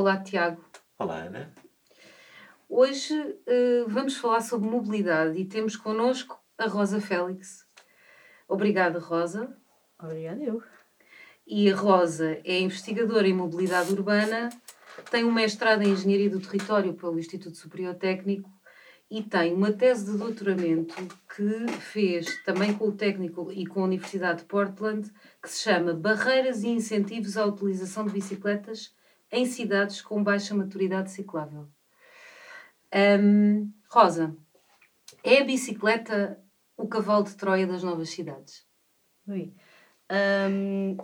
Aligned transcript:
Olá, 0.00 0.16
Tiago. 0.16 0.64
Olá, 0.98 1.24
Ana. 1.24 1.52
Hoje 2.66 3.14
uh, 3.14 3.86
vamos 3.86 4.16
falar 4.16 4.40
sobre 4.40 4.66
mobilidade 4.66 5.38
e 5.38 5.44
temos 5.44 5.76
connosco 5.76 6.42
a 6.56 6.66
Rosa 6.66 7.02
Félix. 7.02 7.66
Obrigada, 8.48 8.98
Rosa. 8.98 9.54
Obrigada, 10.02 10.42
eu. 10.42 10.62
E 11.46 11.70
a 11.70 11.76
Rosa 11.76 12.40
é 12.44 12.60
investigadora 12.60 13.28
em 13.28 13.34
mobilidade 13.34 13.92
urbana, 13.92 14.48
tem 15.10 15.22
um 15.22 15.30
mestrado 15.30 15.82
em 15.82 15.90
Engenharia 15.90 16.30
do 16.30 16.40
Território 16.40 16.94
pelo 16.94 17.18
Instituto 17.18 17.58
Superior 17.58 17.94
Técnico 17.94 18.50
e 19.10 19.22
tem 19.22 19.52
uma 19.52 19.70
tese 19.70 20.10
de 20.10 20.16
doutoramento 20.16 20.94
que 21.36 21.72
fez 21.78 22.42
também 22.44 22.72
com 22.72 22.88
o 22.88 22.96
técnico 22.96 23.52
e 23.52 23.66
com 23.66 23.82
a 23.82 23.84
Universidade 23.84 24.38
de 24.38 24.44
Portland, 24.46 25.12
que 25.42 25.50
se 25.50 25.60
chama 25.64 25.92
Barreiras 25.92 26.62
e 26.62 26.68
Incentivos 26.68 27.36
à 27.36 27.44
Utilização 27.44 28.06
de 28.06 28.12
Bicicletas 28.12 28.98
em 29.30 29.46
Cidades 29.46 30.02
com 30.02 30.22
Baixa 30.22 30.54
Maturidade 30.54 31.10
Ciclável. 31.10 31.68
Um, 32.92 33.72
Rosa, 33.88 34.36
é 35.22 35.40
a 35.40 35.44
bicicleta 35.44 36.42
o 36.76 36.88
cavalo 36.88 37.24
de 37.24 37.34
Troia 37.34 37.66
das 37.66 37.82
novas 37.82 38.10
cidades? 38.10 38.66
Ui. 39.26 39.54
Um, 40.10 40.96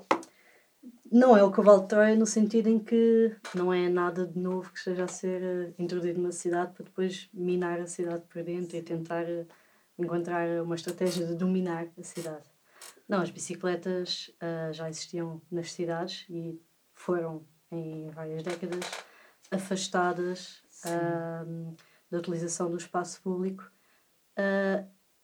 não 1.10 1.36
é 1.36 1.42
o 1.44 1.50
cavalo 1.50 1.82
de 1.82 1.88
Troia 1.88 2.16
no 2.16 2.26
sentido 2.26 2.68
em 2.68 2.78
que 2.78 3.36
não 3.54 3.72
é 3.72 3.88
nada 3.88 4.26
de 4.26 4.38
novo 4.38 4.72
que 4.72 4.78
esteja 4.78 5.04
a 5.04 5.08
ser 5.08 5.42
uh, 5.42 5.74
introduzido 5.78 6.18
numa 6.18 6.32
cidade 6.32 6.72
para 6.72 6.84
depois 6.84 7.28
minar 7.32 7.78
a 7.80 7.86
cidade 7.86 8.24
por 8.28 8.42
dentro 8.42 8.76
e 8.76 8.82
tentar 8.82 9.24
uh, 9.24 9.46
encontrar 9.98 10.62
uma 10.62 10.74
estratégia 10.74 11.26
de 11.26 11.34
dominar 11.34 11.86
a 11.98 12.02
cidade. 12.02 12.50
Não, 13.08 13.20
as 13.20 13.30
bicicletas 13.30 14.30
uh, 14.42 14.72
já 14.72 14.88
existiam 14.88 15.40
nas 15.50 15.72
cidades 15.72 16.26
e 16.28 16.60
foram, 16.92 17.46
em 17.70 18.08
várias 18.10 18.42
décadas, 18.42 18.84
afastadas 19.50 20.62
da 22.10 22.18
utilização 22.18 22.70
do 22.70 22.76
espaço 22.76 23.20
público 23.22 23.70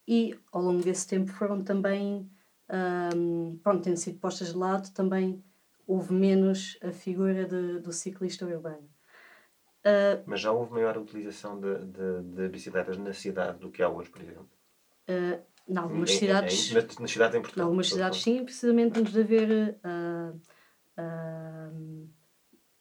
e, 0.07 0.37
ao 0.51 0.63
longo 0.63 0.83
desse 0.83 1.07
tempo, 1.07 1.31
foram 1.33 1.63
também, 1.63 2.29
um, 3.15 3.57
pronto, 3.63 3.85
tendo 3.85 3.97
sido 3.97 4.19
postas 4.19 4.49
de 4.49 4.59
lado, 4.59 4.93
também 4.93 5.43
houve 5.87 6.13
menos 6.13 6.79
a 6.83 6.93
figura 6.93 7.45
de, 7.45 7.79
do 7.81 7.93
ciclista 7.93 8.45
urbano. 8.47 8.89
Uh, 9.85 10.23
Mas 10.27 10.41
já 10.41 10.53
houve 10.53 10.73
maior 10.73 10.97
utilização 10.97 11.61
de, 11.61 11.87
de, 11.87 12.23
de, 12.23 12.49
bicicletas 12.49 12.97
na 12.97 13.13
cidade 13.13 13.59
do 13.59 13.71
que 13.71 13.83
há 13.83 13.89
hoje, 13.89 14.11
por 14.11 14.23
exemplo? 14.23 14.49
Uh, 15.09 15.43
em 15.69 15.77
algumas 15.77 16.11
em, 16.11 16.19
cidades. 16.19 16.71
Em, 16.71 16.75
nas, 16.75 16.99
nas 16.99 17.11
cidades 17.11 17.37
em 17.37 17.41
Portugal. 17.41 17.65
Em 17.65 17.67
algumas 17.67 17.89
cidades, 17.89 18.23
sim, 18.23 18.45
precisamente 18.45 19.01
antes 19.01 19.13
de 19.13 19.21
haver 19.21 19.79
uh, 19.85 20.37
uh, 20.99 21.52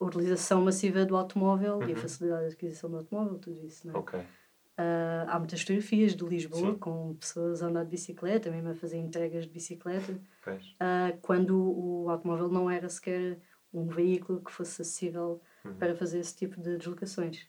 a 0.02 0.06
utilização 0.06 0.62
massiva 0.64 1.06
do 1.06 1.16
automóvel 1.16 1.76
uhum. 1.76 1.82
e 1.82 1.86
a 1.86 1.96
uhum. 1.96 1.96
facilidade 1.96 2.48
de 2.50 2.54
aquisição 2.56 2.90
do 2.90 2.98
automóvel, 2.98 3.38
tudo 3.38 3.66
isso, 3.66 3.88
não 3.88 3.94
é? 3.94 3.98
Ok. 3.98 4.20
Uh, 4.20 5.28
há 5.28 5.38
muitas 5.38 5.62
fotografias 5.62 6.16
de 6.16 6.26
Lisboa 6.26 6.72
Sim. 6.72 6.78
com 6.80 7.14
pessoas 7.16 7.62
a 7.62 7.68
andar 7.68 7.84
de 7.84 7.92
bicicleta, 7.92 8.50
mesmo 8.50 8.70
a 8.70 8.76
fazer 8.76 8.98
entregas 8.98 9.44
de 9.44 9.52
bicicleta, 9.52 10.14
uh, 10.14 11.18
quando 11.22 11.56
o 11.56 12.10
automóvel 12.10 12.50
não 12.50 12.70
era 12.70 12.90
sequer 12.90 13.38
um 13.72 13.86
veículo 13.86 14.42
que 14.42 14.52
fosse 14.52 14.82
acessível 14.82 15.40
uhum. 15.64 15.76
para 15.76 15.96
fazer 15.96 16.20
esse 16.20 16.36
tipo 16.36 16.60
de 16.60 16.78
deslocações. 16.78 17.44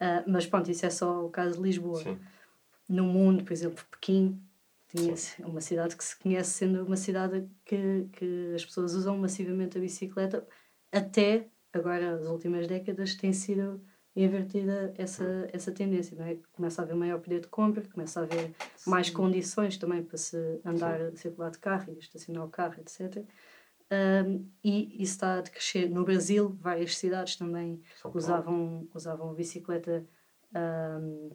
Uh, 0.00 0.22
mas 0.26 0.46
pronto, 0.46 0.70
isso 0.70 0.84
é 0.84 0.90
só 0.90 1.24
o 1.24 1.30
caso 1.30 1.56
de 1.56 1.62
Lisboa. 1.62 2.02
Sim. 2.02 2.18
No 2.86 3.04
mundo, 3.04 3.44
por 3.44 3.52
exemplo, 3.52 3.82
Pequim 3.90 4.38
tinha 4.88 5.14
uma 5.40 5.60
cidade 5.60 5.96
que 5.96 6.04
se 6.04 6.18
conhece 6.18 6.50
sendo 6.50 6.84
uma 6.84 6.96
cidade 6.96 7.48
que, 7.64 8.08
que 8.12 8.52
as 8.54 8.64
pessoas 8.64 8.94
usam 8.94 9.16
massivamente 9.16 9.78
a 9.78 9.80
bicicleta, 9.80 10.46
até 10.92 11.48
agora, 11.72 12.14
as 12.14 12.26
últimas 12.26 12.66
décadas, 12.66 13.14
tem 13.14 13.32
sido 13.32 13.80
invertida 14.16 14.92
essa, 14.96 15.48
essa 15.52 15.70
tendência, 15.70 16.16
não 16.16 16.24
é? 16.24 16.36
Começa 16.52 16.82
a 16.82 16.84
haver 16.84 16.96
maior 16.96 17.20
poder 17.20 17.40
de 17.40 17.48
compra, 17.48 17.82
começa 17.82 18.20
a 18.20 18.22
haver 18.24 18.52
Sim. 18.76 18.90
mais 18.90 19.10
condições 19.10 19.76
também 19.76 20.02
para 20.02 20.16
se 20.16 20.36
andar, 20.64 20.98
Sim. 21.10 21.16
circular 21.16 21.50
de 21.50 21.58
carro 21.58 21.92
e 21.92 21.98
estacionar 21.98 22.44
o 22.44 22.48
carro, 22.48 22.74
etc. 22.80 23.24
Um, 23.90 24.46
e 24.62 25.02
isso 25.02 25.12
está 25.12 25.38
a 25.38 25.42
crescer. 25.42 25.88
No 25.88 26.04
Brasil, 26.04 26.56
várias 26.60 26.96
cidades 26.96 27.36
também 27.36 27.80
usavam, 28.12 28.88
usavam 28.94 29.32
bicicleta. 29.34 30.04
Um, 30.54 31.30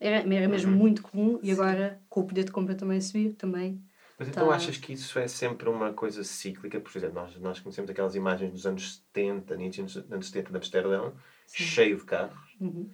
era, 0.00 0.16
era 0.34 0.48
mesmo 0.48 0.70
uhum. 0.70 0.78
muito 0.78 1.02
comum 1.02 1.40
e 1.42 1.50
agora, 1.50 2.00
com 2.08 2.20
o 2.20 2.26
poder 2.26 2.44
de 2.44 2.52
compra 2.52 2.74
também 2.74 3.00
subir, 3.00 3.34
também 3.34 3.82
mas 4.18 4.28
então 4.28 4.48
tá. 4.48 4.54
achas 4.54 4.76
que 4.76 4.92
isso 4.92 5.16
é 5.18 5.28
sempre 5.28 5.68
uma 5.68 5.92
coisa 5.92 6.24
cíclica? 6.24 6.80
Por 6.80 6.96
exemplo, 6.96 7.14
nós, 7.14 7.36
nós 7.36 7.60
conhecemos 7.60 7.88
aquelas 7.88 8.16
imagens 8.16 8.50
dos 8.50 8.66
anos 8.66 8.96
70, 9.14 9.54
início 9.54 9.84
dos 9.84 9.96
anos 10.10 10.26
70 10.26 10.50
de 10.50 10.56
Amsterdão, 10.56 11.14
Sim. 11.46 11.62
cheio 11.62 11.96
de 11.96 12.04
carros. 12.04 12.56
Uhum. 12.60 12.90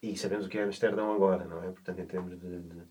E 0.00 0.16
sabemos 0.16 0.46
o 0.46 0.48
que 0.48 0.56
é 0.56 0.62
Amsterdão 0.62 1.12
agora, 1.12 1.44
não 1.44 1.62
é? 1.64 1.72
Portanto, 1.72 1.98
em 1.98 2.06
termos 2.06 2.38
de, 2.38 2.60
de, 2.60 2.82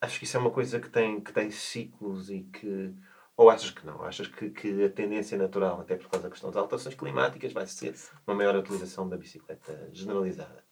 Acho 0.00 0.18
que 0.18 0.24
isso 0.24 0.36
é 0.36 0.40
uma 0.40 0.50
coisa 0.50 0.80
que 0.80 0.90
tem, 0.90 1.20
que 1.20 1.32
tem 1.32 1.50
ciclos 1.50 2.28
e 2.28 2.40
que. 2.42 2.92
Ou 3.36 3.50
achas 3.50 3.70
que 3.70 3.86
não? 3.86 4.02
Achas 4.02 4.26
que, 4.28 4.50
que 4.50 4.84
a 4.84 4.90
tendência 4.90 5.38
natural, 5.38 5.80
até 5.80 5.96
por 5.96 6.08
causa 6.08 6.24
da 6.24 6.30
questão 6.30 6.50
das 6.50 6.56
alterações 6.56 6.94
climáticas, 6.94 7.52
vai 7.52 7.66
ser 7.66 7.94
uma 8.26 8.34
maior 8.34 8.56
utilização 8.56 9.08
da 9.08 9.16
bicicleta 9.16 9.90
generalizada? 9.92 10.64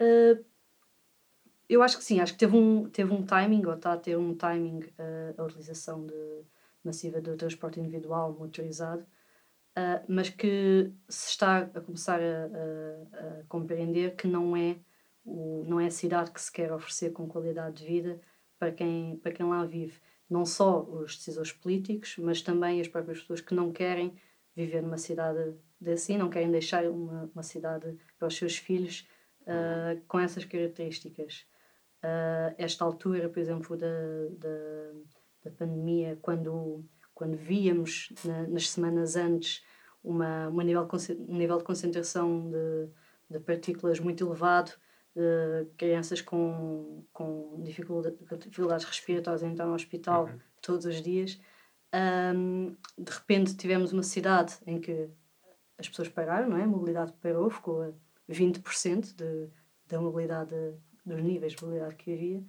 Uh, 0.00 0.44
eu 1.72 1.82
acho 1.82 1.96
que 1.98 2.04
sim, 2.04 2.20
acho 2.20 2.32
que 2.34 2.38
teve 2.38 2.56
um, 2.56 2.88
teve 2.88 3.12
um 3.12 3.24
timing, 3.24 3.64
ou 3.64 3.74
está 3.74 3.94
a 3.94 3.96
ter 3.96 4.16
um 4.16 4.34
timing 4.34 4.80
uh, 4.80 5.34
a 5.40 5.42
utilização 5.44 6.06
de, 6.06 6.44
massiva 6.84 7.20
do 7.20 7.36
transporte 7.36 7.80
individual 7.80 8.32
motorizado, 8.38 9.02
uh, 9.02 10.04
mas 10.08 10.28
que 10.28 10.92
se 11.08 11.30
está 11.30 11.58
a 11.58 11.80
começar 11.80 12.20
a, 12.20 12.24
a, 12.24 13.40
a, 13.40 13.44
compreender 13.48 14.16
que 14.16 14.26
não 14.26 14.56
é, 14.56 14.76
o, 15.24 15.64
não 15.66 15.80
é 15.80 15.86
a 15.86 15.90
cidade 15.90 16.30
que 16.30 16.40
se 16.40 16.52
quer 16.52 16.72
oferecer 16.72 17.12
com 17.12 17.28
qualidade 17.28 17.76
de 17.76 17.86
vida 17.86 18.20
para 18.58 18.72
quem, 18.72 19.16
para 19.16 19.32
quem 19.32 19.46
lá 19.46 19.64
vive. 19.64 19.98
Não 20.28 20.44
só 20.44 20.82
os 20.82 21.16
decisores 21.16 21.52
políticos, 21.52 22.16
mas 22.18 22.42
também 22.42 22.80
as 22.80 22.88
próprias 22.88 23.20
pessoas 23.20 23.40
que 23.40 23.54
não 23.54 23.72
querem 23.72 24.14
viver 24.54 24.82
numa 24.82 24.98
cidade 24.98 25.54
assim, 25.86 26.16
não 26.16 26.30
querem 26.30 26.50
deixar 26.50 26.84
uma, 26.86 27.30
uma 27.34 27.42
cidade 27.42 27.96
para 28.18 28.28
os 28.28 28.36
seus 28.36 28.56
filhos 28.56 29.08
uh, 29.42 30.00
com 30.06 30.18
essas 30.18 30.44
características 30.44 31.44
uh, 32.02 32.54
esta 32.58 32.84
altura, 32.84 33.28
por 33.28 33.38
exemplo, 33.38 33.76
da, 33.76 33.86
da, 34.38 34.92
da 35.44 35.50
pandemia, 35.50 36.18
quando, 36.20 36.84
quando 37.14 37.36
víamos 37.36 38.12
na, 38.24 38.46
nas 38.48 38.70
semanas 38.70 39.16
antes 39.16 39.64
uma, 40.02 40.48
uma 40.48 40.64
nível, 40.64 40.88
um 41.28 41.36
nível 41.36 41.58
de 41.58 41.64
concentração 41.64 42.50
de, 42.50 42.88
de 43.30 43.40
partículas 43.40 44.00
muito 44.00 44.26
elevado, 44.26 44.72
de 45.14 45.66
crianças 45.76 46.20
com, 46.20 47.04
com 47.12 47.60
dificuldade, 47.62 48.16
dificuldades 48.46 48.84
respiratórias 48.86 49.42
entrar 49.42 49.66
no 49.66 49.74
hospital 49.74 50.24
uhum. 50.24 50.38
todos 50.60 50.86
os 50.86 51.02
dias. 51.02 51.38
Um, 51.94 52.74
de 52.96 53.12
repente 53.12 53.54
tivemos 53.54 53.92
uma 53.92 54.02
cidade 54.02 54.54
em 54.66 54.80
que 54.80 55.10
as 55.78 55.88
pessoas 55.88 56.08
pararam, 56.08 56.48
não 56.48 56.56
é? 56.56 56.62
A 56.62 56.66
mobilidade 56.66 57.12
parou, 57.20 57.50
ficou 57.50 57.82
a 57.82 57.92
20% 58.30 59.14
de, 59.14 59.50
da 59.86 60.00
mobilidade 60.00 60.54
dos 61.04 61.22
níveis 61.22 61.52
de 61.52 61.62
mobilidade 61.62 61.96
que 61.96 62.12
havia, 62.12 62.42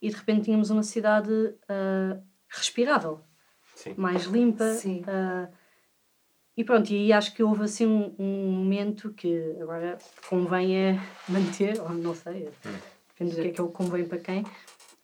e 0.00 0.08
de 0.08 0.16
repente 0.16 0.44
tínhamos 0.44 0.70
uma 0.70 0.82
cidade 0.82 1.32
uh, 1.32 2.22
respirável, 2.48 3.20
Sim. 3.74 3.94
mais 3.96 4.24
limpa. 4.24 4.64
Uh, 4.64 5.64
e 6.56 6.62
pronto, 6.62 6.92
e 6.92 7.12
acho 7.12 7.34
que 7.34 7.42
houve 7.42 7.64
assim 7.64 7.86
um, 7.86 8.14
um, 8.18 8.52
momento 8.52 9.12
que 9.12 9.56
agora 9.60 9.98
convém 10.28 10.76
é 10.76 11.00
manter, 11.28 11.80
ou 11.80 11.90
não 11.90 12.14
sei, 12.14 12.48
hum. 12.48 12.78
depende 13.08 13.36
do 13.36 13.42
que 13.42 13.48
é 13.48 13.50
que 13.50 13.60
ele 13.60 13.70
convém 13.70 14.04
para 14.06 14.18
quem, 14.18 14.44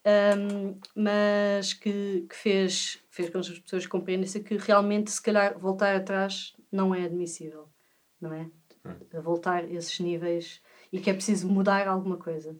um, 0.06 0.78
mas 0.94 1.74
que, 1.74 2.26
que 2.28 2.36
fez, 2.36 3.02
fez 3.10 3.28
com 3.28 3.40
que 3.40 3.52
as 3.52 3.58
pessoas 3.58 3.86
compreendessem 3.86 4.42
que 4.42 4.56
realmente, 4.56 5.10
se 5.10 5.20
calhar, 5.20 5.58
voltar 5.58 5.94
atrás 5.94 6.54
não 6.70 6.94
é 6.94 7.04
admissível, 7.04 7.68
não 8.20 8.32
é? 8.32 8.50
Hum. 8.84 9.20
Voltar 9.22 9.64
a 9.64 9.70
esses 9.70 9.98
níveis 10.00 10.62
e 10.92 11.00
que 11.00 11.10
é 11.10 11.14
preciso 11.14 11.48
mudar 11.48 11.86
alguma 11.86 12.16
coisa. 12.16 12.56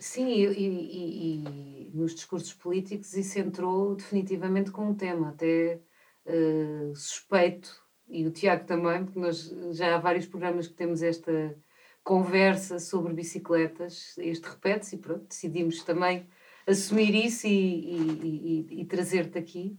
Sim, 0.00 0.28
e, 0.28 0.46
e, 0.46 1.44
e, 1.44 1.90
nos 1.92 2.14
discursos 2.14 2.54
políticos 2.54 3.12
isso 3.14 3.38
entrou 3.38 3.94
definitivamente 3.94 4.70
com 4.70 4.88
um 4.88 4.94
tema, 4.94 5.28
até 5.28 5.78
uh, 6.24 6.96
suspeito, 6.96 7.70
e 8.08 8.26
o 8.26 8.30
Tiago 8.30 8.64
também, 8.64 9.04
porque 9.04 9.20
nós 9.20 9.54
já 9.72 9.94
há 9.94 9.98
vários 9.98 10.26
programas 10.26 10.66
que 10.66 10.72
temos 10.72 11.02
esta 11.02 11.54
conversa 12.02 12.78
sobre 12.78 13.12
bicicletas, 13.12 14.16
este 14.16 14.48
repete-se 14.48 14.96
e 14.96 14.98
pronto, 14.98 15.26
decidimos 15.28 15.84
também 15.84 16.26
assumir 16.66 17.14
isso 17.14 17.46
e, 17.46 18.80
e 18.80 18.84
trazer-te 18.86 19.36
aqui 19.38 19.78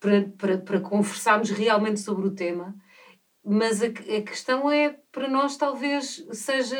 para, 0.00 0.22
para, 0.38 0.58
para 0.58 0.80
conversarmos 0.80 1.50
realmente 1.50 2.00
sobre 2.00 2.26
o 2.26 2.34
tema 2.34 2.74
mas 3.44 3.82
a, 3.82 3.86
a, 3.86 4.22
questão 4.22 4.70
é, 4.70 4.98
para 5.12 5.28
nós, 5.28 5.56
talvez 5.56 6.26
seja 6.32 6.76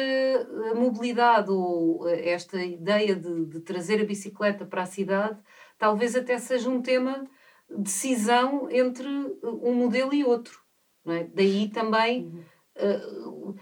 a 0.70 0.74
mobilidade 0.74 1.50
ou 1.50 2.08
esta 2.08 2.62
ideia 2.62 3.14
de, 3.14 3.46
de, 3.46 3.60
trazer 3.60 4.00
a 4.00 4.06
bicicleta 4.06 4.64
para 4.64 4.82
a 4.82 4.86
cidade, 4.86 5.38
talvez 5.78 6.16
até 6.16 6.38
seja 6.38 6.70
um 6.70 6.80
tema 6.80 7.28
de 7.68 7.82
decisão 7.82 8.68
entre 8.70 9.08
um 9.42 9.74
modelo 9.74 10.14
e 10.14 10.24
outro. 10.24 10.58
Não 11.04 11.14
é? 11.14 11.24
Daí 11.24 11.68
também 11.68 12.44
Uh, 12.76 13.54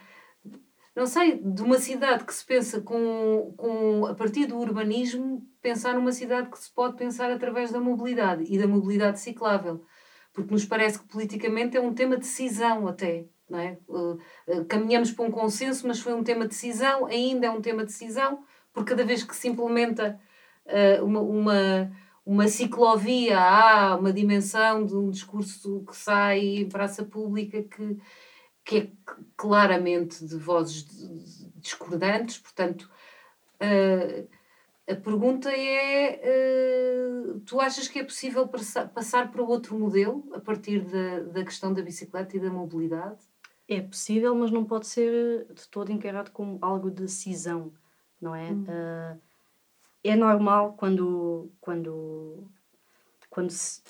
não 0.94 1.06
sei, 1.06 1.38
de 1.38 1.62
uma 1.62 1.78
cidade 1.78 2.24
que 2.24 2.34
se 2.34 2.44
pensa 2.44 2.80
com, 2.82 3.54
com, 3.56 4.06
a 4.06 4.14
partir 4.14 4.46
do 4.46 4.58
urbanismo, 4.58 5.46
pensar 5.62 5.94
numa 5.94 6.12
cidade 6.12 6.50
que 6.50 6.58
se 6.58 6.70
pode 6.70 6.96
pensar 6.96 7.30
através 7.30 7.72
da 7.72 7.80
mobilidade 7.80 8.44
e 8.46 8.58
da 8.58 8.66
mobilidade 8.66 9.18
ciclável. 9.18 9.84
Porque 10.32 10.52
nos 10.52 10.64
parece 10.64 10.98
que 10.98 11.06
politicamente 11.06 11.76
é 11.76 11.80
um 11.80 11.92
tema 11.92 12.16
de 12.16 12.22
decisão 12.22 12.88
até. 12.88 13.26
Não 13.48 13.58
é? 13.58 13.78
Uh, 13.86 14.18
uh, 14.48 14.64
caminhamos 14.66 15.10
para 15.10 15.26
um 15.26 15.30
consenso, 15.30 15.86
mas 15.86 16.00
foi 16.00 16.14
um 16.14 16.24
tema 16.24 16.42
de 16.42 16.50
decisão, 16.50 17.06
ainda 17.06 17.46
é 17.46 17.50
um 17.50 17.60
tema 17.60 17.84
de 17.84 17.92
decisão, 17.92 18.44
porque 18.72 18.90
cada 18.90 19.04
vez 19.04 19.22
que 19.22 19.36
se 19.36 19.48
implementa 19.48 20.18
uh, 20.66 21.04
uma, 21.04 21.20
uma, 21.20 21.92
uma 22.24 22.48
ciclovia, 22.48 23.38
há 23.38 23.96
uma 23.96 24.12
dimensão 24.12 24.86
de 24.86 24.94
um 24.94 25.10
discurso 25.10 25.84
que 25.86 25.94
sai 25.94 26.40
em 26.40 26.68
praça 26.68 27.04
pública 27.04 27.62
que 27.62 27.98
que 28.64 28.78
é 28.78 28.90
claramente 29.36 30.24
de 30.24 30.36
vozes 30.36 30.86
discordantes, 31.56 32.38
portanto, 32.38 32.88
uh, 33.60 34.28
a 34.88 34.96
pergunta 34.96 35.50
é: 35.50 36.20
uh, 36.24 37.40
tu 37.40 37.60
achas 37.60 37.88
que 37.88 38.00
é 38.00 38.04
possível 38.04 38.48
passar 38.48 39.30
para 39.30 39.42
outro 39.42 39.78
modelo 39.78 40.28
a 40.34 40.40
partir 40.40 40.80
da, 40.80 41.20
da 41.20 41.44
questão 41.44 41.72
da 41.72 41.82
bicicleta 41.82 42.36
e 42.36 42.40
da 42.40 42.50
mobilidade? 42.50 43.20
É 43.68 43.80
possível, 43.80 44.34
mas 44.34 44.50
não 44.50 44.64
pode 44.64 44.86
ser 44.88 45.46
de 45.54 45.68
todo 45.68 45.92
encarado 45.92 46.30
como 46.32 46.58
algo 46.60 46.90
de 46.90 47.08
cisão, 47.08 47.72
não 48.20 48.34
é? 48.34 48.50
Hum. 48.50 48.64
Uh, 48.64 49.20
é 50.04 50.16
normal 50.16 50.74
quando, 50.74 51.50
quando, 51.60 52.44
quando, 53.30 53.50
se, 53.50 53.80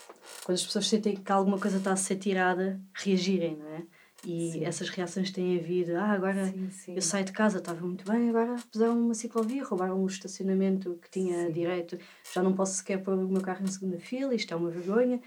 quando 0.45 0.57
as 0.57 0.65
pessoas 0.65 0.87
sentem 0.87 1.17
que 1.17 1.33
alguma 1.33 1.59
coisa 1.59 1.79
está 1.79 1.93
a 1.93 1.97
ser 1.97 2.17
tirada, 2.17 2.79
reagirem, 2.93 3.57
não 3.57 3.67
é? 3.67 3.87
E 4.25 4.53
sim. 4.53 4.65
essas 4.65 4.89
reações 4.89 5.31
têm 5.31 5.59
havido. 5.59 5.97
Ah, 5.97 6.13
agora 6.13 6.47
sim, 6.47 6.71
sim. 6.71 6.95
eu 6.95 7.03
saio 7.03 7.25
de 7.25 7.33
casa, 7.33 7.59
estava 7.59 7.85
muito 7.85 8.05
bem, 8.11 8.29
agora 8.31 8.55
puseram 8.71 8.99
uma 8.99 9.15
ciclovia, 9.15 9.65
roubaram 9.65 10.01
um 10.01 10.07
estacionamento 10.07 10.99
que 11.03 11.11
tinha 11.11 11.51
direito, 11.51 11.99
já 12.33 12.43
não 12.43 12.53
posso 12.53 12.75
sequer 12.75 13.03
pôr 13.03 13.15
o 13.15 13.29
meu 13.29 13.43
carro 13.43 13.63
na 13.63 13.69
segunda 13.69 13.99
fila, 13.99 14.35
isto 14.35 14.53
é 14.55 14.57
uma 14.57 14.71
vergonha. 14.71 15.21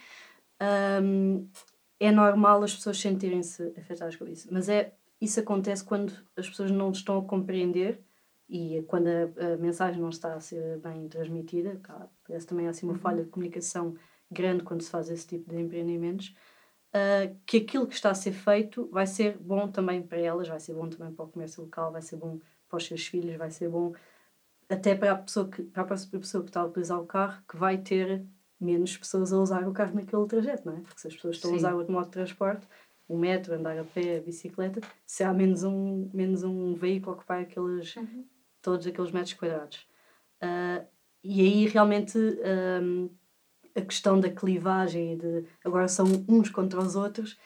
Um, 1.03 1.47
é 1.99 2.11
normal 2.11 2.63
as 2.63 2.73
pessoas 2.73 2.99
sentirem-se 2.99 3.73
afetadas 3.77 4.15
com 4.15 4.25
isso, 4.27 4.47
mas 4.51 4.69
é, 4.69 4.93
isso 5.19 5.39
acontece 5.39 5.83
quando 5.83 6.13
as 6.37 6.47
pessoas 6.47 6.71
não 6.71 6.91
estão 6.91 7.17
a 7.17 7.23
compreender 7.23 8.01
e 8.47 8.83
quando 8.87 9.07
a, 9.07 9.53
a 9.53 9.57
mensagem 9.57 9.99
não 9.99 10.09
está 10.09 10.35
a 10.35 10.39
ser 10.39 10.79
bem 10.79 11.07
transmitida. 11.09 11.79
Parece 12.25 12.45
também 12.45 12.67
assim 12.67 12.85
uma 12.85 12.93
uhum. 12.93 12.99
falha 12.99 13.23
de 13.23 13.29
comunicação 13.29 13.95
grande 14.31 14.63
quando 14.63 14.81
se 14.81 14.89
faz 14.89 15.09
esse 15.09 15.27
tipo 15.27 15.49
de 15.49 15.59
empreendimentos 15.59 16.33
uh, 16.95 17.35
que 17.45 17.57
aquilo 17.57 17.85
que 17.85 17.93
está 17.93 18.11
a 18.11 18.15
ser 18.15 18.31
feito 18.31 18.87
vai 18.91 19.05
ser 19.05 19.37
bom 19.37 19.67
também 19.67 20.01
para 20.01 20.17
elas, 20.17 20.47
vai 20.47 20.59
ser 20.59 20.73
bom 20.73 20.87
também 20.87 21.13
para 21.13 21.25
o 21.25 21.27
comércio 21.27 21.63
local, 21.63 21.91
vai 21.91 22.01
ser 22.01 22.15
bom 22.15 22.39
para 22.69 22.77
os 22.77 22.85
seus 22.85 23.05
filhos, 23.05 23.35
vai 23.35 23.51
ser 23.51 23.69
bom 23.69 23.93
até 24.69 24.95
para 24.95 25.11
a 25.11 25.15
pessoa 25.15 25.47
que, 25.49 25.61
para 25.61 25.83
a 25.83 25.85
próxima 25.85 26.19
pessoa 26.19 26.43
que 26.43 26.49
está 26.49 26.61
a 26.61 26.65
utilizar 26.65 26.99
o 26.99 27.05
carro, 27.05 27.43
que 27.47 27.57
vai 27.57 27.77
ter 27.77 28.25
menos 28.59 28.97
pessoas 28.97 29.31
a 29.33 29.37
usar 29.37 29.67
o 29.67 29.73
carro 29.73 29.93
naquele 29.93 30.25
trajeto, 30.25 30.65
não 30.65 30.77
é? 30.77 30.81
Porque 30.81 30.99
se 30.99 31.07
as 31.07 31.13
pessoas 31.13 31.35
estão 31.35 31.49
Sim. 31.51 31.57
a 31.57 31.59
usar 31.59 31.75
outro 31.75 31.93
modo 31.93 32.05
de 32.05 32.11
transporte, 32.11 32.67
o 33.07 33.17
metro, 33.17 33.53
andar 33.53 33.77
a 33.77 33.83
pé, 33.83 34.17
a 34.17 34.21
bicicleta, 34.21 34.81
se 35.05 35.23
há 35.23 35.31
menos 35.31 35.63
um, 35.63 36.09
menos 36.11 36.43
um 36.43 36.73
veículo 36.73 37.11
a 37.11 37.15
ocupar 37.15 37.41
aqueles, 37.41 37.95
uhum. 37.95 38.25
todos 38.61 38.87
aqueles 38.87 39.11
metros 39.11 39.33
quadrados. 39.33 39.87
Uh, 40.41 40.87
e 41.23 41.41
aí 41.41 41.67
realmente 41.67 42.17
um, 42.17 43.09
a 43.75 43.81
questão 43.81 44.19
da 44.19 44.29
clivagem 44.29 45.17
de 45.17 45.43
agora 45.63 45.87
são 45.87 46.05
uns 46.27 46.49
contra 46.49 46.79
os 46.79 46.95
outros, 46.95 47.37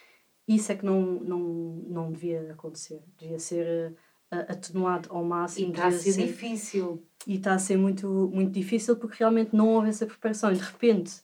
isso 0.47 0.71
é 0.71 0.75
que 0.75 0.85
não, 0.85 1.01
não, 1.01 1.39
não 1.87 2.11
devia 2.11 2.51
acontecer. 2.51 3.01
Devia 3.17 3.39
ser 3.39 3.93
uh, 4.31 4.51
atenuado 4.51 5.09
ao 5.11 5.23
máximo. 5.23 5.67
E 5.67 5.71
está 5.71 5.87
a 5.87 5.91
ser, 5.91 6.11
ser, 6.13 6.27
difícil. 6.27 7.03
E 7.27 7.35
está 7.35 7.53
a 7.53 7.59
ser 7.59 7.77
muito, 7.77 8.29
muito 8.33 8.51
difícil 8.51 8.95
porque 8.95 9.17
realmente 9.19 9.55
não 9.55 9.67
houve 9.69 9.89
essa 9.89 10.05
preparação. 10.05 10.51
E 10.51 10.55
de 10.55 10.61
repente, 10.61 11.21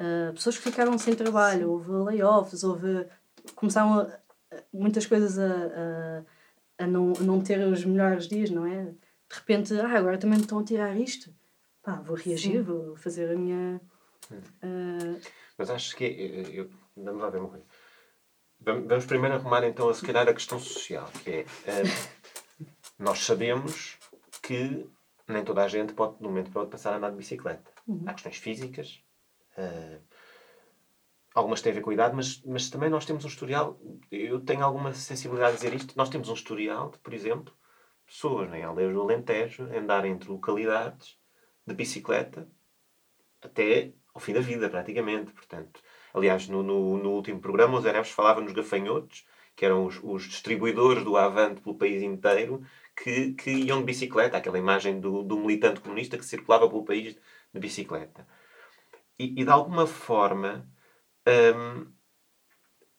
uh, 0.00 0.32
pessoas 0.34 0.56
que 0.56 0.64
ficaram 0.64 0.96
sem 0.98 1.14
trabalho, 1.14 1.60
Sim. 1.60 1.64
houve 1.64 1.90
layoffs, 1.90 2.64
houve. 2.64 3.06
começaram 3.54 4.00
a, 4.00 4.18
muitas 4.72 5.06
coisas 5.06 5.38
a, 5.38 6.24
a, 6.78 6.84
a, 6.84 6.86
não, 6.86 7.12
a 7.18 7.22
não 7.22 7.40
ter 7.40 7.60
os 7.66 7.84
melhores 7.84 8.28
dias, 8.28 8.50
não 8.50 8.66
é? 8.66 8.84
De 8.84 9.36
repente, 9.36 9.74
ah, 9.78 9.98
agora 9.98 10.18
também 10.18 10.38
me 10.38 10.44
estão 10.44 10.58
a 10.58 10.64
tirar 10.64 10.94
isto. 10.98 11.34
Pá, 11.82 11.96
vou 11.96 12.16
reagir, 12.16 12.58
Sim. 12.58 12.62
vou 12.62 12.96
fazer 12.96 13.30
a 13.30 13.38
minha 13.38 13.80
Uh... 14.34 15.20
Mas 15.56 15.70
acho 15.70 15.96
que. 15.96 16.04
Eu, 16.04 16.64
eu, 16.64 16.70
vamos 16.96 17.22
lá 17.22 17.30
ver 17.30 17.38
uma 17.38 17.48
coisa. 17.48 17.64
Vamos 18.60 19.06
primeiro 19.06 19.36
arrumar 19.36 19.64
então, 19.64 19.92
se 19.94 20.04
calhar, 20.04 20.28
a 20.28 20.34
questão 20.34 20.58
social, 20.58 21.10
que 21.24 21.30
é. 21.30 21.40
Uh, 21.42 22.66
nós 22.98 23.20
sabemos 23.20 23.98
que 24.42 24.88
nem 25.26 25.44
toda 25.44 25.62
a 25.62 25.68
gente 25.68 25.92
pode, 25.92 26.18
de 26.18 26.24
um 26.24 26.28
momento 26.28 26.50
para 26.50 26.60
outro, 26.60 26.72
passar 26.72 26.94
a 26.94 26.96
andar 26.96 27.10
de 27.10 27.16
bicicleta. 27.16 27.70
Uhum. 27.86 28.04
Há 28.06 28.14
questões 28.14 28.36
físicas. 28.36 29.02
Uh, 29.56 30.00
algumas 31.34 31.60
têm 31.60 31.72
a 31.72 31.74
ver 31.74 31.82
com 31.82 31.90
a 31.90 31.94
idade, 31.94 32.16
mas, 32.16 32.42
mas 32.42 32.70
também 32.70 32.88
nós 32.90 33.04
temos 33.04 33.24
um 33.24 33.28
historial. 33.28 33.78
Eu 34.10 34.40
tenho 34.40 34.64
alguma 34.64 34.92
sensibilidade 34.94 35.52
a 35.52 35.56
dizer 35.56 35.74
isto. 35.74 35.96
Nós 35.96 36.08
temos 36.08 36.28
um 36.28 36.34
historial 36.34 36.90
de, 36.90 36.98
por 36.98 37.12
exemplo, 37.12 37.54
pessoas 38.06 38.52
em 38.54 38.64
aldeias 38.64 38.92
do 38.92 39.02
Alentejo 39.02 39.64
andarem 39.64 40.12
entre 40.12 40.30
localidades 40.30 41.18
de 41.66 41.74
bicicleta 41.74 42.48
até 43.40 43.92
ao 44.18 44.20
fim 44.20 44.32
da 44.32 44.40
vida, 44.40 44.68
praticamente. 44.68 45.32
Portanto, 45.32 45.80
aliás, 46.12 46.48
no, 46.48 46.62
no, 46.62 46.98
no 46.98 47.10
último 47.10 47.40
programa, 47.40 47.78
o 47.78 47.80
Zé 47.80 47.92
Neves 47.92 48.10
falava 48.10 48.40
nos 48.40 48.52
gafanhotos, 48.52 49.24
que 49.54 49.64
eram 49.64 49.86
os, 49.86 50.00
os 50.02 50.24
distribuidores 50.24 51.04
do 51.04 51.16
Avante 51.16 51.60
pelo 51.60 51.78
país 51.78 52.02
inteiro, 52.02 52.62
que, 52.96 53.32
que 53.34 53.50
iam 53.50 53.78
de 53.78 53.84
bicicleta, 53.84 54.36
aquela 54.36 54.58
imagem 54.58 55.00
do, 55.00 55.22
do 55.22 55.38
militante 55.38 55.80
comunista 55.80 56.18
que 56.18 56.24
circulava 56.24 56.68
pelo 56.68 56.84
país 56.84 57.16
de 57.54 57.60
bicicleta. 57.60 58.26
E, 59.18 59.40
e 59.40 59.44
de 59.44 59.50
alguma 59.50 59.86
forma, 59.86 60.68
hum, 61.26 61.92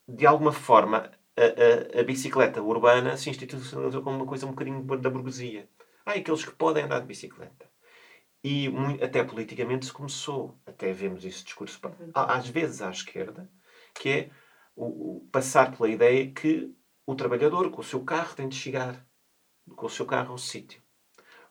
de 0.07 0.25
alguma 0.25 0.53
forma, 0.53 1.11
a, 1.37 1.97
a, 1.97 2.01
a, 2.01 2.03
bicicleta 2.03 2.61
urbana 2.61 3.17
se 3.17 3.29
institucionalizou 3.29 4.01
como 4.01 4.17
uma 4.17 4.25
coisa 4.25 4.45
um 4.45 4.51
bocadinho 4.51 4.83
da 4.97 5.09
burguesia. 5.09 5.69
Há 6.05 6.13
aqueles 6.13 6.45
que 6.45 6.51
podem 6.51 6.83
andar 6.83 7.01
de 7.01 7.07
bicicleta. 7.07 7.68
E 8.43 8.67
até 9.03 9.23
politicamente 9.23 9.85
se 9.85 9.93
começou, 9.93 10.57
até 10.65 10.93
vemos 10.93 11.25
esse 11.25 11.43
discurso, 11.43 11.79
às 12.13 12.47
vezes 12.47 12.81
à 12.81 12.89
esquerda, 12.89 13.51
que 13.93 14.09
é 14.09 14.31
o, 14.75 15.17
o 15.17 15.29
passar 15.29 15.75
pela 15.75 15.89
ideia 15.89 16.31
que 16.31 16.73
o 17.05 17.15
trabalhador 17.15 17.69
com 17.69 17.81
o 17.81 17.83
seu 17.83 18.03
carro 18.03 18.35
tem 18.35 18.47
de 18.47 18.55
chegar 18.55 19.05
com 19.75 19.85
o 19.85 19.89
seu 19.89 20.05
carro 20.05 20.31
ao 20.31 20.37
sítio. 20.37 20.81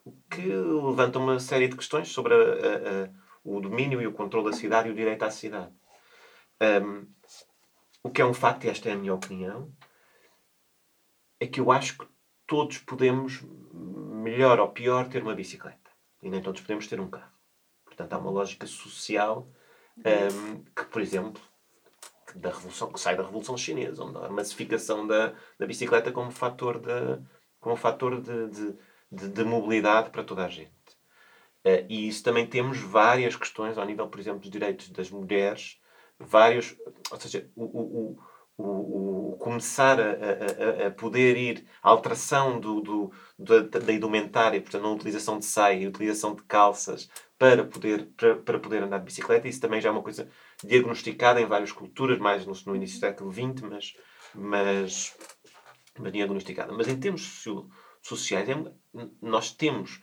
O 0.03 0.13
que 0.29 0.41
levanta 0.41 1.19
uma 1.19 1.39
série 1.39 1.67
de 1.67 1.75
questões 1.75 2.07
sobre 2.07 2.33
a, 2.33 2.37
a, 2.37 2.41
a, 2.41 3.09
o 3.43 3.59
domínio 3.59 4.01
e 4.01 4.07
o 4.07 4.13
controle 4.13 4.49
da 4.49 4.57
cidade 4.57 4.89
e 4.89 4.91
o 4.91 4.95
direito 4.95 5.23
à 5.23 5.29
cidade. 5.29 5.73
Um, 6.61 7.07
o 8.01 8.09
que 8.09 8.21
é 8.21 8.25
um 8.25 8.33
facto, 8.33 8.65
e 8.65 8.69
esta 8.69 8.89
é 8.89 8.93
a 8.93 8.97
minha 8.97 9.13
opinião, 9.13 9.71
é 11.39 11.47
que 11.47 11.59
eu 11.59 11.71
acho 11.71 11.97
que 11.97 12.07
todos 12.47 12.79
podemos, 12.79 13.41
melhor 13.73 14.59
ou 14.59 14.69
pior, 14.69 15.07
ter 15.07 15.21
uma 15.21 15.35
bicicleta. 15.35 15.88
E 16.21 16.29
nem 16.29 16.41
todos 16.41 16.61
podemos 16.61 16.87
ter 16.87 16.99
um 16.99 17.09
carro. 17.09 17.31
Portanto, 17.85 18.13
há 18.13 18.17
uma 18.17 18.31
lógica 18.31 18.67
social 18.67 19.47
um, 19.97 20.63
que, 20.75 20.85
por 20.85 21.01
exemplo, 21.01 21.41
da 22.35 22.49
revolução, 22.49 22.91
que 22.91 22.99
sai 22.99 23.15
da 23.15 23.23
Revolução 23.23 23.57
Chinesa, 23.57 24.03
onde 24.03 24.17
há 24.17 24.27
a 24.27 24.29
massificação 24.29 25.05
da, 25.05 25.33
da 25.57 25.65
bicicleta 25.65 26.11
como 26.11 26.31
fator, 26.31 26.79
de, 26.79 27.21
como 27.59 27.75
fator 27.75 28.21
de, 28.21 28.47
de, 28.47 28.75
de, 29.11 29.29
de 29.29 29.43
mobilidade 29.43 30.09
para 30.09 30.23
toda 30.23 30.45
a 30.45 30.49
gente. 30.49 30.71
Uh, 31.65 31.83
e 31.89 32.07
isso 32.07 32.23
também 32.23 32.47
temos 32.47 32.77
várias 32.79 33.35
questões 33.35 33.77
ao 33.77 33.85
nível, 33.85 34.07
por 34.07 34.19
exemplo, 34.19 34.39
dos 34.39 34.49
direitos 34.49 34.89
das 34.89 35.09
mulheres, 35.09 35.79
vários, 36.17 36.75
ou 37.11 37.19
seja, 37.19 37.49
o, 37.55 37.63
o, 37.63 38.19
o, 38.59 39.31
o 39.31 39.37
começar 39.37 39.99
a, 39.99 40.03
a, 40.03 40.87
a, 40.87 40.91
poder 40.91 41.37
ir, 41.37 41.65
a 41.81 41.89
alteração 41.89 42.59
do, 42.59 42.81
do, 42.81 43.11
da, 43.37 43.61
da 43.61 43.93
indumentária, 43.93 44.61
portanto, 44.61 44.85
a 44.85 44.91
utilização 44.91 45.39
de 45.39 45.45
saia, 45.45 45.87
a 45.87 45.89
utilização 45.89 46.35
de 46.35 46.43
calças 46.43 47.09
para 47.37 47.63
poder, 47.63 48.09
para, 48.17 48.35
para 48.35 48.59
poder 48.59 48.83
andar 48.83 48.99
de 48.99 49.05
bicicleta, 49.05 49.47
isso 49.47 49.61
também 49.61 49.79
já 49.79 49.87
é 49.87 49.91
uma 49.93 50.03
coisa 50.03 50.29
diagnosticada 50.61 51.39
em 51.39 51.45
várias 51.45 51.71
culturas, 51.71 52.19
mais 52.19 52.45
no, 52.45 52.53
no 52.65 52.75
início 52.75 52.97
do 52.97 52.99
século 52.99 53.31
XX, 53.31 53.61
mas, 53.61 53.93
mas, 54.35 55.17
mas 55.97 56.11
diagnosticada. 56.11 56.73
Mas 56.73 56.89
em 56.89 56.99
termos 56.99 57.45
sociais, 58.01 58.49
é, 58.49 58.55
nós 59.21 59.51
temos 59.53 60.01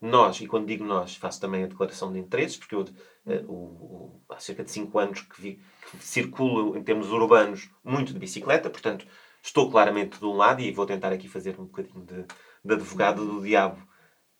nós, 0.00 0.40
e 0.40 0.48
quando 0.48 0.66
digo 0.66 0.82
nós, 0.82 1.14
faço 1.14 1.40
também 1.40 1.62
a 1.62 1.68
declaração 1.68 2.12
de 2.12 2.18
interesses, 2.18 2.56
porque 2.56 2.74
eu 2.74 2.84
o, 3.24 3.52
o, 3.52 4.24
há 4.28 4.38
cerca 4.38 4.64
de 4.64 4.70
5 4.70 4.98
anos 4.98 5.20
que, 5.20 5.40
vi, 5.40 5.62
que 5.90 6.04
circulo 6.04 6.76
em 6.76 6.82
termos 6.82 7.10
urbanos 7.10 7.70
muito 7.84 8.12
de 8.12 8.18
bicicleta, 8.18 8.68
portanto 8.68 9.06
estou 9.42 9.70
claramente 9.70 10.18
de 10.18 10.24
um 10.24 10.34
lado 10.34 10.60
e 10.60 10.72
vou 10.72 10.86
tentar 10.86 11.12
aqui 11.12 11.28
fazer 11.28 11.58
um 11.58 11.64
bocadinho 11.64 12.04
de, 12.04 12.24
de 12.64 12.74
advogado 12.74 13.24
do 13.24 13.42
diabo 13.42 13.80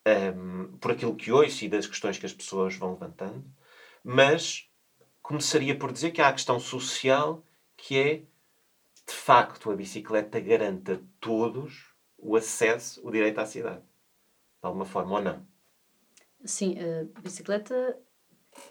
um, 0.06 0.10
ehm, 0.10 0.76
por 0.80 0.92
aquilo 0.92 1.16
que 1.16 1.32
ouço 1.32 1.64
e 1.64 1.68
das 1.68 1.86
questões 1.86 2.18
que 2.18 2.26
as 2.26 2.32
pessoas 2.32 2.76
vão 2.76 2.92
levantando, 2.92 3.44
mas 4.04 4.68
começaria 5.20 5.78
por 5.78 5.92
dizer 5.92 6.10
que 6.10 6.20
há 6.20 6.28
a 6.28 6.32
questão 6.32 6.58
social 6.58 7.44
que 7.76 7.98
é 7.98 8.14
de 9.06 9.14
facto 9.14 9.70
a 9.70 9.76
bicicleta 9.76 10.40
garante 10.40 10.92
a 10.92 11.00
todos 11.20 11.92
o 12.18 12.36
acesso, 12.36 13.06
o 13.06 13.10
direito 13.10 13.38
à 13.38 13.46
cidade. 13.46 13.80
De 13.80 14.66
alguma 14.66 14.84
forma, 14.84 15.16
ou 15.16 15.20
não? 15.20 15.46
Sim, 16.44 16.76
a 17.16 17.20
bicicleta, 17.20 17.98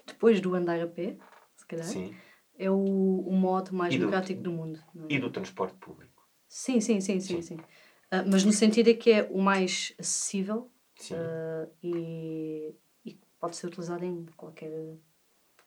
depois 0.06 0.40
do 0.40 0.54
andar 0.54 0.80
a 0.80 0.86
pé, 0.86 1.16
se 1.56 1.66
calhar, 1.66 1.86
Sim. 1.86 2.14
é 2.58 2.70
o, 2.70 2.76
o 2.76 3.32
modo 3.32 3.74
mais 3.74 3.94
democrático 3.94 4.42
do, 4.42 4.50
do 4.50 4.56
mundo. 4.56 4.80
É? 5.08 5.14
E 5.14 5.18
do 5.18 5.30
transporte 5.30 5.76
público. 5.76 6.22
Sim, 6.48 6.80
sim, 6.80 7.00
sim, 7.00 7.20
sim. 7.20 7.40
sim. 7.40 7.56
sim. 7.56 7.56
Uh, 7.56 8.28
mas 8.30 8.44
no 8.44 8.52
sentido 8.52 8.90
é 8.90 8.94
que 8.94 9.10
é 9.10 9.22
o 9.30 9.38
mais 9.38 9.94
acessível 9.98 10.70
uh, 11.10 11.70
e, 11.82 12.74
e, 13.04 13.18
pode 13.40 13.56
ser 13.56 13.68
utilizado 13.68 14.04
em 14.04 14.26
qualquer, 14.36 14.70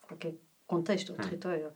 qualquer 0.00 0.36
contexto 0.64 1.10
ou 1.10 1.16
hum. 1.16 1.22
território. 1.22 1.72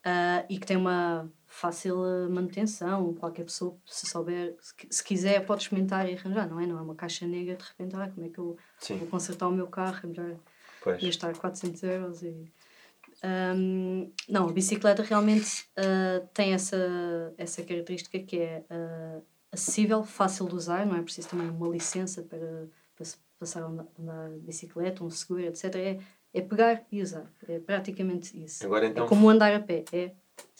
Uh, 0.00 0.42
e 0.48 0.58
que 0.58 0.66
tem 0.66 0.76
uma 0.76 1.30
fácil 1.46 1.96
manutenção. 2.30 3.14
Qualquer 3.14 3.44
pessoa, 3.44 3.78
se 3.86 4.06
souber, 4.06 4.56
se, 4.60 4.74
se, 4.90 5.04
quiser, 5.04 5.46
pode 5.46 5.62
experimentar 5.62 6.08
e 6.08 6.14
arranjar, 6.14 6.48
não 6.48 6.58
é? 6.58 6.66
Não 6.66 6.78
é 6.78 6.82
uma 6.82 6.94
caixa 6.96 7.26
negra 7.26 7.54
de 7.54 7.64
repente, 7.64 7.94
ah, 7.94 8.10
como 8.12 8.26
é 8.26 8.30
que 8.30 8.38
eu 8.38 8.56
Sim. 8.78 8.96
vou 8.96 9.08
consertar 9.08 9.46
o 9.46 9.52
meu 9.52 9.68
carro, 9.68 10.08
melhor 10.08 10.40
gastar 11.00 11.36
400 11.36 11.82
euros 11.82 12.22
e. 12.22 12.50
Um, 13.22 14.10
não, 14.26 14.48
a 14.48 14.52
bicicleta 14.52 15.02
realmente 15.02 15.66
uh, 15.76 16.26
tem 16.32 16.54
essa, 16.54 17.34
essa 17.36 17.62
característica 17.62 18.18
que 18.18 18.38
é 18.38 18.64
uh, 18.70 19.22
acessível, 19.52 20.02
fácil 20.04 20.48
de 20.48 20.54
usar, 20.54 20.86
não 20.86 20.96
é 20.96 21.02
preciso 21.02 21.28
também 21.28 21.50
uma 21.50 21.68
licença 21.68 22.22
para, 22.22 22.66
para 22.96 23.06
passar 23.38 23.62
a 23.62 23.66
andar 23.66 24.30
de 24.30 24.38
bicicleta, 24.38 25.04
um 25.04 25.10
seguro, 25.10 25.42
etc. 25.42 25.74
É, 25.74 25.98
é 26.32 26.40
pegar 26.40 26.82
e 26.90 27.02
usar. 27.02 27.30
É 27.46 27.58
praticamente 27.58 28.42
isso. 28.42 28.64
Agora, 28.64 28.86
então, 28.86 29.04
é 29.04 29.08
como 29.08 29.28
andar 29.28 29.54
a 29.54 29.60
pé. 29.60 29.84
É 29.92 30.12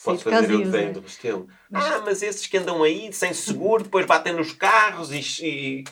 Posso 0.02 0.24
fazer 0.24 0.52
eu 0.52 0.62
que 0.62 0.68
venho 0.68 0.94
do 0.94 1.00
Restelo. 1.00 1.48
Mas... 1.70 1.84
Ah, 1.84 2.02
mas 2.04 2.22
esses 2.22 2.46
que 2.46 2.56
andam 2.56 2.82
aí 2.82 3.12
sem 3.12 3.32
seguro, 3.32 3.84
depois 3.84 4.06
batem 4.06 4.32
nos 4.32 4.52
carros 4.52 5.10
e, 5.12 5.20
e... 5.42 5.84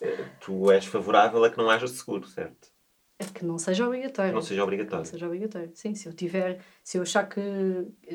Eh, 0.00 0.24
tu 0.40 0.70
és 0.70 0.84
favorável 0.84 1.44
a 1.44 1.50
que 1.50 1.58
não 1.58 1.70
haja 1.70 1.86
seguro, 1.86 2.26
certo? 2.26 2.71
É 3.18 3.24
que 3.24 3.44
não 3.44 3.58
seja 3.58 3.86
obrigatório. 3.86 4.32
Não 4.32 4.42
seja 4.42 4.62
obrigatório. 4.62 4.98
Não 4.98 5.04
seja 5.04 5.26
obrigatório. 5.26 5.70
Sim, 5.74 5.94
se 5.94 6.08
eu 6.08 6.12
tiver, 6.12 6.60
se 6.82 6.98
eu 6.98 7.02
achar 7.02 7.28
que, 7.28 7.40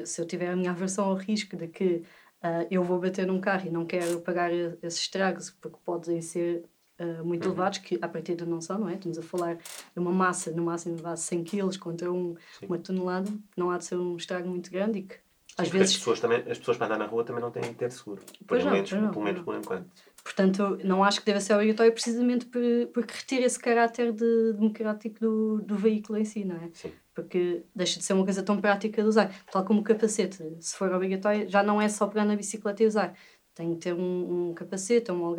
se 0.06 0.22
eu 0.22 0.26
tiver 0.26 0.52
a 0.52 0.56
minha 0.56 0.72
aversão 0.72 1.06
ao 1.06 1.16
risco 1.16 1.56
de 1.56 1.68
que 1.68 2.04
uh, 2.44 2.68
eu 2.70 2.84
vou 2.84 3.00
bater 3.00 3.26
num 3.26 3.40
carro 3.40 3.68
e 3.68 3.72
não 3.72 3.86
quero 3.86 4.20
pagar 4.22 4.52
esses 4.52 5.00
estragos, 5.00 5.50
porque 5.50 5.78
podem 5.86 6.22
ser 6.22 6.66
uh, 7.00 7.24
muito 7.24 7.46
uhum. 7.46 7.52
elevados, 7.52 7.80
que 7.80 7.98
a 8.02 8.08
partir 8.08 8.36
de 8.36 8.46
não 8.46 8.60
são, 8.60 8.80
não 8.80 8.90
é? 8.90 8.96
Estamos 8.96 9.18
a 9.18 9.22
falar 9.22 9.56
de 9.56 10.00
uma 10.00 10.12
massa, 10.12 10.52
no 10.52 10.64
máximo 10.64 10.98
de 10.98 11.20
100 11.20 11.44
kg 11.44 11.78
contra 11.78 12.12
um, 12.12 12.36
uma 12.64 12.78
tonelada, 12.78 13.32
não 13.56 13.72
há 13.72 13.78
de 13.78 13.86
ser 13.86 13.96
um 13.96 14.18
estrago 14.18 14.50
muito 14.50 14.70
grande 14.72 15.00
e 15.00 15.04
que 15.04 15.16
às 15.58 15.70
vezes... 15.70 15.92
As 15.92 15.98
pessoas, 15.98 16.20
também, 16.20 16.40
as 16.40 16.60
pessoas 16.60 16.78
para 16.78 16.86
andar 16.86 17.00
na 17.00 17.06
rua 17.08 17.24
também 17.24 17.42
não 17.42 17.50
têm 17.50 17.64
que 17.64 17.74
ter 17.74 17.92
seguro. 17.92 18.22
Pois 18.46 18.62
pelo, 18.62 18.66
não, 18.66 18.72
menos, 18.74 18.92
não, 18.92 19.10
pelo 19.10 19.26
menos 19.26 19.42
por 19.42 19.56
enquanto. 19.56 19.90
Portanto, 20.28 20.78
não 20.84 21.06
acho 21.06 21.22
que 21.22 21.26
deva 21.26 21.40
ser 21.40 21.54
obrigatório 21.54 21.94
precisamente 21.94 22.46
por, 22.48 22.62
porque 22.94 23.14
retira 23.14 23.46
esse 23.46 23.58
caráter 23.58 24.12
de 24.12 24.54
democrático 24.54 25.18
do, 25.22 25.62
do 25.62 25.78
veículo 25.78 26.20
em 26.20 26.26
si, 26.26 26.44
não 26.44 26.58
é? 26.58 26.70
Sim. 26.74 26.92
Porque 27.16 27.64
deixa 27.74 27.98
de 27.98 28.04
ser 28.04 28.12
uma 28.12 28.26
coisa 28.26 28.44
tão 28.44 28.60
prática 28.60 29.02
de 29.02 29.08
usar. 29.08 29.34
Tal 29.50 29.64
como 29.64 29.80
o 29.80 29.84
capacete, 29.84 30.44
se 30.60 30.76
for 30.76 30.92
obrigatório, 30.92 31.50
já 31.50 31.64
não 31.64 31.82
é 31.82 31.88
só 31.88 32.08
pegar 32.08 32.26
na 32.26 32.36
bicicleta 32.36 32.84
e 32.84 32.86
usar. 32.86 33.18
Tem 33.56 33.74
que 33.74 33.80
ter 33.80 33.94
um, 33.94 34.50
um 34.50 34.54
capacete, 34.54 35.10
um 35.14 35.34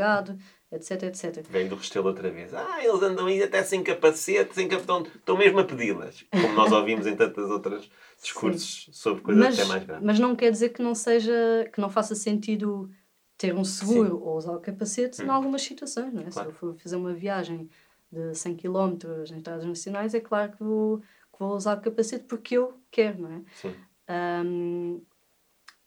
etc, 0.73 1.02
etc. 1.02 1.47
Vem 1.50 1.68
do 1.68 1.76
Restelo 1.76 2.09
outra 2.09 2.30
vez. 2.30 2.54
Ah, 2.54 2.83
eles 2.83 3.02
andam 3.02 3.26
aí 3.26 3.42
até 3.42 3.62
sem 3.62 3.83
capacete, 3.83 4.54
sem 4.54 4.68
capitão. 4.68 5.02
Estão 5.02 5.37
mesmo 5.37 5.61
a 5.61 5.64
pedi-las. 5.64 6.25
Como 6.30 6.54
nós 6.54 6.73
ouvimos 6.73 7.07
em 7.07 7.14
tantas 7.14 7.50
outras 7.50 7.90
discursos 8.21 8.87
Sim. 8.87 8.92
sobre 8.92 9.23
coisas 9.23 9.45
mas, 9.45 9.59
até 9.59 9.68
mais 9.68 9.85
graves. 9.85 10.07
Mas 10.07 10.18
não 10.18 10.35
quer 10.35 10.50
dizer 10.50 10.71
que 10.71 10.80
não 10.80 10.95
seja, 10.95 11.68
que 11.71 11.78
não 11.78 11.90
faça 11.90 12.14
sentido 12.14 12.90
ter 13.38 13.54
um 13.54 13.64
seguro 13.64 14.18
Sim. 14.18 14.23
ou 14.23 14.37
usar 14.37 14.52
o 14.52 14.61
capacete 14.61 15.23
hum. 15.23 15.26
em 15.26 15.28
algumas 15.28 15.62
situações, 15.62 16.12
não 16.12 16.23
é? 16.23 16.30
Claro. 16.30 16.50
Se 16.50 16.54
eu 16.54 16.59
for 16.59 16.76
fazer 16.76 16.97
uma 16.97 17.14
viagem 17.14 17.71
de 18.11 18.35
100 18.35 18.57
km 18.57 18.97
em 19.30 19.37
estradas 19.37 19.64
nacionais, 19.64 20.12
é 20.12 20.21
claro 20.21 20.52
que 20.52 20.62
vou, 20.62 20.99
que 20.99 21.38
vou 21.38 21.54
usar 21.54 21.78
o 21.78 21.80
capacete 21.80 22.25
porque 22.25 22.57
eu 22.57 22.78
quero, 22.90 23.23
não 23.23 23.33
é? 23.33 23.42
Sim. 23.54 23.75
Um, 24.11 25.00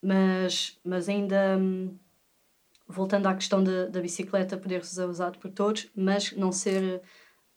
mas, 0.02 0.80
mas 0.84 1.10
ainda 1.10 1.60
voltando 2.88 3.28
à 3.28 3.36
questão 3.36 3.64
da, 3.64 3.86
da 3.86 4.02
bicicleta 4.02 4.58
poder 4.58 4.84
ser 4.86 5.06
usado 5.06 5.38
por 5.38 5.52
todos, 5.52 5.90
mas 5.96 6.32
não 6.34 6.52
ser 6.52 7.02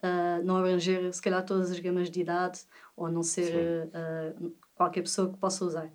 uh, 0.01 0.43
não 0.43 0.57
abranger 0.57 1.11
se 1.13 1.21
calhar 1.21 1.43
todas 1.43 1.71
as 1.71 1.79
gamas 1.79 2.09
de 2.09 2.21
idade 2.21 2.61
ou 2.95 3.09
não 3.09 3.23
ser 3.23 3.87
uh, 3.87 4.53
qualquer 4.75 5.01
pessoa 5.01 5.31
que 5.31 5.37
possa 5.37 5.65
usar. 5.65 5.91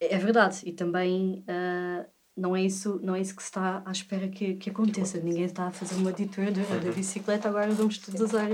É 0.00 0.18
verdade, 0.18 0.62
e 0.64 0.72
também 0.72 1.44
uh, 1.46 1.71
não, 2.36 2.56
é 2.56 2.62
isso, 2.62 2.98
não 3.02 3.14
é 3.14 3.20
isso 3.20 3.34
que 3.34 3.42
se 3.42 3.48
está 3.48 3.82
à 3.84 3.90
espera 3.90 4.28
que, 4.28 4.54
que 4.54 4.70
aconteça. 4.70 5.20
Ninguém 5.20 5.44
está 5.44 5.66
a 5.66 5.70
fazer 5.70 5.94
uma 5.96 6.12
ditadura 6.12 6.80
da 6.80 6.88
uhum. 6.88 6.94
bicicleta, 6.94 7.48
agora 7.48 7.70
vamos 7.72 7.98
todos 7.98 8.20
usar 8.20 8.48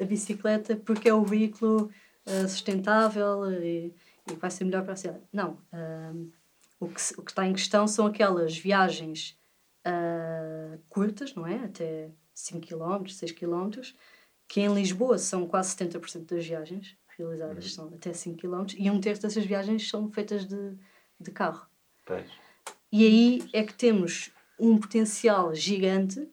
a 0.00 0.04
bicicleta 0.04 0.76
porque 0.76 1.08
é 1.08 1.14
o 1.14 1.24
veículo 1.24 1.90
uh, 2.26 2.48
sustentável 2.48 3.50
e, 3.62 3.94
e 4.30 4.34
vai 4.34 4.50
ser 4.50 4.64
melhor 4.64 4.82
para 4.82 4.94
a 4.94 4.96
cidade. 4.96 5.20
Não. 5.32 5.58
Uh, 5.72 6.30
o, 6.80 6.88
que, 6.88 7.00
o 7.18 7.22
que 7.22 7.30
está 7.30 7.46
em 7.46 7.52
questão 7.52 7.86
são 7.86 8.06
aquelas 8.06 8.56
viagens 8.56 9.38
curtas, 10.90 11.34
não 11.34 11.46
é? 11.46 11.56
Até 11.64 12.10
5 12.34 12.66
km, 12.66 13.08
6 13.08 13.32
km, 13.32 13.80
que 14.46 14.60
em 14.60 14.72
Lisboa 14.74 15.16
são 15.16 15.46
quase 15.46 15.74
70% 15.74 16.26
das 16.26 16.46
viagens 16.46 16.96
realizadas 17.20 17.64
uhum. 17.64 17.70
são 17.70 17.94
até 17.94 18.12
5 18.12 18.36
km, 18.38 18.74
e 18.76 18.90
um 18.90 19.00
terço 19.00 19.22
dessas 19.22 19.44
viagens 19.44 19.88
são 19.88 20.10
feitas 20.10 20.46
de, 20.46 20.76
de 21.18 21.30
carro. 21.30 21.66
Pois. 22.04 22.30
E 22.92 23.06
aí 23.06 23.48
é 23.52 23.62
que 23.62 23.74
temos 23.74 24.30
um 24.58 24.78
potencial 24.78 25.54
gigante 25.54 26.28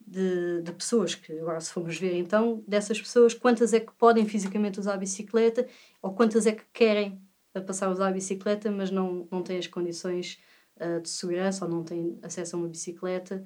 de, 0.00 0.62
de 0.62 0.72
pessoas 0.72 1.14
que, 1.14 1.32
agora 1.38 1.60
se 1.60 1.72
formos 1.72 1.98
ver 1.98 2.14
então, 2.16 2.62
dessas 2.66 3.00
pessoas, 3.00 3.34
quantas 3.34 3.72
é 3.72 3.80
que 3.80 3.92
podem 3.92 4.26
fisicamente 4.26 4.80
usar 4.80 4.94
a 4.94 4.98
bicicleta 4.98 5.66
ou 6.00 6.14
quantas 6.14 6.46
é 6.46 6.52
que 6.52 6.64
querem 6.72 7.20
passar 7.66 7.86
a 7.86 7.90
usar 7.90 8.08
a 8.08 8.12
bicicleta, 8.12 8.70
mas 8.70 8.90
não, 8.90 9.26
não 9.30 9.42
têm 9.42 9.58
as 9.58 9.66
condições 9.66 10.38
uh, 10.76 11.00
de 11.00 11.08
segurança 11.08 11.64
ou 11.64 11.70
não 11.70 11.82
têm 11.82 12.18
acesso 12.22 12.54
a 12.54 12.58
uma 12.58 12.68
bicicleta, 12.68 13.44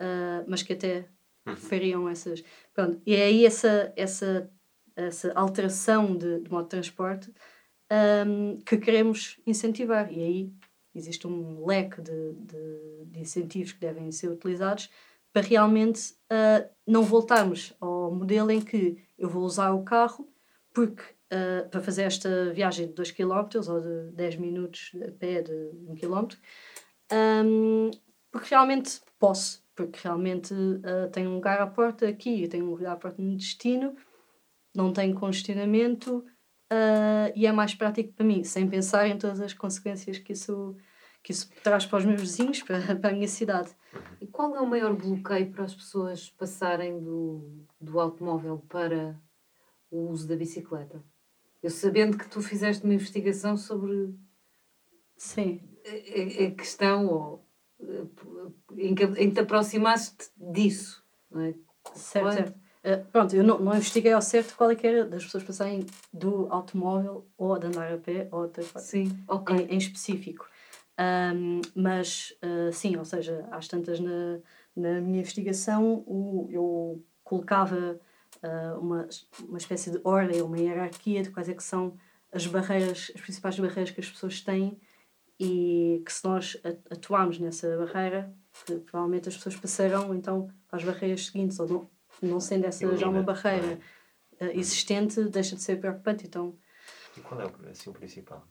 uh, 0.00 0.44
mas 0.48 0.62
que 0.62 0.72
até 0.72 1.08
uhum. 1.46 1.56
fariam 1.56 2.08
essas. 2.08 2.42
Pronto, 2.74 3.00
e 3.06 3.14
é 3.14 3.24
aí 3.24 3.46
essa, 3.46 3.92
essa 3.96 4.50
essa 4.96 5.32
alteração 5.34 6.16
de, 6.16 6.40
de 6.40 6.50
modo 6.50 6.64
de 6.64 6.70
transporte 6.70 7.32
um, 8.26 8.58
que 8.58 8.76
queremos 8.76 9.40
incentivar. 9.46 10.12
E 10.12 10.22
aí 10.22 10.52
existe 10.94 11.26
um 11.26 11.64
leque 11.66 12.00
de, 12.00 12.32
de, 12.32 13.04
de 13.06 13.20
incentivos 13.20 13.72
que 13.72 13.80
devem 13.80 14.10
ser 14.10 14.28
utilizados 14.28 14.90
para 15.32 15.42
realmente 15.42 16.12
uh, 16.30 16.68
não 16.86 17.02
voltarmos 17.02 17.74
ao 17.80 18.12
modelo 18.14 18.50
em 18.50 18.60
que 18.60 18.98
eu 19.18 19.28
vou 19.28 19.44
usar 19.44 19.72
o 19.72 19.82
carro 19.82 20.28
porque 20.74 21.02
uh, 21.02 21.68
para 21.70 21.80
fazer 21.80 22.02
esta 22.02 22.52
viagem 22.52 22.86
de 22.86 22.92
2 22.92 23.10
km 23.12 23.48
ou 23.68 23.80
de 23.80 24.12
10 24.12 24.36
minutos 24.36 24.92
a 25.06 25.10
pé 25.12 25.42
de 25.42 25.70
1 25.88 25.94
km, 25.96 26.36
um, 27.44 27.90
porque 28.30 28.48
realmente 28.50 29.00
posso, 29.18 29.62
porque 29.74 29.98
realmente 30.02 30.52
uh, 30.52 31.10
tenho 31.12 31.30
um 31.30 31.34
lugar 31.34 31.60
à 31.60 31.66
porta 31.66 32.08
aqui, 32.08 32.46
tenho 32.48 32.66
um 32.66 32.70
lugar 32.70 32.92
à 32.92 32.96
porta 32.96 33.20
no 33.20 33.36
destino 33.36 33.96
não 34.74 34.92
tem 34.92 35.12
congestionamento 35.12 36.24
uh, 36.72 37.32
e 37.34 37.46
é 37.46 37.52
mais 37.52 37.74
prático 37.74 38.12
para 38.12 38.24
mim, 38.24 38.42
sem 38.42 38.68
pensar 38.68 39.06
em 39.06 39.18
todas 39.18 39.40
as 39.40 39.52
consequências 39.52 40.18
que 40.18 40.32
isso, 40.32 40.76
que 41.22 41.32
isso 41.32 41.50
traz 41.62 41.84
para 41.84 41.98
os 41.98 42.04
meus 42.04 42.20
vizinhos, 42.20 42.62
para, 42.62 42.80
para 42.96 43.10
a 43.10 43.12
minha 43.12 43.28
cidade. 43.28 43.70
E 44.20 44.26
qual 44.26 44.56
é 44.56 44.60
o 44.60 44.66
maior 44.66 44.94
bloqueio 44.94 45.50
para 45.52 45.64
as 45.64 45.74
pessoas 45.74 46.30
passarem 46.30 46.98
do, 46.98 47.66
do 47.80 48.00
automóvel 48.00 48.64
para 48.68 49.20
o 49.90 50.08
uso 50.10 50.26
da 50.26 50.36
bicicleta? 50.36 51.02
Eu 51.62 51.70
sabendo 51.70 52.16
que 52.16 52.28
tu 52.28 52.40
fizeste 52.40 52.82
uma 52.84 52.94
investigação 52.94 53.56
sobre 53.56 54.14
Sim. 55.16 55.60
A, 55.86 56.46
a 56.46 56.50
questão 56.52 57.06
ou 57.06 57.48
em 58.76 58.94
que, 58.94 59.04
em 59.04 59.28
que 59.28 59.34
te 59.34 59.40
aproximaste 59.40 60.30
disso, 60.36 61.04
não 61.30 61.42
é? 61.42 61.54
Certo, 61.94 62.32
certo. 62.32 62.61
Uh, 62.84 63.04
pronto, 63.12 63.34
eu 63.36 63.44
não, 63.44 63.60
não 63.60 63.74
investiguei 63.74 64.12
ao 64.12 64.20
certo 64.20 64.56
qual 64.56 64.70
é 64.70 64.74
que 64.74 64.86
era 64.86 65.04
das 65.04 65.24
pessoas 65.24 65.44
passarem 65.44 65.86
do 66.12 66.48
automóvel 66.50 67.24
ou 67.38 67.56
de 67.56 67.66
andar 67.66 67.92
a 67.92 67.96
pé 67.96 68.28
ou 68.32 68.48
de, 68.48 68.64
sim, 68.80 69.16
okay. 69.28 69.56
em, 69.56 69.74
em 69.74 69.78
específico. 69.78 70.48
Um, 70.98 71.60
mas 71.74 72.34
uh, 72.44 72.72
sim, 72.72 72.96
ou 72.96 73.04
seja, 73.04 73.46
às 73.50 73.66
tantas 73.66 73.98
na, 73.98 74.38
na 74.76 75.00
minha 75.00 75.20
investigação 75.20 76.04
o, 76.06 76.48
eu 76.50 77.04
colocava 77.24 77.98
uh, 78.42 78.78
uma, 78.78 79.08
uma 79.48 79.58
espécie 79.58 79.90
de 79.90 80.00
ordem, 80.04 80.42
uma 80.42 80.58
hierarquia 80.58 81.22
de 81.22 81.30
quais 81.30 81.48
é 81.48 81.54
que 81.54 81.62
são 81.62 81.96
as 82.32 82.46
barreiras, 82.46 83.12
as 83.14 83.20
principais 83.20 83.58
barreiras 83.58 83.90
que 83.90 84.00
as 84.00 84.10
pessoas 84.10 84.40
têm 84.40 84.78
e 85.38 86.02
que 86.04 86.12
se 86.12 86.24
nós 86.24 86.56
atuarmos 86.90 87.38
nessa 87.38 87.76
barreira, 87.76 88.32
provavelmente 88.86 89.28
as 89.28 89.36
pessoas 89.36 89.56
passarão 89.56 90.14
então 90.14 90.48
às 90.70 90.84
barreiras 90.84 91.26
seguintes 91.26 91.58
ou 91.58 91.68
não, 91.68 91.90
não 92.22 92.40
sendo 92.40 92.66
essa 92.66 92.96
já 92.96 93.08
uma 93.08 93.22
barreira 93.22 93.78
uh, 94.40 94.44
existente, 94.54 95.22
deixa 95.24 95.56
de 95.56 95.62
ser 95.62 95.80
preocupante. 95.80 96.26
Então, 96.26 96.56
e 97.16 97.20
qual 97.20 97.40
é 97.40 97.46
o 97.46 97.70
assim, 97.70 97.92
principal? 97.92 98.46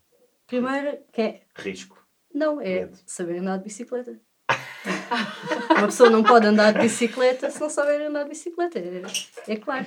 Primeiro, 0.47 0.99
que 1.11 1.21
é. 1.21 1.41
Risco. 1.55 1.97
Não, 2.33 2.61
é 2.61 2.89
saber 3.05 3.39
andar 3.39 3.57
de 3.57 3.63
bicicleta. 3.63 4.19
Uma 5.69 5.85
pessoa 5.85 6.09
não 6.09 6.23
pode 6.23 6.45
andar 6.45 6.73
de 6.73 6.79
bicicleta 6.79 7.49
se 7.49 7.59
não 7.59 7.69
souber 7.69 8.01
andar 8.01 8.23
de 8.23 8.29
bicicleta, 8.29 8.79
é, 8.79 9.01
é 9.47 9.55
claro. 9.55 9.85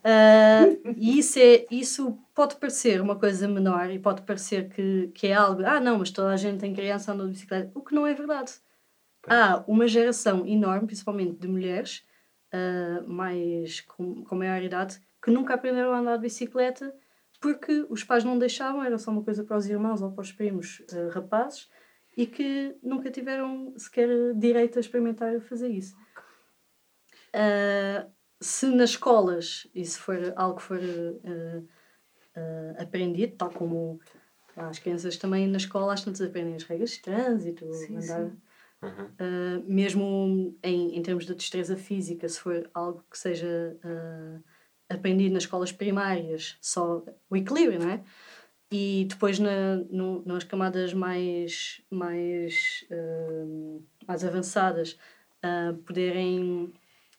Uh, 0.00 0.94
e 0.96 1.18
isso, 1.18 1.38
é, 1.38 1.66
isso 1.70 2.18
pode 2.34 2.56
parecer 2.56 3.00
uma 3.02 3.16
coisa 3.16 3.46
menor 3.46 3.90
e 3.90 3.98
pode 3.98 4.22
parecer 4.22 4.70
que, 4.70 5.08
que 5.14 5.26
é 5.26 5.34
algo, 5.34 5.62
ah, 5.64 5.78
não, 5.78 5.98
mas 5.98 6.10
toda 6.10 6.30
a 6.30 6.36
gente 6.36 6.60
tem 6.60 6.74
criança 6.74 7.12
andando 7.12 7.28
de 7.28 7.34
bicicleta, 7.34 7.70
o 7.74 7.82
que 7.82 7.94
não 7.94 8.06
é 8.06 8.14
verdade. 8.14 8.52
Há 9.28 9.62
uma 9.66 9.86
geração 9.86 10.46
enorme, 10.46 10.86
principalmente 10.86 11.38
de 11.38 11.46
mulheres, 11.46 12.02
uh, 12.52 13.08
mais 13.08 13.80
com, 13.82 14.24
com 14.24 14.34
maior 14.34 14.62
idade, 14.62 15.00
que 15.22 15.30
nunca 15.30 15.54
aprenderam 15.54 15.92
a 15.92 15.98
andar 15.98 16.16
de 16.16 16.22
bicicleta 16.22 16.94
porque 17.40 17.86
os 17.88 18.04
pais 18.04 18.22
não 18.22 18.38
deixavam, 18.38 18.84
era 18.84 18.98
só 18.98 19.10
uma 19.10 19.24
coisa 19.24 19.42
para 19.42 19.56
os 19.56 19.66
irmãos 19.66 20.02
ou 20.02 20.12
para 20.12 20.22
os 20.22 20.30
primos 20.30 20.80
uh, 20.92 21.08
rapazes 21.10 21.68
e 22.16 22.26
que 22.26 22.76
nunca 22.82 23.10
tiveram 23.10 23.72
sequer 23.78 24.08
direito 24.34 24.78
a 24.78 24.80
experimentar 24.80 25.40
fazer 25.40 25.68
isso. 25.68 25.96
Uh, 27.34 28.10
se 28.40 28.66
nas 28.66 28.90
escolas 28.90 29.66
isso 29.74 30.00
for 30.00 30.32
algo 30.36 30.56
que 30.56 30.62
for 30.62 30.80
uh, 30.80 31.68
aprendido, 32.78 33.36
tal 33.36 33.50
como 33.50 34.00
as 34.56 34.78
crianças 34.78 35.16
também 35.16 35.46
na 35.46 35.56
escola 35.56 35.94
às 35.94 36.04
tantas 36.04 36.20
aprendem 36.20 36.54
as 36.56 36.64
regras 36.64 36.90
de 36.90 37.00
trânsito, 37.00 37.72
sim, 37.72 37.96
andar. 37.96 38.26
Sim. 38.26 38.36
Uhum. 38.82 39.64
mesmo 39.66 40.56
em, 40.62 40.96
em 40.96 41.02
termos 41.02 41.26
de 41.26 41.34
destreza 41.34 41.76
física, 41.76 42.26
se 42.26 42.40
for 42.40 42.70
algo 42.72 43.04
que 43.10 43.18
seja 43.18 43.76
aprendido 44.88 45.34
nas 45.34 45.44
escolas 45.44 45.70
primárias, 45.70 46.56
só 46.60 47.04
o 47.28 47.36
equilíbrio, 47.36 47.78
não 47.78 47.90
é? 47.90 48.02
E 48.72 49.06
depois 49.08 49.38
na, 49.38 49.76
no, 49.90 50.22
nas 50.24 50.44
camadas 50.44 50.94
mais, 50.94 51.80
mais, 51.90 52.84
uh, 52.90 53.82
mais 54.06 54.24
avançadas, 54.24 54.96
uh, 55.44 55.76
poderem 55.78 56.72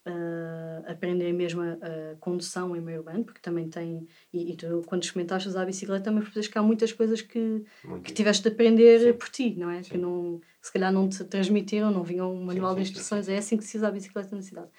uh, 0.05 0.89
aprender 0.89 1.33
mesmo 1.33 1.61
a, 1.61 1.73
a, 1.73 2.15
condução 2.21 2.73
em 2.73 2.79
meio 2.79 2.99
urbano, 2.99 3.25
porque 3.25 3.41
também 3.41 3.69
tem. 3.69 4.07
E, 4.31 4.53
e 4.53 4.55
tu, 4.55 4.81
quando 4.85 5.03
experimentaste 5.03 5.49
usar 5.49 5.63
a 5.63 5.65
bicicleta, 5.65 6.05
também 6.05 6.23
percebes 6.23 6.47
que 6.47 6.57
há 6.57 6.63
muitas 6.63 6.93
coisas 6.93 7.21
que, 7.21 7.65
que 8.03 8.13
tiveste 8.13 8.43
de 8.43 8.49
aprender 8.49 8.99
sim. 8.99 9.13
por 9.13 9.29
ti, 9.29 9.53
não 9.57 9.69
é? 9.69 9.83
Sim. 9.83 9.91
Que 9.91 9.97
não, 9.97 10.41
se 10.61 10.71
calhar 10.71 10.91
não 10.91 11.09
te 11.09 11.23
transmitiram, 11.23 11.91
não 11.91 12.03
vinham 12.03 12.33
um 12.33 12.43
manual 12.45 12.71
sim, 12.71 12.77
de 12.77 12.89
instruções. 12.89 13.27
É 13.27 13.37
assim 13.37 13.57
que 13.57 13.63
se 13.63 13.77
usa 13.77 13.87
a 13.87 13.91
bicicleta 13.91 14.35
na 14.35 14.41
cidade. 14.41 14.69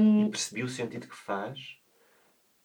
Um, 0.00 0.26
e 0.26 0.30
percebi 0.30 0.62
o 0.62 0.68
sentido 0.68 1.06
que 1.08 1.16
faz 1.16 1.82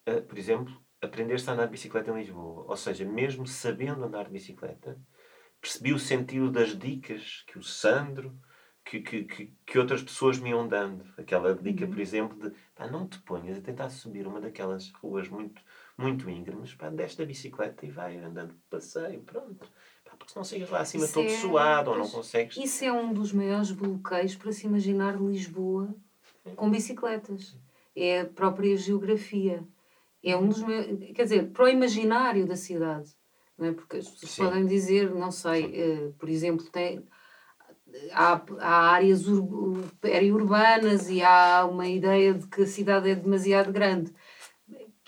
uh, 0.07 0.21
por 0.21 0.37
exemplo, 0.37 0.73
aprender-se 1.01 1.49
a 1.49 1.53
andar 1.53 1.65
de 1.65 1.71
bicicleta 1.71 2.11
em 2.11 2.15
Lisboa. 2.15 2.65
Ou 2.67 2.77
seja, 2.77 3.05
mesmo 3.05 3.45
sabendo 3.45 4.03
andar 4.03 4.25
de 4.25 4.31
bicicleta, 4.31 4.99
percebi 5.59 5.93
o 5.93 5.99
sentido 5.99 6.49
das 6.49 6.77
dicas 6.77 7.43
que 7.47 7.59
o 7.59 7.63
Sandro, 7.63 8.39
que, 8.85 9.01
que, 9.01 9.23
que, 9.25 9.53
que 9.65 9.79
outras 9.79 10.01
pessoas 10.01 10.39
me 10.39 10.51
iam 10.51 10.67
dando. 10.67 11.05
Aquela 11.17 11.53
dica, 11.53 11.83
uhum. 11.83 11.91
por 11.91 11.99
exemplo, 11.99 12.39
de 12.39 12.55
pá, 12.73 12.87
não 12.87 13.07
te 13.07 13.19
ponhas 13.19 13.57
a 13.57 13.61
tentar 13.61 13.89
subir 13.89 14.25
uma 14.25 14.39
daquelas 14.39 14.91
ruas 14.93 15.27
muito, 15.27 15.61
muito 15.97 16.29
íngremes, 16.29 16.73
pá, 16.73 16.89
desce 16.89 17.17
da 17.17 17.25
bicicleta 17.25 17.85
e 17.85 17.91
vai 17.91 18.17
andando 18.17 18.53
de 18.53 18.61
passeio, 18.69 19.21
pronto. 19.23 19.69
Porque 20.27 20.33
senão 20.33 20.43
chegas 20.43 20.69
lá 20.69 20.81
acima 20.81 21.05
isso 21.05 21.13
todo 21.13 21.25
é... 21.25 21.37
suado 21.37 21.91
ou 21.91 21.97
não 21.97 22.09
consegues. 22.09 22.57
Isso 22.57 22.83
é 22.83 22.91
um 22.91 23.13
dos 23.13 23.31
maiores 23.31 23.71
bloqueios 23.71 24.35
para 24.35 24.51
se 24.51 24.67
imaginar 24.67 25.15
Lisboa 25.15 25.95
com 26.55 26.69
bicicletas. 26.69 27.57
É 27.95 28.21
a 28.21 28.25
própria 28.25 28.75
geografia 28.75 29.65
é 30.23 30.35
um 30.35 30.49
dos 30.49 30.61
meus. 30.61 30.85
Quer 31.15 31.23
dizer, 31.23 31.51
para 31.51 31.63
o 31.63 31.69
imaginário 31.69 32.45
da 32.45 32.57
cidade. 32.57 33.09
Não 33.57 33.67
é? 33.67 33.71
Porque 33.71 33.97
as 33.97 34.07
pessoas 34.09 34.31
Sim. 34.31 34.43
podem 34.43 34.65
dizer, 34.65 35.09
não 35.15 35.31
sei, 35.31 35.65
uh, 35.65 36.13
por 36.19 36.29
exemplo, 36.29 36.65
tem, 36.69 37.03
há, 38.11 38.41
há 38.59 38.91
áreas 38.91 39.23
periurbanas 39.99 41.09
e 41.09 41.23
há 41.23 41.65
uma 41.65 41.87
ideia 41.87 42.33
de 42.33 42.45
que 42.47 42.63
a 42.63 42.67
cidade 42.67 43.09
é 43.09 43.15
demasiado 43.15 43.71
grande. 43.71 44.13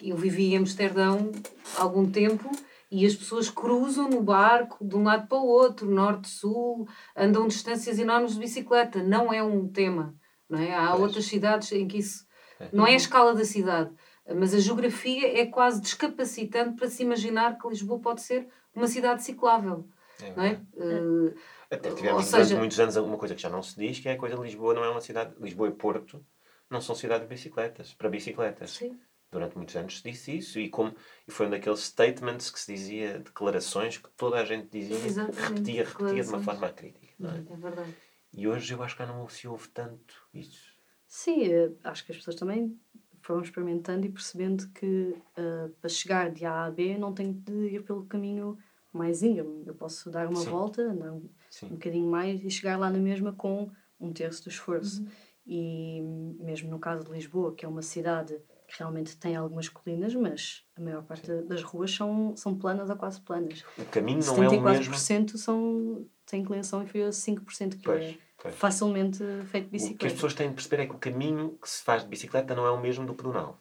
Eu 0.01 0.15
vivi 0.15 0.53
em 0.53 0.57
Amsterdão 0.57 1.31
há 1.75 1.83
algum 1.83 2.09
tempo 2.09 2.49
e 2.91 3.05
as 3.05 3.15
pessoas 3.15 3.49
cruzam 3.49 4.09
no 4.09 4.21
barco 4.21 4.83
de 4.83 4.95
um 4.95 5.03
lado 5.03 5.27
para 5.27 5.37
o 5.37 5.45
outro, 5.45 5.89
norte-sul, 5.89 6.87
andam 7.15 7.47
distâncias 7.47 7.99
enormes 7.99 8.33
de 8.33 8.39
bicicleta. 8.39 9.03
Não 9.03 9.31
é 9.31 9.43
um 9.43 9.67
tema. 9.67 10.15
Não 10.49 10.59
é? 10.59 10.73
Há 10.73 10.89
pois. 10.89 11.01
outras 11.01 11.25
cidades 11.25 11.71
em 11.71 11.87
que 11.87 11.99
isso 11.99 12.25
é. 12.59 12.69
não 12.73 12.87
é 12.87 12.93
a 12.93 12.97
escala 12.97 13.35
da 13.35 13.45
cidade. 13.45 13.91
Mas 14.35 14.53
a 14.53 14.59
geografia 14.59 15.39
é 15.39 15.45
quase 15.45 15.81
descapacitante 15.81 16.75
para 16.75 16.89
se 16.89 17.03
imaginar 17.03 17.57
que 17.57 17.67
Lisboa 17.67 17.99
pode 17.99 18.21
ser 18.21 18.47
uma 18.75 18.87
cidade 18.87 19.23
ciclável. 19.23 19.87
É, 20.21 20.35
não 20.35 20.43
é? 20.43 20.61
Uh, 20.73 21.33
Até 21.71 21.91
tivemos 21.91 22.25
seja, 22.25 22.43
durante 22.43 22.59
muitos 22.59 22.79
anos 22.79 22.97
alguma 22.97 23.17
coisa 23.17 23.35
que 23.35 23.41
já 23.41 23.49
não 23.49 23.63
se 23.63 23.79
diz, 23.79 23.99
que 23.99 24.09
é 24.09 24.13
a 24.13 24.17
coisa 24.17 24.35
de 24.35 24.41
Lisboa 24.41 24.73
não 24.73 24.83
é 24.83 24.89
uma 24.89 25.01
cidade. 25.01 25.33
Lisboa 25.39 25.69
e 25.69 25.71
Porto 25.71 26.23
não 26.69 26.81
são 26.81 26.93
cidades 26.95 27.27
de 27.27 27.33
bicicletas, 27.33 27.93
para 27.93 28.09
bicicletas. 28.09 28.71
Sim. 28.71 28.99
Durante 29.31 29.55
muitos 29.55 29.75
anos 29.75 29.97
se 29.97 30.03
disse 30.03 30.37
isso 30.37 30.59
e, 30.59 30.69
como, 30.69 30.95
e 31.27 31.31
foi 31.31 31.45
um 31.45 31.51
daqueles 31.51 31.81
statements 31.81 32.49
que 32.49 32.59
se 32.59 32.73
dizia, 32.73 33.19
declarações 33.19 33.97
que 33.97 34.09
toda 34.11 34.37
a 34.37 34.45
gente 34.45 34.69
dizia, 34.69 34.95
Exatamente. 34.95 35.41
repetia, 35.41 35.83
repetia 35.83 36.23
de 36.23 36.29
uma 36.29 36.41
forma 36.41 36.69
crítica. 36.69 37.13
Não 37.19 37.29
é? 37.29 37.37
é 37.37 37.55
verdade. 37.55 37.95
E 38.33 38.47
hoje 38.47 38.73
eu 38.73 38.81
acho 38.81 38.95
que 38.95 39.03
já 39.03 39.11
não 39.11 39.27
se 39.29 39.47
ouve 39.47 39.67
tanto 39.69 40.15
isso. 40.33 40.73
Sim, 41.07 41.47
eh, 41.47 41.71
acho 41.83 42.05
que 42.05 42.11
as 42.11 42.17
pessoas 42.17 42.35
também 42.35 42.79
foram 43.21 43.41
experimentando 43.41 44.05
e 44.05 44.09
percebendo 44.09 44.67
que 44.69 45.15
uh, 45.37 45.69
para 45.79 45.89
chegar 45.89 46.31
de 46.31 46.45
A 46.45 46.65
a 46.65 46.71
B 46.71 46.97
não 46.97 47.13
tenho 47.13 47.33
de 47.33 47.75
ir 47.75 47.83
pelo 47.83 48.05
caminho 48.05 48.57
mais 48.93 49.21
íngreme. 49.21 49.63
Eu 49.65 49.75
posso 49.75 50.09
dar 50.09 50.27
uma 50.27 50.41
Sim. 50.41 50.49
volta, 50.49 50.81
andar 50.81 51.11
um, 51.11 51.29
um 51.63 51.69
bocadinho 51.69 52.09
mais 52.09 52.43
e 52.43 52.49
chegar 52.49 52.77
lá 52.77 52.89
na 52.89 52.99
mesma 52.99 53.33
com 53.33 53.69
um 53.99 54.11
terço 54.13 54.43
do 54.43 54.49
esforço. 54.49 55.01
Uhum. 55.01 55.09
E 55.45 56.01
mesmo 56.39 56.69
no 56.69 56.79
caso 56.79 57.03
de 57.03 57.11
Lisboa, 57.11 57.53
que 57.53 57.65
é 57.65 57.67
uma 57.67 57.81
cidade 57.81 58.39
que 58.69 58.77
realmente 58.79 59.17
tem 59.17 59.35
algumas 59.35 59.67
colinas, 59.67 60.13
mas 60.15 60.63
a 60.75 60.81
maior 60.81 61.03
parte 61.03 61.25
Sim. 61.25 61.47
das 61.47 61.63
ruas 61.63 61.91
são, 61.91 62.35
são 62.35 62.55
planas 62.55 62.89
ou 62.89 62.95
quase 62.95 63.19
planas. 63.21 63.63
O 63.77 63.85
caminho 63.85 64.23
não 64.23 64.43
é 64.43 64.47
o 64.47 64.61
mesmo. 64.61 64.93
74% 64.93 65.37
são, 65.37 66.05
têm 66.25 66.41
inclinação 66.41 66.83
inferior 66.83 67.07
a 67.07 67.11
5%, 67.11 67.77
que 67.77 67.83
pois. 67.83 68.03
é 68.03 68.17
Pois. 68.41 68.55
facilmente 68.55 69.17
feito 69.47 69.65
de 69.65 69.71
bicicleta. 69.71 69.95
O 69.95 69.99
que 69.99 70.07
as 70.07 70.13
pessoas 70.13 70.33
têm 70.33 70.47
de 70.47 70.53
perceber 70.55 70.83
é 70.83 70.85
que 70.85 70.95
o 70.95 70.97
caminho 70.97 71.57
que 71.61 71.69
se 71.69 71.83
faz 71.83 72.03
de 72.03 72.07
bicicleta 72.07 72.55
não 72.55 72.65
é 72.65 72.71
o 72.71 72.79
mesmo 72.79 73.05
do 73.05 73.13
pedonal. 73.13 73.59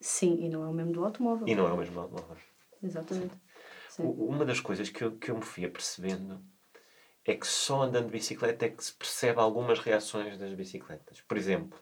Sim, 0.00 0.36
e 0.40 0.48
não 0.48 0.64
é 0.64 0.66
o 0.66 0.72
mesmo 0.72 0.92
do 0.92 1.04
automóvel. 1.04 1.46
E 1.46 1.54
não 1.54 1.68
é 1.68 1.72
o 1.72 1.76
mesmo 1.76 1.94
do 1.94 2.00
automóvel. 2.00 2.36
Exatamente. 2.82 3.34
Sim. 3.88 4.02
Uma 4.02 4.44
das 4.44 4.58
coisas 4.58 4.90
que 4.90 5.04
eu, 5.04 5.12
que 5.16 5.30
eu 5.30 5.36
me 5.36 5.42
fui 5.42 5.64
apercebendo 5.64 6.42
é 7.24 7.34
que 7.36 7.46
só 7.46 7.82
andando 7.82 8.06
de 8.06 8.10
bicicleta 8.10 8.66
é 8.66 8.68
que 8.68 8.84
se 8.84 8.92
percebe 8.92 9.38
algumas 9.38 9.78
reações 9.78 10.36
das 10.36 10.52
bicicletas. 10.54 11.20
Por 11.20 11.36
exemplo, 11.36 11.78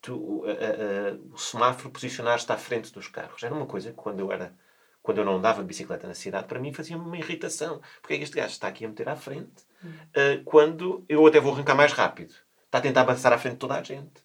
tu, 0.00 0.44
a, 0.46 0.50
a, 0.50 1.34
o 1.34 1.38
semáforo 1.38 1.90
posicionar-se 1.90 2.50
à 2.50 2.56
frente 2.56 2.92
dos 2.92 3.08
carros. 3.08 3.42
Era 3.42 3.54
uma 3.54 3.66
coisa 3.66 3.90
que 3.90 3.96
quando 3.96 4.20
eu 4.20 4.32
era 4.32 4.54
quando 5.02 5.18
eu 5.18 5.24
não 5.24 5.36
andava 5.36 5.62
de 5.62 5.66
bicicleta 5.66 6.06
na 6.06 6.14
cidade, 6.14 6.46
para 6.46 6.60
mim 6.60 6.72
fazia-me 6.72 7.02
uma 7.02 7.16
irritação. 7.16 7.80
Porque 8.00 8.14
é 8.14 8.16
que 8.18 8.24
este 8.24 8.36
gajo 8.36 8.52
está 8.52 8.68
aqui 8.68 8.84
a 8.84 8.88
meter 8.88 9.08
à 9.08 9.16
frente 9.16 9.62
uh, 9.82 10.44
quando 10.44 11.04
eu 11.08 11.26
até 11.26 11.40
vou 11.40 11.54
arrancar 11.54 11.74
mais 11.74 11.92
rápido? 11.92 12.34
Está 12.66 12.78
a 12.78 12.80
tentar 12.82 13.00
avançar 13.00 13.32
à 13.32 13.38
frente 13.38 13.54
de 13.54 13.58
toda 13.58 13.76
a 13.76 13.82
gente. 13.82 14.22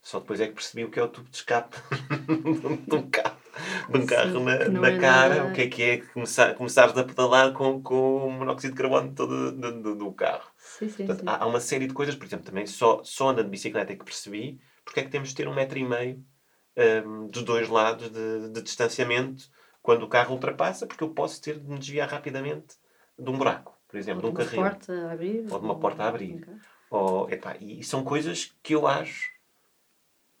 Só 0.00 0.20
depois 0.20 0.40
é 0.40 0.46
que 0.46 0.54
percebi 0.54 0.84
o 0.84 0.90
que 0.90 0.98
é 0.98 1.02
o 1.02 1.08
tubo 1.08 1.28
de 1.28 1.36
escape 1.36 1.76
de 2.88 2.94
um 2.94 3.10
carro, 3.10 3.36
de 3.90 3.98
um 3.98 4.06
carro 4.06 4.38
Sim, 4.38 4.44
na, 4.44 4.68
na 4.68 4.88
é 4.88 4.98
cara. 4.98 5.34
Nada... 5.34 5.50
O 5.50 5.52
que 5.52 5.62
é 5.62 5.68
que 5.68 5.82
é 5.82 5.96
começar, 5.98 6.54
começares 6.54 6.96
a 6.96 7.04
pedalar 7.04 7.52
com, 7.52 7.82
com 7.82 8.26
o 8.26 8.30
monóxido 8.30 8.74
de 8.74 8.80
carbono 8.80 9.12
todo 9.14 9.52
do, 9.52 9.82
do, 9.82 9.94
do 9.96 10.12
carro. 10.12 10.50
Sim, 10.56 10.88
sim, 10.88 11.04
Portanto, 11.06 11.28
há, 11.28 11.44
há, 11.44 11.46
uma 11.46 11.60
série 11.60 11.86
de 11.86 11.92
coisas, 11.92 12.14
por 12.14 12.24
exemplo, 12.24 12.46
também 12.46 12.66
só, 12.66 13.02
só 13.04 13.28
andando 13.28 13.46
de 13.46 13.50
bicicleta 13.50 13.92
é 13.92 13.96
que 13.96 14.04
percebi 14.04 14.58
porque 14.88 15.00
é 15.00 15.02
que 15.02 15.10
temos 15.10 15.28
de 15.28 15.34
ter 15.34 15.46
um 15.46 15.54
metro 15.54 15.78
e 15.78 15.84
meio 15.84 16.24
um, 17.04 17.28
dos 17.28 17.42
dois 17.42 17.68
lados 17.68 18.10
de, 18.10 18.48
de 18.48 18.62
distanciamento 18.62 19.50
quando 19.82 20.04
o 20.04 20.08
carro 20.08 20.32
ultrapassa, 20.32 20.86
porque 20.86 21.04
eu 21.04 21.10
posso 21.10 21.42
ter 21.42 21.58
de 21.58 21.68
me 21.68 21.78
desviar 21.78 22.08
rapidamente 22.08 22.76
de 23.18 23.28
um 23.28 23.36
buraco, 23.36 23.78
por 23.86 23.98
exemplo, 23.98 24.24
ou 24.26 24.32
de 24.32 24.40
um 24.40 24.44
carrinho. 24.44 24.62
Porta 24.62 24.92
a 24.94 25.12
abrir, 25.12 25.46
ou 25.50 25.58
de 25.58 25.64
uma 25.64 25.78
porta 25.78 26.04
a 26.04 26.08
abrir. 26.08 26.36
Okay. 26.36 26.54
Ou, 26.90 27.30
epá, 27.30 27.54
e 27.60 27.84
são 27.84 28.02
coisas 28.02 28.56
que 28.62 28.74
eu 28.74 28.86
acho 28.86 29.30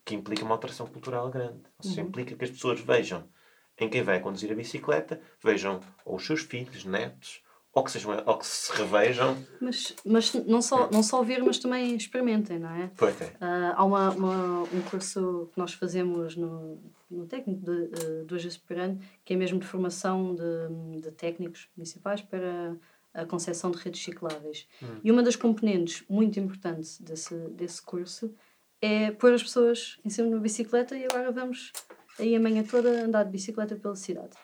que 0.02 0.14
implicam 0.14 0.46
uma 0.46 0.54
alteração 0.54 0.86
cultural 0.86 1.28
grande. 1.28 1.60
Ou 1.78 1.82
seja, 1.82 2.00
uhum. 2.00 2.08
implica 2.08 2.34
que 2.34 2.44
as 2.44 2.50
pessoas 2.50 2.80
vejam 2.80 3.28
em 3.76 3.88
quem 3.90 4.02
vai 4.02 4.18
conduzir 4.18 4.50
a 4.50 4.54
bicicleta, 4.54 5.20
vejam 5.42 5.80
ou 6.06 6.16
os 6.16 6.24
seus 6.24 6.40
filhos, 6.40 6.86
netos, 6.86 7.42
ou 7.78 7.84
que, 7.84 7.92
sejam, 7.92 8.22
ou 8.26 8.38
que 8.38 8.46
se 8.46 8.72
revejam. 8.72 9.36
Mas, 9.60 9.94
mas 10.04 10.34
não, 10.34 10.60
só, 10.60 10.90
não 10.90 11.02
só 11.02 11.22
ver, 11.22 11.42
mas 11.42 11.58
também 11.58 11.94
experimentem, 11.94 12.58
não 12.58 12.70
é? 12.70 12.90
Pois 12.96 13.20
é. 13.20 13.26
Uh, 13.26 13.74
há 13.76 13.84
uma, 13.84 14.10
uma, 14.10 14.62
um 14.62 14.82
curso 14.90 15.48
que 15.52 15.58
nós 15.58 15.72
fazemos 15.72 16.34
no, 16.34 16.80
no 17.08 17.26
técnico 17.26 17.62
de, 17.64 17.70
uh, 17.70 18.24
duas 18.24 18.42
vezes 18.42 18.58
por 18.58 18.76
ano, 18.76 19.00
que 19.24 19.34
é 19.34 19.36
mesmo 19.36 19.60
de 19.60 19.66
formação 19.66 20.34
de, 20.34 21.00
de 21.00 21.10
técnicos 21.12 21.68
municipais 21.76 22.20
para 22.20 22.76
a 23.14 23.24
concepção 23.24 23.70
de 23.70 23.78
redes 23.78 24.02
cicláveis. 24.02 24.66
Hum. 24.82 25.00
E 25.04 25.12
uma 25.12 25.22
das 25.22 25.36
componentes 25.36 26.02
muito 26.08 26.38
importantes 26.40 27.00
desse, 27.00 27.34
desse 27.50 27.80
curso 27.80 28.34
é 28.82 29.12
pôr 29.12 29.32
as 29.32 29.42
pessoas 29.42 29.98
em 30.04 30.10
cima 30.10 30.28
de 30.28 30.34
uma 30.34 30.40
bicicleta 30.40 30.96
e 30.96 31.04
agora 31.04 31.30
vamos 31.30 31.72
aí 32.18 32.34
a 32.34 32.40
manhã 32.40 32.64
toda 32.64 33.04
andar 33.04 33.22
de 33.22 33.30
bicicleta 33.30 33.76
pela 33.76 33.94
cidade. 33.94 34.36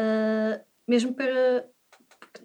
Uh, 0.00 0.64
mesmo 0.88 1.12
para 1.12 1.66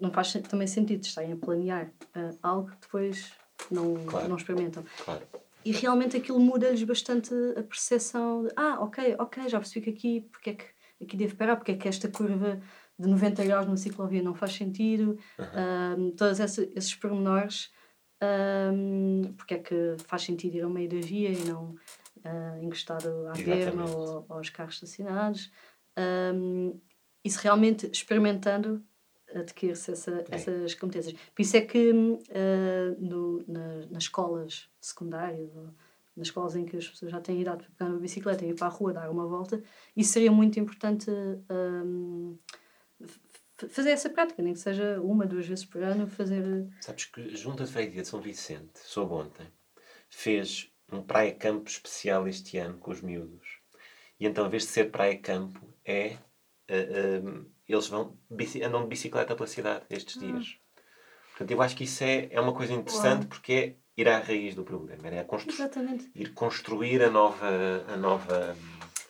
não 0.00 0.10
faz 0.10 0.32
também 0.48 0.66
sentido 0.66 1.04
estarem 1.04 1.32
a 1.32 1.36
planear 1.36 1.92
uh, 2.16 2.38
algo 2.42 2.70
que 2.70 2.76
depois 2.80 3.32
não, 3.70 4.04
claro. 4.04 4.28
não 4.28 4.36
experimentam. 4.36 4.84
Claro. 5.04 5.22
E 5.64 5.72
realmente 5.72 6.16
aquilo 6.16 6.40
muda-lhes 6.40 6.82
bastante 6.82 7.32
a 7.56 7.62
percepção 7.62 8.44
de, 8.44 8.52
ah, 8.56 8.78
ok, 8.80 9.14
ok, 9.18 9.48
já 9.48 9.58
percebi 9.58 9.84
que 9.84 9.90
aqui, 9.90 10.28
porque 10.32 10.50
é 10.50 10.54
que 10.54 10.64
aqui 11.00 11.16
devo 11.16 11.36
parar, 11.36 11.56
porque 11.56 11.72
é 11.72 11.76
que 11.76 11.88
esta 11.88 12.08
curva 12.08 12.60
de 12.98 13.08
90 13.08 13.44
graus 13.44 13.66
numa 13.66 13.76
ciclovia 13.76 14.22
não 14.22 14.34
faz 14.34 14.54
sentido, 14.54 15.18
uhum. 15.38 16.06
um, 16.06 16.10
todos 16.12 16.40
esses, 16.40 16.70
esses 16.74 16.94
pormenores, 16.94 17.70
um, 18.72 19.32
porque 19.36 19.54
é 19.54 19.58
que 19.58 19.96
faz 20.06 20.22
sentido 20.22 20.56
ir 20.56 20.62
ao 20.62 20.70
meio 20.70 20.88
da 20.88 21.00
via 21.00 21.30
e 21.30 21.44
não 21.44 21.74
uh, 22.24 22.62
encostado 22.62 23.26
à 23.28 23.32
berma 23.32 23.84
ou, 23.84 24.26
ou 24.28 24.36
aos 24.36 24.50
carros 24.50 24.74
estacionados. 24.74 25.50
Um, 25.98 26.80
isso 27.24 27.40
realmente 27.40 27.88
experimentando 27.92 28.82
adquire-se 29.34 29.92
essa, 29.92 30.10
é. 30.10 30.24
essas 30.30 30.74
competências. 30.74 31.14
Por 31.34 31.42
isso 31.42 31.56
é 31.56 31.60
que 31.60 31.90
uh, 31.90 32.96
no, 32.98 33.44
na, 33.46 33.86
nas 33.90 34.04
escolas 34.04 34.68
secundárias, 34.80 35.50
nas 36.16 36.28
escolas 36.28 36.56
em 36.56 36.64
que 36.64 36.76
as 36.76 36.88
pessoas 36.88 37.10
já 37.10 37.20
têm 37.20 37.40
idade 37.40 37.64
para 37.64 37.70
pegar 37.70 37.90
uma 37.90 38.00
bicicleta 38.00 38.44
e 38.44 38.50
ir 38.50 38.54
para 38.54 38.66
a 38.66 38.70
rua 38.70 38.92
dar 38.92 39.10
uma 39.10 39.26
volta, 39.26 39.62
isso 39.96 40.12
seria 40.12 40.30
muito 40.30 40.60
importante 40.60 41.10
um, 41.50 42.38
fazer 43.68 43.90
essa 43.90 44.10
prática, 44.10 44.42
nem 44.42 44.52
que 44.52 44.60
seja 44.60 45.00
uma, 45.00 45.26
duas 45.26 45.46
vezes 45.46 45.64
por 45.64 45.82
ano, 45.82 46.06
fazer... 46.06 46.68
Sabes 46.80 47.06
que 47.06 47.34
Junta 47.34 47.64
de 47.64 47.72
Freguesia 47.72 48.02
de 48.02 48.08
São 48.08 48.20
Vicente, 48.20 48.78
soube 48.78 49.14
ontem, 49.14 49.46
fez 50.10 50.70
um 50.90 51.02
praia-campo 51.02 51.68
especial 51.68 52.28
este 52.28 52.58
ano 52.58 52.78
com 52.78 52.90
os 52.90 53.00
miúdos. 53.00 53.60
E 54.20 54.26
então, 54.26 54.46
em 54.46 54.50
vez 54.50 54.64
de 54.64 54.68
ser 54.70 54.90
praia-campo, 54.90 55.60
é... 55.84 56.18
Uh, 56.70 57.28
uh, 57.28 57.51
eles 57.68 57.86
vão, 57.88 58.16
andam 58.64 58.82
de 58.82 58.88
bicicleta 58.88 59.34
pela 59.34 59.46
cidade 59.46 59.84
estes 59.90 60.16
ah. 60.16 60.20
dias. 60.20 60.58
Portanto, 61.30 61.50
eu 61.50 61.62
acho 61.62 61.76
que 61.76 61.84
isso 61.84 62.04
é, 62.04 62.28
é 62.30 62.40
uma 62.40 62.52
coisa 62.52 62.72
interessante 62.72 63.22
Uau. 63.22 63.28
porque 63.28 63.52
é 63.52 63.76
ir 63.96 64.08
à 64.08 64.18
raiz 64.18 64.54
do 64.54 64.64
problema. 64.64 65.08
É 65.08 65.24
constru 65.24 65.52
Exatamente. 65.52 66.10
ir 66.14 66.32
construir 66.34 67.02
a 67.02 67.10
nova... 67.10 67.46
A 67.88 67.96
nova 67.96 68.56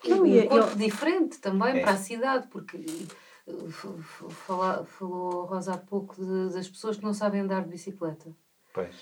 Não, 0.05 0.27
e 0.27 0.41
um 0.41 0.47
corpo 0.49 0.77
diferente 0.77 1.38
também 1.38 1.79
é. 1.79 1.81
para 1.83 1.93
a 1.93 1.97
cidade, 1.97 2.47
porque 2.49 2.79
Fala, 4.31 4.85
falou 4.85 5.47
Rosa 5.47 5.75
há 5.75 5.79
pouco 5.79 6.15
de, 6.15 6.55
das 6.55 6.69
pessoas 6.69 6.97
que 6.97 7.03
não 7.03 7.12
sabem 7.12 7.41
andar 7.41 7.65
de 7.65 7.71
bicicleta. 7.71 8.35
Pois. 8.73 8.95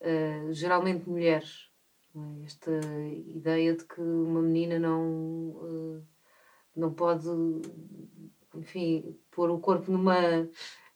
Uh, 0.00 0.52
geralmente 0.52 1.08
mulheres. 1.08 1.70
É? 2.14 2.44
Esta 2.44 2.70
ideia 3.26 3.74
de 3.74 3.84
que 3.84 4.00
uma 4.00 4.42
menina 4.42 4.78
não, 4.78 5.02
uh, 5.02 6.06
não 6.76 6.92
pode, 6.92 7.28
enfim, 8.54 9.16
pôr 9.30 9.50
o 9.50 9.58
corpo 9.58 9.90
numa 9.90 10.48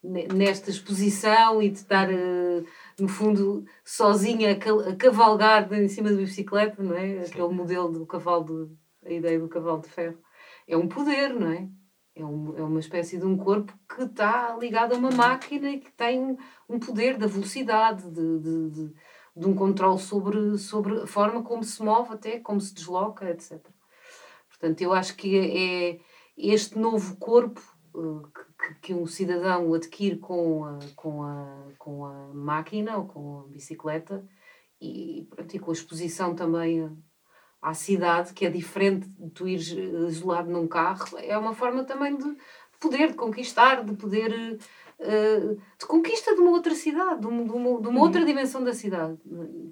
nesta 0.03 0.71
exposição 0.71 1.62
e 1.62 1.71
de 1.71 1.79
estar, 1.79 2.09
uh, 2.11 2.67
no 2.99 3.09
fundo, 3.09 3.65
sozinha 3.85 4.51
a 4.53 4.97
cavalgar 4.97 5.73
em 5.73 5.88
cima 5.88 6.11
da 6.11 6.17
bicicleta, 6.17 6.83
não 6.83 6.97
é? 6.97 7.25
Sim. 7.25 7.33
Aquele 7.33 7.55
modelo 7.55 7.93
do 7.93 8.07
cavalo, 8.07 8.45
de, 8.45 9.09
a 9.09 9.12
ideia 9.12 9.38
do 9.38 9.49
cavalo 9.49 9.81
de 9.81 9.88
ferro. 9.88 10.19
É 10.67 10.77
um 10.77 10.88
poder, 10.88 11.33
não 11.35 11.53
é? 11.53 11.69
É, 12.15 12.25
um, 12.25 12.59
é 12.59 12.62
uma 12.62 12.81
espécie 12.81 13.17
de 13.17 13.25
um 13.25 13.37
corpo 13.37 13.73
que 13.88 14.03
está 14.03 14.57
ligado 14.59 14.93
a 14.93 14.99
uma 14.99 15.11
máquina 15.11 15.71
e 15.71 15.81
que 15.81 15.91
tem 15.93 16.37
um 16.69 16.79
poder 16.79 17.17
da 17.17 17.27
velocidade, 17.27 18.11
de, 18.11 18.38
de, 18.38 18.71
de, 18.71 18.95
de, 19.37 19.47
um 19.47 19.55
controle 19.55 19.99
sobre, 19.99 20.59
sobre 20.59 21.03
a 21.03 21.07
forma 21.07 21.43
como 21.43 21.62
se 21.62 21.83
move, 21.83 22.12
até 22.12 22.38
como 22.38 22.61
se 22.61 22.75
desloca, 22.75 23.31
etc. 23.31 23.65
Portanto, 24.49 24.83
eu 24.83 24.93
acho 24.93 25.17
que 25.17 25.38
é, 25.38 25.93
é 25.93 26.01
este 26.37 26.79
novo 26.79 27.16
corpo 27.16 27.61
uh, 27.95 28.23
que, 28.59 28.75
que, 28.81 28.95
um 28.95 29.07
cidadão 29.07 29.73
adquire 29.75 30.16
com 30.16 30.64
a, 30.64 30.79
com, 30.97 31.23
a, 31.23 31.68
com 31.79 32.05
a 32.05 32.35
máquina 32.35 32.97
ou 32.97 33.07
com 33.07 33.40
a 33.40 33.49
bicicleta 33.49 34.27
e, 34.81 35.27
pronto, 35.31 35.55
e 35.55 35.59
com 35.59 35.71
a 35.71 35.75
exposição 35.75 36.35
também 36.35 36.90
à 37.61 37.75
cidade, 37.75 38.33
que 38.33 38.45
é 38.45 38.51
diferente 38.51 39.09
de 39.09 39.31
tu 39.31 39.47
ires 39.47 39.71
eh, 39.71 40.09
isolado 40.09 40.51
num 40.51 40.66
carro, 40.66 41.16
é 41.18 41.38
uma 41.38 41.55
forma 41.55 41.85
também 41.85 42.16
de 42.16 42.37
poder, 42.81 43.11
de 43.11 43.16
conquistar, 43.16 43.85
de 43.85 43.95
poder. 43.95 44.59
Uh, 44.99 45.61
de 45.79 45.87
conquista 45.87 46.33
de 46.33 46.40
uma 46.40 46.53
outra 46.53 46.77
cidade, 46.77 47.21
de 47.21 47.27
uma, 47.27 47.42
de 47.42 47.51
uma, 47.51 47.71
uma 47.88 48.01
outra 48.01 48.21
uhum. 48.21 48.27
dimensão 48.27 48.62
da 48.62 48.73
cidade. 48.73 49.18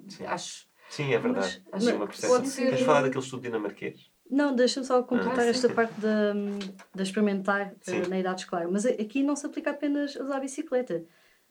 Sim. 0.09 0.25
Acho. 0.25 0.67
Sim, 0.89 1.13
é 1.13 1.19
verdade. 1.19 1.63
Mas, 1.71 1.87
acho 1.87 1.95
uma 1.95 2.07
percepção. 2.07 2.45
Ser... 2.45 2.65
Queres 2.65 2.81
falar 2.81 3.01
daquele 3.03 3.23
estudo 3.23 3.41
dinamarquês? 3.41 4.10
Não, 4.31 4.55
deixa-me 4.55 4.85
só 4.85 5.03
completar 5.03 5.39
ah, 5.39 5.49
esta 5.49 5.67
parte 5.69 5.99
da, 5.99 6.33
da 6.95 7.03
experimentar 7.03 7.73
uh, 7.73 8.09
na 8.09 8.17
idade 8.17 8.41
escolar. 8.41 8.67
Mas 8.71 8.85
aqui 8.85 9.21
não 9.21 9.35
se 9.35 9.45
aplica 9.45 9.71
apenas 9.71 10.15
a 10.15 10.23
usar 10.23 10.37
a 10.37 10.39
bicicleta. 10.39 11.03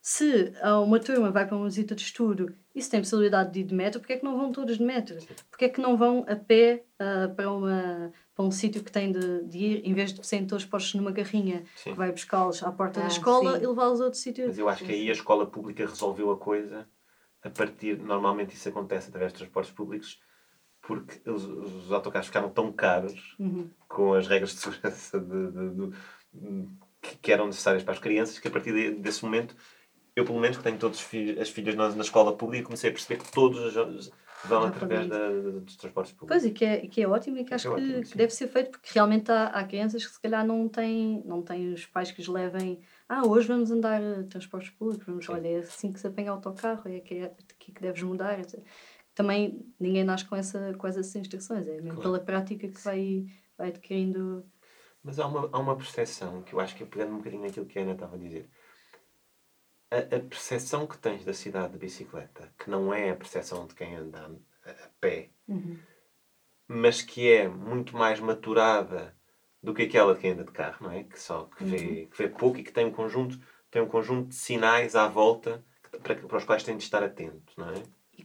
Se 0.03 0.55
uma 0.87 0.99
turma 0.99 1.31
vai 1.31 1.47
para 1.47 1.57
uma 1.57 1.67
visita 1.67 1.95
de 1.95 2.01
estudo 2.01 2.55
e 2.75 2.81
se 2.81 2.89
tem 2.89 3.01
possibilidade 3.01 3.53
de 3.53 3.61
ir 3.61 3.65
de 3.65 3.75
metro, 3.75 4.01
porque 4.01 4.15
é 4.15 4.17
que 4.17 4.25
não 4.25 4.37
vão 4.39 4.51
todos 4.51 4.79
de 4.79 4.83
metro? 4.83 5.19
Porque 5.51 5.67
é 5.67 5.69
que 5.69 5.81
não 5.81 5.95
vão 5.95 6.25
a 6.27 6.37
pé 6.37 6.85
uh, 6.95 7.35
para, 7.35 7.53
uma, 7.53 8.11
para 8.35 8.45
um 8.45 8.51
sítio 8.51 8.83
que 8.83 8.91
têm 8.91 9.13
de, 9.13 9.45
de, 9.45 9.59
ir, 9.59 9.83
em 9.87 9.93
vez 9.93 10.15
de 10.15 10.27
serem 10.27 10.47
todos 10.47 10.65
postos 10.65 10.95
numa 10.95 11.13
carrinha 11.13 11.65
sim. 11.77 11.91
que 11.91 11.99
vai 11.99 12.11
buscá-los 12.11 12.63
à 12.63 12.73
porta 12.73 13.01
ah, 13.01 13.03
da 13.03 13.09
escola 13.09 13.59
sim. 13.59 13.65
e 13.65 13.67
levá-los 13.67 14.01
a 14.01 14.05
outro 14.05 14.19
sítio? 14.19 14.47
Mas 14.47 14.59
eu 14.59 14.71
acho 14.71 14.85
que 14.85 14.93
aí 14.93 15.11
a 15.11 15.13
escola 15.13 15.47
pública 15.47 15.85
resolveu 15.85 16.31
a 16.31 16.39
coisa 16.39 16.89
a 17.43 17.51
partir. 17.51 17.99
Normalmente 17.99 18.55
isso 18.55 18.71
acontece 18.71 19.11
através 19.11 19.33
de 19.33 19.39
transportes 19.39 19.73
públicos 19.73 20.19
porque 20.91 21.31
os, 21.31 21.45
os 21.45 21.93
autocarros 21.93 22.27
ficaram 22.27 22.51
tão 22.51 22.73
caros 22.73 23.37
uhum. 23.39 23.71
com 23.89 24.15
as 24.15 24.27
regras 24.27 24.51
de 24.51 24.59
segurança 24.59 25.21
de, 25.21 25.51
de, 25.53 25.93
de, 26.35 26.69
que 27.23 27.33
eram 27.33 27.47
necessárias 27.47 27.85
para 27.85 27.95
as 27.95 28.01
crianças 28.01 28.41
que 28.41 28.49
a 28.49 28.51
partir 28.51 28.97
desse 28.97 29.25
momento 29.25 29.55
eu 30.17 30.25
pelo 30.25 30.41
menos 30.41 30.57
que 30.57 30.65
tenho 30.65 30.77
todos 30.79 30.99
as 31.41 31.49
filhas 31.49 31.77
na, 31.77 31.91
na 31.91 32.03
escola 32.03 32.37
pública 32.37 32.65
comecei 32.65 32.91
a 32.91 32.93
perceber 32.93 33.23
que 33.23 33.31
todos 33.31 34.11
vão 34.45 34.65
através 34.65 35.07
da, 35.07 35.29
dos 35.29 35.77
transportes 35.77 36.13
públicos. 36.13 36.43
Pois, 36.43 36.45
e 36.45 36.51
que 36.51 36.65
é, 36.65 36.79
que 36.89 37.03
é 37.03 37.09
ótimo 37.09 37.39
e 37.39 37.45
que 37.45 37.53
é 37.53 37.55
acho 37.55 37.69
é 37.69 37.75
que, 37.77 37.83
ótimo, 37.83 38.03
que 38.03 38.17
deve 38.17 38.33
ser 38.33 38.49
feito 38.49 38.71
porque 38.73 38.91
realmente 38.93 39.31
há, 39.31 39.45
há 39.47 39.65
crianças 39.65 40.05
que 40.05 40.13
se 40.13 40.21
calhar 40.21 40.45
não 40.45 40.69
têm, 40.69 41.23
não 41.25 41.41
têm 41.41 41.73
os 41.73 41.87
pais 41.87 42.11
que 42.11 42.21
os 42.21 42.27
levem 42.27 42.81
ah, 43.13 43.27
hoje 43.27 43.49
vamos 43.49 43.73
andar 43.73 44.01
transportes 44.29 44.71
públicos, 44.71 45.05
vamos, 45.05 45.29
olha, 45.29 45.49
é 45.49 45.59
assim 45.59 45.93
que 45.93 45.99
se 45.99 46.07
apanha 46.07 46.31
autocarro, 46.31 46.89
é 46.89 46.99
aqui, 46.99 47.17
é 47.17 47.25
aqui 47.25 47.73
que 47.73 47.83
deves 47.83 48.05
mudar. 48.05 48.39
Etc. 48.39 48.63
Também 49.15 49.67
ninguém 49.79 50.05
nasce 50.05 50.25
com, 50.25 50.37
essa, 50.37 50.73
com 50.75 50.87
essas 50.87 51.15
instruções, 51.17 51.67
é 51.67 51.73
mesmo 51.73 52.01
claro. 52.01 52.03
pela 52.03 52.21
prática 52.21 52.69
que 52.69 52.81
vai, 52.81 53.27
vai 53.59 53.69
adquirindo. 53.69 54.45
Mas 55.03 55.19
há 55.19 55.27
uma, 55.27 55.49
há 55.53 55.59
uma 55.59 55.77
percepção 55.77 56.43
que 56.43 56.55
eu 56.55 56.61
acho 56.61 56.77
que 56.77 56.83
é 56.83 56.87
pegando 56.87 57.13
um 57.13 57.19
bocadinho 57.19 57.43
naquilo 57.43 57.67
que 57.67 57.79
a 57.79 57.83
Ana 57.83 57.93
estava 57.93 58.17
a 58.17 58.19
dizer 58.19 58.49
a, 59.91 60.17
a 60.17 60.21
percepção 60.21 60.87
que 60.87 60.97
tens 60.97 61.25
da 61.25 61.35
cidade 61.35 61.73
de 61.73 61.79
bicicleta, 61.79 62.53
que 62.59 62.71
não 62.71 62.95
é 62.95 63.11
a 63.11 63.17
percepção 63.17 63.67
de 63.67 63.75
quem 63.75 63.97
anda 63.97 64.31
a, 64.65 64.71
a 64.71 64.89
pé, 65.01 65.31
uhum. 65.49 65.79
mas 66.69 67.03
que 67.03 67.31
é 67.31 67.49
muito 67.49 67.97
mais 67.97 68.21
maturada 68.21 69.17
do 69.63 69.75
que 69.75 69.83
aquela 69.83 70.15
de 70.15 70.21
quem 70.21 70.33
anda 70.33 70.45
de 70.45 70.53
carro, 70.53 70.87
não 70.87 70.93
é? 70.93 71.05
Que 71.05 71.21
só 71.21 71.45
que 71.45 71.65
vê, 71.65 71.77
uhum. 71.77 72.07
que 72.07 72.19
vê 72.19 72.29
pouco 72.29 72.59
e 72.59 72.63
que 72.63 72.73
tem 72.73 72.87
um 72.87 72.93
conjunto, 72.93 73.39
tem 73.71 73.83
um 73.83 73.89
conjunto 73.89 74.29
de 74.29 74.37
sinais 74.37 74.95
à 74.95 75.09
volta 75.09 75.65
para, 76.03 76.15
para 76.15 76.37
os 76.37 76.45
quais 76.45 76.63
tem 76.63 76.77
de 76.77 76.85
estar 76.85 77.03
atento, 77.03 77.53
não 77.57 77.69
é? 77.69 77.83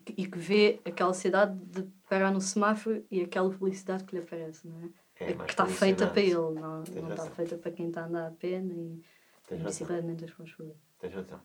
E 0.08 0.28
que, 0.28 0.38
vê 0.38 0.80
aquela 0.86 1.14
cidade 1.14 1.58
de 1.66 1.84
parar 2.08 2.32
no 2.32 2.42
semáforo 2.42 3.04
e 3.10 3.22
aquela 3.22 3.50
publicidade 3.50 4.04
que 4.04 4.16
lhe 4.16 4.22
aparece, 4.22 4.68
não 4.68 4.80
é? 4.84 4.90
É, 5.18 5.34
que 5.34 5.52
está 5.52 5.66
feita 5.66 6.06
para 6.08 6.22
ele, 6.22 6.36
não, 6.36 6.84
não 6.84 7.10
está 7.10 7.26
feita 7.32 7.58
para 7.58 7.72
quem 7.72 7.88
está 7.88 8.02
a 8.02 8.06
andar 8.06 8.28
a 8.28 8.32
pé, 8.32 8.60
nem, 8.60 9.02
nem 9.50 9.64
bicicleta, 9.64 10.02
nem 10.02 10.16
transportes 10.16 10.56
Tens 11.00 11.14
razão. 11.14 11.42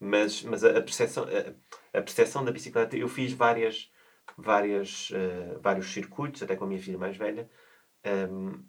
Mas, 0.00 0.42
mas 0.42 0.64
a, 0.64 0.82
percepção, 0.82 1.24
a, 1.24 1.98
a 1.98 2.02
percepção 2.02 2.44
da 2.44 2.50
bicicleta, 2.50 2.96
eu 2.96 3.08
fiz 3.08 3.32
várias, 3.32 3.92
várias, 4.36 5.10
uh, 5.10 5.60
vários 5.60 5.92
circuitos, 5.92 6.42
até 6.42 6.56
com 6.56 6.64
a 6.64 6.66
minha 6.66 6.82
filha 6.82 6.98
mais 6.98 7.16
velha, 7.16 7.48
um, 8.04 8.48
ehm, 8.48 8.64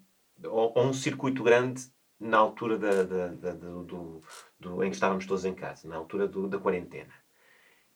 ou, 0.46 0.72
ou 0.76 0.86
um 0.86 0.94
circuito 0.94 1.44
grande 1.44 1.84
na 2.20 2.38
altura 2.38 2.78
da, 2.78 3.04
da, 3.04 3.28
da, 3.30 3.52
do, 3.54 3.84
do, 3.84 4.24
do, 4.60 4.84
em 4.84 4.90
que 4.90 4.96
estávamos 4.96 5.26
todos 5.26 5.46
em 5.46 5.54
casa, 5.54 5.88
na 5.88 5.96
altura 5.96 6.28
do, 6.28 6.48
da 6.48 6.60
quarentena. 6.60 7.14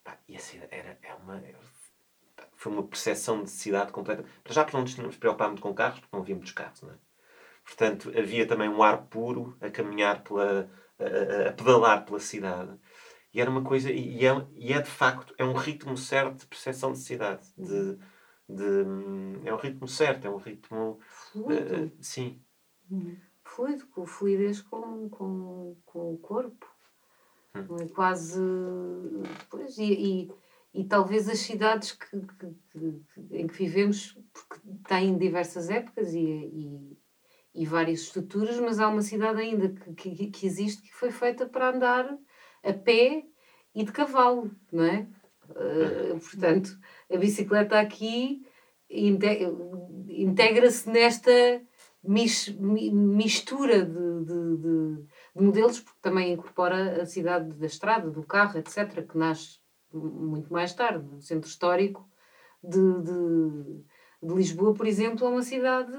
Pá, 0.08 0.17
e 0.26 0.38
assim, 0.38 0.58
era, 0.72 0.98
é 1.04 1.13
uma, 1.15 1.43
foi 2.56 2.72
uma 2.72 2.88
percepção 2.88 3.43
de 3.43 3.50
cidade 3.50 3.91
completa. 3.91 4.24
Já 4.48 4.63
porque 4.63 4.78
não 4.78 4.84
nos 4.84 4.96
tínhamos 4.96 5.17
preocupado 5.17 5.52
muito 5.52 5.62
com 5.62 5.74
carros, 5.74 6.00
porque 6.00 6.15
não 6.15 6.24
víamos 6.24 6.46
dos 6.46 6.54
carros, 6.54 6.82
não 6.82 6.91
é? 6.91 6.98
Portanto, 7.65 8.10
havia 8.17 8.48
também 8.48 8.70
um 8.70 8.82
ar 8.82 9.08
puro 9.08 9.58
a 9.60 9.70
caminhar 9.70 10.24
pela. 10.24 10.72
a, 10.98 11.50
a 11.50 11.52
pedalar 11.52 12.06
pela 12.06 12.22
cidade. 12.22 12.80
E 13.34 13.41
era 13.41 13.50
uma 13.50 13.62
coisa, 13.62 13.91
e 13.91 14.26
é, 14.26 14.48
e 14.56 14.72
é 14.72 14.82
de 14.82 14.89
facto, 14.89 15.36
é 15.38 15.43
um 15.43 15.54
ritmo 15.54 15.98
certo 15.98 16.38
de 16.38 16.48
percepção 16.48 16.93
de 16.93 17.00
cidade. 17.00 17.46
De, 17.58 17.98
de, 18.48 19.43
é 19.43 19.54
um 19.54 19.58
ritmo 19.58 19.89
certo, 19.89 20.26
é 20.26 20.30
um 20.30 20.38
ritmo. 20.38 21.02
Fluido. 21.34 21.86
Uh, 21.86 21.91
sim. 22.00 22.41
Uhum. 22.89 23.17
Fluido, 23.43 23.86
com 23.88 24.06
fluidez 24.06 24.62
com, 24.62 25.10
com, 25.10 25.76
com 25.86 26.13
o 26.13 26.17
corpo. 26.17 26.77
Hum. 27.70 27.78
É 27.82 27.88
quase. 27.88 28.41
Pois, 29.50 29.78
e, 29.78 29.93
e, 29.93 30.32
e, 30.74 30.84
talvez 30.86 31.30
as 31.30 31.39
cidades 31.39 31.91
que, 31.91 32.10
que, 32.10 32.56
que, 32.72 33.04
em 33.32 33.48
que 33.48 33.58
vivemos, 33.58 34.17
porque 34.34 34.60
têm 34.88 35.17
diversas 35.17 35.70
épocas 35.70 36.13
e, 36.13 36.20
e, 36.20 36.98
e 37.56 37.65
várias 37.65 38.02
estruturas, 38.02 38.60
mas 38.60 38.80
há 38.80 38.88
uma 38.88 39.02
cidade 39.02 39.41
ainda 39.41 39.70
que, 39.70 39.93
que, 39.93 40.28
que 40.28 40.46
existe 40.46 40.84
que 40.84 40.93
foi 40.93 41.12
feita 41.12 41.46
para 41.46 41.70
andar 41.70 42.17
a 42.63 42.74
pé 42.74 43.26
e 43.74 43.84
de 43.84 43.91
cavalo, 43.91 44.52
não 44.72 44.84
é? 44.84 45.08
Uh, 45.50 46.20
portanto, 46.20 46.78
a 47.12 47.17
bicicleta 47.17 47.80
aqui 47.80 48.46
integra-se 48.89 50.89
nesta 50.89 51.62
mistura 52.04 53.84
de, 53.84 54.26
de, 54.26 54.58
de, 54.58 55.06
modelos, 55.43 55.80
porque 55.80 56.00
também 56.02 56.34
incorpora 56.34 57.02
a 57.02 57.06
cidade 57.06 57.54
da 57.54 57.65
estrada, 57.65 58.10
do 58.10 58.23
carro, 58.23 58.58
etc., 58.58 59.06
que 59.08 59.17
nasce 59.17 59.60
muito 59.93 60.52
mais 60.52 60.73
tarde. 60.73 61.08
O 61.15 61.21
centro 61.21 61.50
histórico 61.50 62.08
de, 62.63 62.80
de, 63.02 63.84
de 64.23 64.34
Lisboa, 64.34 64.73
por 64.73 64.88
exemplo, 64.88 65.26
é 65.26 65.30
uma 65.30 65.41
cidade 65.41 65.95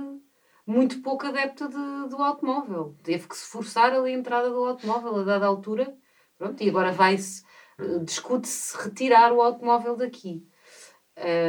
muito 0.67 1.01
pouco 1.01 1.27
adepta 1.27 1.67
do 1.69 2.17
automóvel. 2.23 2.95
Teve 3.03 3.27
que 3.27 3.37
se 3.37 3.47
forçar 3.47 3.93
ali 3.93 4.13
a 4.13 4.19
entrada 4.19 4.51
do 4.51 4.65
automóvel 4.65 5.17
a 5.17 5.25
dada 5.25 5.47
altura. 5.47 5.97
Pronto, 6.37 6.63
e 6.63 6.69
agora 6.69 6.93
vai-se, 6.93 7.43
eh, 7.79 7.99
discute-se 8.01 8.77
retirar 8.77 9.33
o 9.33 9.41
automóvel 9.41 9.97
daqui. 9.97 10.47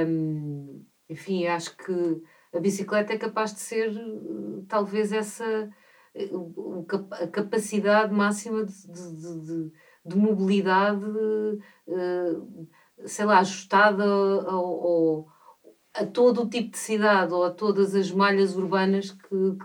Um, 0.07 0.85
enfim, 1.07 1.45
acho 1.47 1.75
que 1.77 2.23
a 2.53 2.59
bicicleta 2.59 3.13
é 3.13 3.17
capaz 3.17 3.53
de 3.53 3.59
ser 3.59 3.89
eh, 3.89 4.63
talvez 4.67 5.11
essa 5.11 5.69
a 7.11 7.27
capacidade 7.27 8.13
máxima 8.13 8.65
de, 8.65 8.73
de, 8.87 9.41
de, 9.41 9.71
de 10.05 10.17
mobilidade, 10.17 11.05
eh, 11.87 12.35
sei 13.05 13.25
lá, 13.25 13.39
ajustada 13.39 14.03
ao, 14.03 14.65
ao, 14.65 15.27
a 15.93 16.05
todo 16.05 16.43
o 16.43 16.49
tipo 16.49 16.71
de 16.71 16.77
cidade 16.77 17.33
ou 17.33 17.43
a 17.43 17.51
todas 17.51 17.95
as 17.95 18.11
malhas 18.11 18.55
urbanas 18.55 19.11
que, 19.11 19.57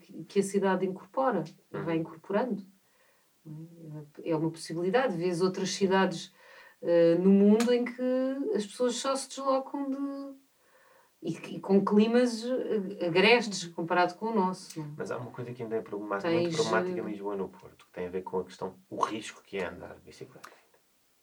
que, 0.00 0.24
que 0.24 0.40
a 0.40 0.42
cidade 0.42 0.86
incorpora, 0.86 1.44
vai 1.70 1.96
incorporando. 1.96 2.62
É 4.24 4.36
uma 4.36 4.50
possibilidade. 4.50 5.16
Vês 5.16 5.40
outras 5.40 5.70
cidades 5.70 6.32
uh, 6.80 7.20
no 7.20 7.30
mundo 7.30 7.72
em 7.72 7.84
que 7.84 8.52
as 8.54 8.64
pessoas 8.64 8.94
só 8.96 9.16
se 9.16 9.28
deslocam 9.28 9.90
de 9.90 10.41
e, 11.22 11.30
e, 11.54 11.60
com 11.60 11.84
climas 11.84 12.44
eh, 12.44 13.06
agrestes 13.06 13.68
comparado 13.68 14.14
com 14.16 14.26
o 14.26 14.34
nosso. 14.34 14.80
É? 14.80 14.84
Mas 14.96 15.10
há 15.12 15.16
uma 15.16 15.30
coisa 15.30 15.52
que 15.52 15.62
ainda 15.62 15.76
é 15.76 15.80
problemática, 15.80 16.28
Tens... 16.28 16.42
muito 16.42 16.56
problemática 16.56 17.00
em 17.00 17.04
Lisboa 17.04 17.36
no 17.36 17.48
Porto, 17.48 17.86
que 17.86 17.92
tem 17.92 18.06
a 18.06 18.10
ver 18.10 18.22
com 18.22 18.40
a 18.40 18.44
questão, 18.44 18.74
o 18.90 19.00
risco 19.00 19.40
que 19.44 19.58
é 19.58 19.66
andar 19.66 19.94
de 19.94 20.00
bicicleta. 20.00 20.50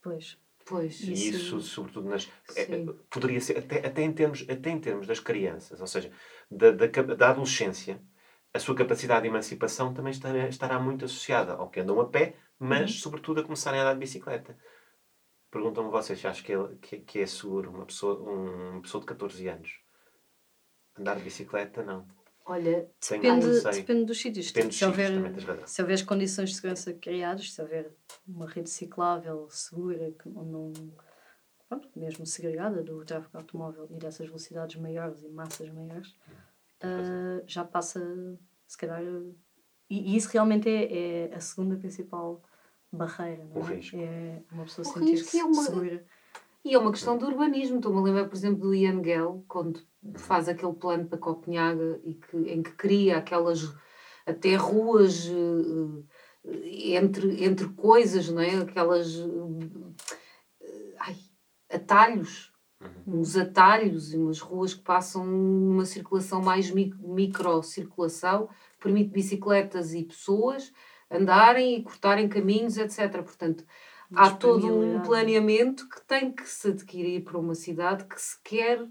Pois. 0.02 0.38
Pois. 0.66 1.02
E 1.02 1.14
isso, 1.14 1.58
isso 1.58 1.62
sobretudo, 1.62 2.08
nas, 2.08 2.32
é, 2.56 2.66
poderia 3.10 3.42
ser, 3.42 3.58
até, 3.58 3.86
até, 3.86 4.04
em 4.04 4.14
termos, 4.14 4.46
até 4.48 4.70
em 4.70 4.80
termos 4.80 5.08
das 5.08 5.20
crianças, 5.20 5.82
ou 5.82 5.88
seja, 5.88 6.12
da, 6.50 6.72
da, 6.72 6.86
da 6.88 7.30
adolescência, 7.32 8.00
a 8.54 8.60
sua 8.60 8.76
capacidade 8.76 9.24
de 9.24 9.28
emancipação 9.28 9.94
também 9.94 10.12
estará, 10.12 10.48
estará 10.48 10.80
muito 10.80 11.06
associada 11.06 11.54
ao 11.54 11.70
que 11.70 11.80
andam 11.80 12.00
a 12.00 12.06
pé, 12.08 12.36
mas, 12.58 12.92
uhum. 12.92 12.98
sobretudo, 12.98 13.42
a 13.42 13.44
começarem 13.44 13.80
a 13.80 13.84
andar 13.84 13.94
de 13.94 14.00
bicicleta. 14.00 14.58
Perguntam-me 15.52 15.90
vocês 15.90 16.20
se 16.20 16.28
acham 16.28 16.46
que 16.46 16.54
é, 16.54 16.78
que, 16.82 17.00
que 17.00 17.20
é 17.20 17.26
seguro 17.26 17.72
uma 17.72 17.86
pessoa, 17.86 18.22
um, 18.22 18.72
uma 18.74 18.82
pessoa 18.82 19.02
de 19.02 19.08
14 19.08 19.48
anos 19.48 19.80
Andar 21.00 21.16
de 21.18 21.24
bicicleta, 21.24 21.84
não. 21.84 22.06
Olha, 22.46 22.90
depende, 23.08 23.62
depende 23.62 24.06
dos 24.06 24.20
sítios. 24.20 24.48
Depende 24.48 24.70
dos 24.70 24.78
se, 24.78 24.86
houver, 24.86 25.68
se 25.68 25.82
houver 25.82 25.94
as 25.94 26.02
condições 26.02 26.50
de 26.50 26.56
segurança 26.56 26.92
criadas, 26.94 27.54
se 27.54 27.62
houver 27.62 27.92
uma 28.28 28.48
rede 28.48 28.70
ciclável 28.70 29.48
segura, 29.52 30.12
que 30.12 30.28
não, 30.28 30.74
pronto, 31.70 31.88
mesmo 31.96 32.26
segregada 32.26 32.82
do 32.82 33.06
tráfego 33.06 33.38
automóvel 33.38 33.88
e 33.92 34.00
dessas 34.00 34.26
velocidades 34.26 34.76
maiores 34.78 35.22
e 35.22 35.30
massas 35.30 35.70
maiores, 35.70 36.10
uh, 36.84 37.44
já 37.46 37.64
passa, 37.64 38.02
se 38.66 38.78
calhar. 38.78 39.04
E, 39.88 40.14
e 40.14 40.16
isso 40.16 40.30
realmente 40.30 40.68
é, 40.68 41.28
é, 41.28 41.36
a 41.36 41.40
segunda 41.40 41.78
principal 41.78 42.42
barreira, 42.92 43.46
não 43.46 43.58
é? 43.58 43.60
O 43.60 43.62
risco. 43.62 43.96
É 43.96 44.42
uma 44.52 44.64
pessoa 44.64 44.86
sentir-se 44.86 45.40
é 45.40 45.44
uma... 45.44 45.64
segura. 45.64 46.04
E 46.66 46.74
é 46.74 46.80
uma 46.80 46.92
questão 46.92 47.16
de 47.16 47.26
urbanismo. 47.26 47.78
Estou-me 47.78 48.00
a 48.00 48.02
lembrar, 48.02 48.26
por 48.28 48.36
exemplo, 48.36 48.60
do 48.60 48.74
Ian 48.74 49.04
Gell, 49.04 49.46
quando 49.48 49.82
faz 50.16 50.48
aquele 50.48 50.74
plano 50.74 51.06
para 51.06 51.18
Copenhaga 51.18 52.00
e 52.04 52.14
que, 52.14 52.38
em 52.38 52.64
que 52.64 52.72
cria 52.72 53.18
aquelas 53.18 53.74
até 54.26 54.56
ruas 54.56 55.28
uh, 55.28 56.06
entre, 56.46 57.44
entre 57.44 57.68
coisas, 57.70 58.30
não 58.30 58.42
é? 58.42 58.58
Aquelas 58.58 59.16
uh, 59.16 59.94
ai, 61.00 61.16
atalhos, 61.72 62.54
uhum. 62.82 63.20
uns 63.20 63.36
atalhos 63.36 64.14
e 64.14 64.18
umas 64.18 64.40
ruas 64.40 64.74
que 64.74 64.82
passam 64.82 65.26
numa 65.26 65.86
circulação 65.86 66.42
mais 66.42 66.72
micro 66.72 67.64
circulação, 67.64 68.48
que 68.74 68.84
permite 68.84 69.12
bicicletas 69.12 69.94
e 69.94 70.04
pessoas 70.04 70.72
andarem 71.12 71.76
e 71.76 71.84
cortarem 71.84 72.30
caminhos, 72.30 72.78
etc. 72.78 73.12
Portanto, 73.24 73.66
há 74.16 74.30
todo 74.32 74.68
um 74.68 75.02
planeamento 75.02 75.90
que 75.90 76.02
tem 76.02 76.32
que 76.32 76.48
se 76.48 76.70
adquirir 76.70 77.24
para 77.24 77.38
uma 77.38 77.56
cidade 77.56 78.06
que 78.06 78.22
se 78.22 78.38
quer 78.44 78.88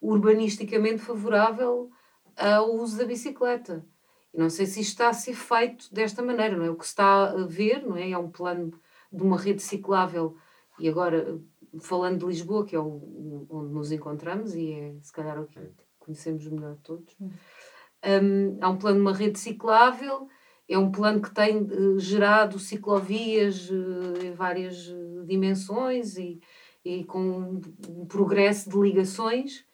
urbanisticamente 0.00 0.98
favorável 0.98 1.90
ao 2.36 2.74
uso 2.74 2.98
da 2.98 3.04
bicicleta. 3.04 3.84
E 4.32 4.38
não 4.38 4.50
sei 4.50 4.66
se 4.66 4.80
isto 4.80 4.90
está 4.90 5.08
a 5.08 5.14
ser 5.14 5.34
feito 5.34 5.92
desta 5.92 6.22
maneira, 6.22 6.56
não 6.56 6.64
é? 6.64 6.70
O 6.70 6.76
que 6.76 6.84
se 6.84 6.90
está 6.90 7.30
a 7.30 7.46
ver, 7.46 7.82
não 7.82 7.96
é? 7.96 8.10
É 8.10 8.18
um 8.18 8.30
plano 8.30 8.78
de 9.10 9.22
uma 9.22 9.38
rede 9.38 9.62
ciclável 9.62 10.36
e 10.78 10.88
agora 10.88 11.40
falando 11.80 12.20
de 12.20 12.26
Lisboa, 12.26 12.64
que 12.64 12.76
é 12.76 12.78
o, 12.78 13.46
onde 13.50 13.72
nos 13.72 13.92
encontramos 13.92 14.54
e 14.54 14.72
é 14.72 14.94
se 15.02 15.12
calhar 15.12 15.40
o 15.40 15.46
que 15.46 15.60
conhecemos 15.98 16.46
melhor 16.46 16.76
todos, 16.82 17.16
um, 17.20 18.58
há 18.60 18.68
um 18.68 18.78
plano 18.78 18.96
de 18.96 19.02
uma 19.02 19.12
rede 19.12 19.38
ciclável, 19.38 20.28
é 20.68 20.78
um 20.78 20.90
plano 20.90 21.20
que 21.20 21.32
tem 21.32 21.62
uh, 21.62 21.98
gerado 21.98 22.58
ciclovias 22.58 23.70
uh, 23.70 24.24
em 24.24 24.32
várias 24.32 24.88
uh, 24.88 25.24
dimensões 25.24 26.16
e, 26.16 26.40
e 26.84 27.04
com 27.04 27.60
um 27.88 28.06
progresso 28.06 28.70
de 28.70 28.78
ligações 28.78 29.65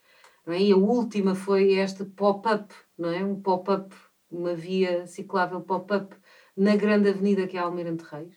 não 0.47 0.55
é? 0.55 0.61
E 0.61 0.73
a 0.73 0.77
última 0.77 1.35
foi 1.35 1.75
esta 1.75 2.05
pop-up, 2.05 2.75
não 2.99 3.11
é? 3.11 3.25
Um 3.25 3.41
pop-up, 3.41 3.95
uma 4.31 4.55
via 4.55 5.07
ciclável 5.07 5.61
pop-up 5.61 6.15
na 6.57 6.77
grande 6.77 7.09
avenida 7.09 7.47
que 7.47 7.57
é 7.57 7.61
Almirante 7.61 8.05
Reis. 8.05 8.35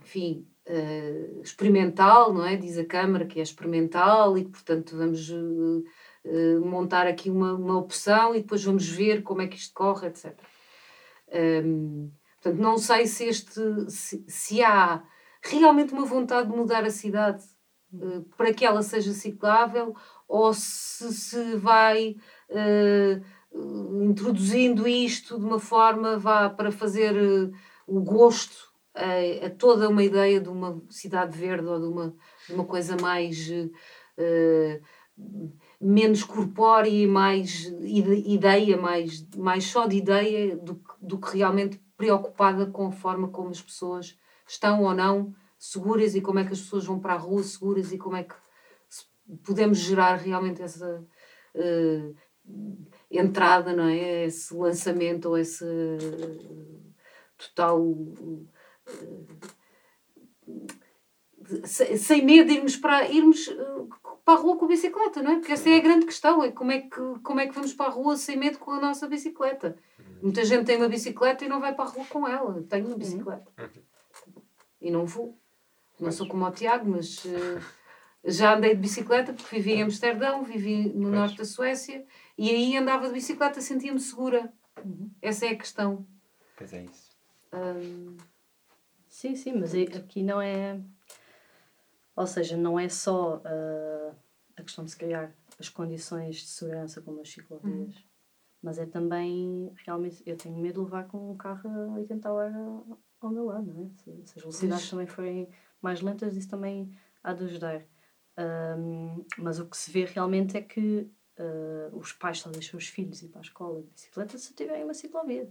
Enfim, 0.00 0.46
uh, 0.68 1.40
experimental, 1.42 2.32
não 2.32 2.44
é? 2.44 2.56
Diz 2.56 2.78
a 2.78 2.84
Câmara 2.84 3.26
que 3.26 3.40
é 3.40 3.42
experimental 3.42 4.36
e 4.36 4.44
que, 4.44 4.50
portanto, 4.50 4.96
vamos 4.96 5.30
uh, 5.30 5.84
uh, 6.24 6.60
montar 6.64 7.06
aqui 7.06 7.30
uma, 7.30 7.54
uma 7.54 7.78
opção 7.78 8.34
e 8.34 8.40
depois 8.40 8.62
vamos 8.64 8.88
ver 8.88 9.22
como 9.22 9.42
é 9.42 9.46
que 9.46 9.56
isto 9.56 9.74
corre, 9.74 10.08
etc. 10.08 10.38
Um, 11.28 11.36
ehm, 11.36 12.10
portanto, 12.42 12.60
não 12.60 12.76
sei 12.76 13.06
se, 13.06 13.24
este, 13.24 13.60
se, 13.90 14.24
se 14.26 14.62
há 14.62 15.02
realmente 15.42 15.92
uma 15.92 16.04
vontade 16.04 16.50
de 16.50 16.56
mudar 16.56 16.84
a 16.84 16.90
cidade 16.90 17.44
para 18.36 18.54
que 18.54 18.64
ela 18.64 18.82
seja 18.82 19.12
ciclável 19.12 19.94
ou 20.30 20.54
se 20.54 21.12
se 21.12 21.56
vai 21.56 22.16
uh, 22.50 24.02
introduzindo 24.04 24.86
isto 24.86 25.36
de 25.36 25.44
uma 25.44 25.58
forma 25.58 26.16
vá 26.16 26.48
para 26.48 26.70
fazer 26.70 27.16
uh, 27.16 27.52
o 27.84 28.00
gosto 28.00 28.70
a, 28.94 29.46
a, 29.46 29.50
toda 29.50 29.88
uma 29.88 30.04
ideia 30.04 30.40
de 30.40 30.48
uma 30.48 30.80
cidade 30.88 31.36
verde 31.36 31.66
ou 31.66 31.80
de 31.80 31.86
uma, 31.86 32.14
de 32.46 32.54
uma 32.54 32.64
coisa 32.64 32.96
mais 32.96 33.50
uh, 33.50 34.80
menos 35.80 36.22
corpórea 36.22 36.88
e 36.88 37.06
mais 37.06 37.72
ideia, 37.82 38.76
mais, 38.76 39.26
mais 39.36 39.64
só 39.64 39.86
de 39.86 39.96
ideia 39.96 40.56
do, 40.56 40.80
do 41.00 41.18
que 41.18 41.38
realmente 41.38 41.80
preocupada 41.96 42.66
com 42.66 42.86
a 42.86 42.92
forma 42.92 43.28
como 43.28 43.50
as 43.50 43.60
pessoas 43.60 44.16
estão 44.46 44.84
ou 44.84 44.94
não 44.94 45.34
seguras 45.58 46.14
e 46.14 46.20
como 46.20 46.38
é 46.38 46.44
que 46.44 46.52
as 46.52 46.60
pessoas 46.60 46.84
vão 46.86 46.98
para 46.98 47.14
a 47.14 47.18
rua 47.18 47.42
seguras 47.42 47.92
e 47.92 47.98
como 47.98 48.16
é 48.16 48.22
que 48.22 48.34
podemos 49.44 49.78
gerar 49.78 50.16
realmente 50.16 50.62
essa 50.62 51.04
uh, 51.54 52.14
entrada, 53.10 53.72
não 53.72 53.84
é? 53.84 54.26
Esse 54.26 54.54
lançamento 54.54 55.26
ou 55.26 55.38
esse 55.38 55.64
uh, 55.64 56.94
total. 57.36 57.80
Uh, 57.80 58.48
sem 61.64 62.24
medo 62.24 62.48
de 62.48 62.54
irmos 62.54 62.76
para, 62.76 63.08
irmos 63.08 63.48
para 64.24 64.34
a 64.38 64.42
rua 64.42 64.56
com 64.56 64.66
a 64.66 64.68
bicicleta, 64.68 65.22
não 65.22 65.32
é? 65.32 65.34
Porque 65.36 65.52
essa 65.52 65.68
é 65.68 65.76
a 65.76 65.80
grande 65.80 66.06
questão, 66.06 66.44
é 66.44 66.52
como 66.52 66.70
é 66.70 66.82
que, 66.82 67.00
como 67.22 67.40
é 67.40 67.46
que 67.46 67.54
vamos 67.54 67.72
para 67.74 67.86
a 67.86 67.90
rua 67.90 68.16
sem 68.16 68.36
medo 68.36 68.58
com 68.58 68.70
a 68.70 68.80
nossa 68.80 69.08
bicicleta. 69.08 69.76
Muita 70.22 70.44
gente 70.44 70.66
tem 70.66 70.76
uma 70.76 70.88
bicicleta 70.88 71.44
e 71.44 71.48
não 71.48 71.60
vai 71.60 71.74
para 71.74 71.86
a 71.86 71.88
rua 71.88 72.04
com 72.06 72.28
ela. 72.28 72.62
Tenho 72.68 72.86
uma 72.86 72.96
bicicleta. 72.96 73.50
Uhum. 73.58 74.42
E 74.80 74.90
não 74.90 75.06
vou. 75.06 75.36
Não 75.98 76.12
sou 76.12 76.26
como 76.28 76.46
o 76.46 76.50
Tiago, 76.50 76.88
mas 76.88 77.24
uh, 77.24 77.60
já 78.24 78.54
andei 78.54 78.74
de 78.74 78.80
bicicleta 78.80 79.32
porque 79.32 79.56
vivi 79.56 79.72
em 79.72 79.82
Amsterdão, 79.82 80.44
vivi 80.44 80.88
no 80.88 81.02
pois. 81.02 81.14
norte 81.14 81.38
da 81.38 81.44
Suécia 81.44 82.04
e 82.36 82.50
aí 82.50 82.76
andava 82.76 83.06
de 83.08 83.14
bicicleta, 83.14 83.60
sentia-me 83.60 84.00
segura. 84.00 84.52
Uhum. 84.84 85.10
Essa 85.20 85.46
é 85.46 85.50
a 85.50 85.56
questão. 85.56 86.06
Pois 86.56 86.72
é 86.72 86.84
isso. 86.84 87.16
Um... 87.52 88.16
Sim, 89.08 89.34
sim, 89.34 89.52
mas 89.54 89.74
aqui 89.74 90.22
não 90.22 90.40
é. 90.40 90.80
Ou 92.14 92.26
seja, 92.26 92.56
não 92.56 92.78
é 92.78 92.88
só 92.88 93.38
uh, 93.38 94.14
a 94.56 94.62
questão 94.62 94.84
de 94.84 94.90
se 94.90 94.96
criar 94.96 95.34
as 95.58 95.68
condições 95.68 96.36
de 96.36 96.46
segurança 96.46 97.00
como 97.00 97.20
as 97.20 97.30
ciclovias. 97.30 97.96
Uhum. 97.96 98.02
mas 98.62 98.78
é 98.78 98.86
também, 98.86 99.72
realmente, 99.84 100.22
eu 100.26 100.36
tenho 100.36 100.56
medo 100.56 100.80
de 100.80 100.84
levar 100.84 101.08
com 101.08 101.32
um 101.32 101.36
carro 101.36 101.68
a 101.68 101.94
80 101.98 102.30
horas 102.30 102.54
ao 103.20 103.30
meu 103.30 103.46
lado, 103.46 103.72
não 103.72 103.84
é? 103.84 103.88
Se, 103.98 104.26
se 104.26 104.38
as 104.38 104.42
velocidades 104.42 104.90
também 104.90 105.06
forem 105.06 105.48
mais 105.82 106.00
lentas, 106.00 106.36
isso 106.36 106.48
também 106.48 106.90
há 107.22 107.32
de 107.32 107.44
ajudar. 107.44 107.82
Um, 108.38 109.24
mas 109.38 109.58
o 109.58 109.66
que 109.66 109.76
se 109.76 109.90
vê 109.90 110.04
realmente 110.04 110.56
é 110.56 110.62
que 110.62 111.10
uh, 111.38 111.96
os 111.96 112.12
pais 112.12 112.40
só 112.40 112.50
deixam 112.50 112.78
os 112.78 112.86
filhos 112.86 113.22
ir 113.22 113.28
para 113.28 113.40
a 113.40 113.42
escola 113.42 113.82
de 113.82 113.88
bicicleta 113.88 114.38
se 114.38 114.54
tiverem 114.54 114.84
uma 114.84 114.94
ciclovia. 114.94 115.50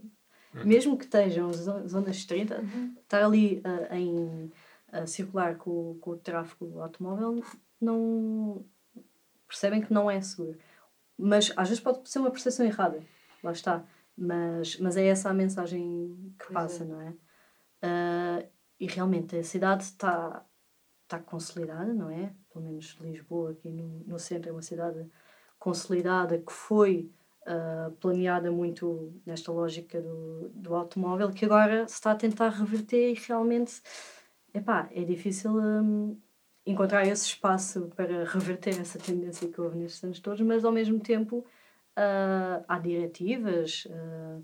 Uhum. 0.54 0.66
Mesmo 0.66 0.98
que 0.98 1.06
estejam 1.06 1.52
zonas 1.54 2.18
de 2.18 2.28
30, 2.28 2.60
uhum. 2.60 2.96
estar 3.02 3.24
ali 3.24 3.60
uh, 3.60 3.94
em 3.94 4.52
uh, 4.94 5.08
circular 5.08 5.58
com, 5.58 5.98
com 6.00 6.12
o 6.12 6.18
tráfego 6.18 6.80
automóvel, 6.80 7.44
não 7.80 8.66
percebem 9.48 9.82
que 9.82 9.94
não 9.94 10.10
é 10.10 10.20
seguro. 10.22 10.58
Mas 11.18 11.52
às 11.56 11.68
vezes 11.70 11.84
pode 11.84 12.10
ser 12.10 12.20
uma 12.20 12.32
percepção 12.32 12.66
errada, 12.66 13.04
lá 13.44 13.52
está. 13.52 13.84
Mas, 14.18 14.78
mas 14.80 14.98
é 14.98 15.06
essa 15.06 15.30
a 15.30 15.34
mensagem 15.34 16.34
que 16.40 16.46
pois 16.46 16.54
passa, 16.54 16.84
é. 16.84 16.88
não 16.88 17.02
é? 17.02 17.10
Uh, 17.82 18.50
e 18.80 18.88
realmente 18.88 19.36
a 19.36 19.44
cidade 19.44 19.84
está 19.84 20.46
está 21.10 21.20
consolidada, 21.20 21.92
não 21.92 22.12
é? 22.12 22.32
Pelo 22.52 22.66
menos 22.66 22.98
Lisboa, 23.02 23.52
aqui 23.52 23.70
no, 23.70 24.04
no 24.06 24.20
centro, 24.20 24.50
é 24.50 24.52
uma 24.52 24.62
cidade 24.62 25.06
consolidada 25.58 26.38
que 26.38 26.52
foi 26.52 27.12
uh, 27.44 27.92
planeada 27.98 28.52
muito 28.52 29.14
nesta 29.26 29.52
lógica 29.52 30.02
do, 30.02 30.50
do 30.54 30.76
automóvel, 30.76 31.32
que 31.32 31.46
agora 31.46 31.88
se 31.88 31.96
está 31.96 32.12
a 32.12 32.16
tentar 32.16 32.50
reverter 32.50 33.12
e 33.12 33.14
realmente 33.14 33.82
epá, 34.54 34.90
é 34.92 35.04
difícil 35.04 35.52
um, 35.52 36.18
encontrar 36.66 37.06
esse 37.06 37.26
espaço 37.26 37.92
para 37.96 38.26
reverter 38.26 38.80
essa 38.80 39.00
tendência 39.00 39.48
que 39.48 39.60
houve 39.60 39.78
nestes 39.78 40.04
anos 40.04 40.20
todos, 40.20 40.42
mas 40.42 40.64
ao 40.66 40.72
mesmo 40.72 41.00
tempo 41.00 41.40
uh, 41.40 42.64
há 42.68 42.80
diretivas 42.80 43.86
uh, 43.86 44.44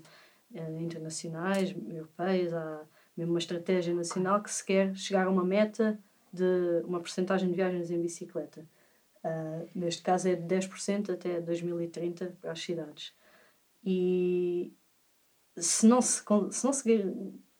internacionais, 0.80 1.74
europeias, 1.88 2.52
há 2.52 2.82
mesmo 3.16 3.32
uma 3.32 3.38
estratégia 3.38 3.94
nacional 3.94 4.42
que 4.42 4.50
se 4.50 4.64
quer 4.64 4.94
chegar 4.94 5.26
a 5.26 5.30
uma 5.30 5.44
meta 5.44 5.98
de 6.36 6.82
uma 6.84 7.00
porcentagem 7.00 7.48
de 7.48 7.54
viagens 7.54 7.90
em 7.90 8.00
bicicleta. 8.00 8.64
Uh, 9.24 9.68
neste 9.74 10.02
caso 10.02 10.28
é 10.28 10.36
de 10.36 10.54
10% 10.54 11.12
até 11.12 11.40
2030 11.40 12.36
para 12.40 12.52
as 12.52 12.60
cidades. 12.60 13.12
E 13.84 14.72
se 15.56 15.86
não 15.86 16.00
se, 16.00 16.22
se 16.50 16.64
não 16.64 16.72
seguir, 16.72 17.12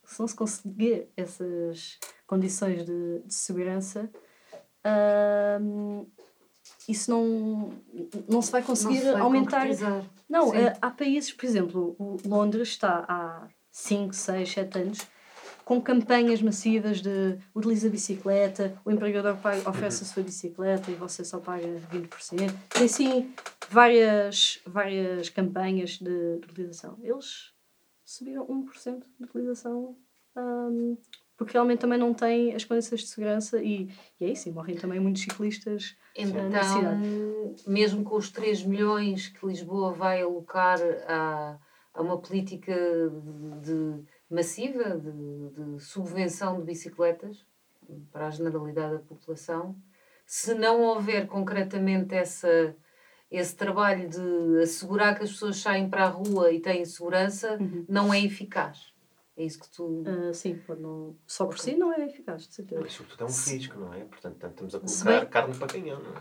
se 0.05 0.21
não 0.21 0.29
se 0.29 0.35
conseguir 0.35 1.09
essas 1.17 1.99
condições 2.27 2.85
de, 2.85 3.21
de 3.21 3.35
segurança, 3.35 4.09
uh, 4.87 6.07
isso 6.89 7.11
não, 7.11 7.71
não 8.29 8.43
se 8.43 8.53
vai 8.53 8.63
conseguir 8.63 8.97
não 8.97 9.03
se 9.03 9.13
vai 9.13 9.21
aumentar. 9.21 9.67
Não, 10.29 10.51
uh, 10.51 10.55
há 10.81 10.91
países, 10.91 11.33
por 11.33 11.47
exemplo, 11.47 11.97
Londres 12.25 12.69
está 12.69 13.05
há 13.09 13.49
5, 13.71 14.15
6, 14.15 14.49
7 14.49 14.79
anos 14.79 15.16
com 15.67 15.83
campanhas 15.83 16.41
massivas 16.41 17.03
de 17.03 17.39
utiliza 17.53 17.89
a 17.89 17.91
bicicleta, 17.91 18.81
o 18.85 18.91
empregador 18.93 19.37
paga, 19.39 19.69
oferece 19.69 20.05
a 20.05 20.07
sua 20.07 20.23
bicicleta 20.23 20.93
e 20.93 20.95
você 20.95 21.25
só 21.25 21.41
paga 21.41 21.67
20%. 21.93 22.55
Tem 22.69 22.87
sim 22.87 23.35
várias, 23.69 24.61
várias 24.65 25.29
campanhas 25.29 25.99
de, 25.99 26.39
de 26.39 26.47
utilização. 26.49 26.97
Eles 27.03 27.53
subiram 28.05 28.47
1% 28.47 29.03
de 29.19 29.25
utilização 29.25 29.97
um, 30.37 30.97
porque 31.37 31.55
realmente 31.55 31.81
também 31.81 31.99
não 31.99 32.15
têm 32.15 32.55
as 32.55 32.65
condições 32.65 33.01
de 33.01 33.09
segurança 33.09 33.61
e, 33.61 33.91
e 34.21 34.25
é 34.25 34.31
isso, 34.31 34.49
e 34.49 34.53
morrem 34.53 34.77
também 34.77 35.01
muitos 35.01 35.23
ciclistas 35.23 35.97
então, 36.15 36.49
na 36.49 36.63
cidade. 36.63 37.09
mesmo 37.67 38.05
com 38.05 38.15
os 38.15 38.31
3 38.31 38.63
milhões 38.63 39.31
que 39.31 39.45
Lisboa 39.45 39.93
vai 39.93 40.23
alocar 40.23 40.79
a, 41.09 41.59
a 41.93 42.03
uma 42.03 42.19
política 42.19 42.73
de, 43.63 44.01
de 44.01 44.16
massiva 44.31 44.97
de, 44.97 45.51
de 45.51 45.81
subvenção 45.81 46.59
de 46.59 46.65
bicicletas 46.65 47.45
para 48.13 48.27
a 48.27 48.31
generalidade 48.31 48.95
da 48.95 48.99
população, 49.01 49.77
se 50.27 50.55
não 50.55 50.83
houver 50.83 51.27
concretamente 51.27 52.15
essa, 52.15 52.75
esse 53.31 53.55
trabalho 53.55 54.09
de 54.09 54.63
assegurar 54.63 55.17
que 55.17 55.23
as 55.23 55.31
pessoas 55.31 55.59
saem 55.59 55.89
para 55.89 56.05
a 56.05 56.09
rua 56.09 56.51
e 56.51 56.61
têm 56.61 56.85
segurança, 56.85 57.57
uhum. 57.61 57.85
não 57.89 58.13
é 58.13 58.21
eficaz. 58.21 58.93
É 59.37 59.45
isso 59.45 59.61
que 59.61 59.69
tu. 59.69 59.85
Uh, 59.85 60.33
sim, 60.33 60.59
não, 60.79 61.15
só 61.27 61.45
por 61.45 61.59
si 61.59 61.77
não 61.77 61.93
é 61.93 62.07
eficaz, 62.07 62.49
de 62.49 62.55
certeza. 62.55 62.81
Mas 62.81 62.93
sobretudo 62.95 63.23
é 63.23 63.27
um 63.27 63.29
risco, 63.29 63.79
não 63.79 63.93
é? 63.93 64.05
Portanto, 64.05 64.47
estamos 64.47 64.75
a 64.75 64.81
colocar 64.81 65.21
bem... 65.21 65.29
carne 65.29 65.55
para 65.55 65.67
canhão, 65.67 66.03
não 66.03 66.11
é? 66.11 66.21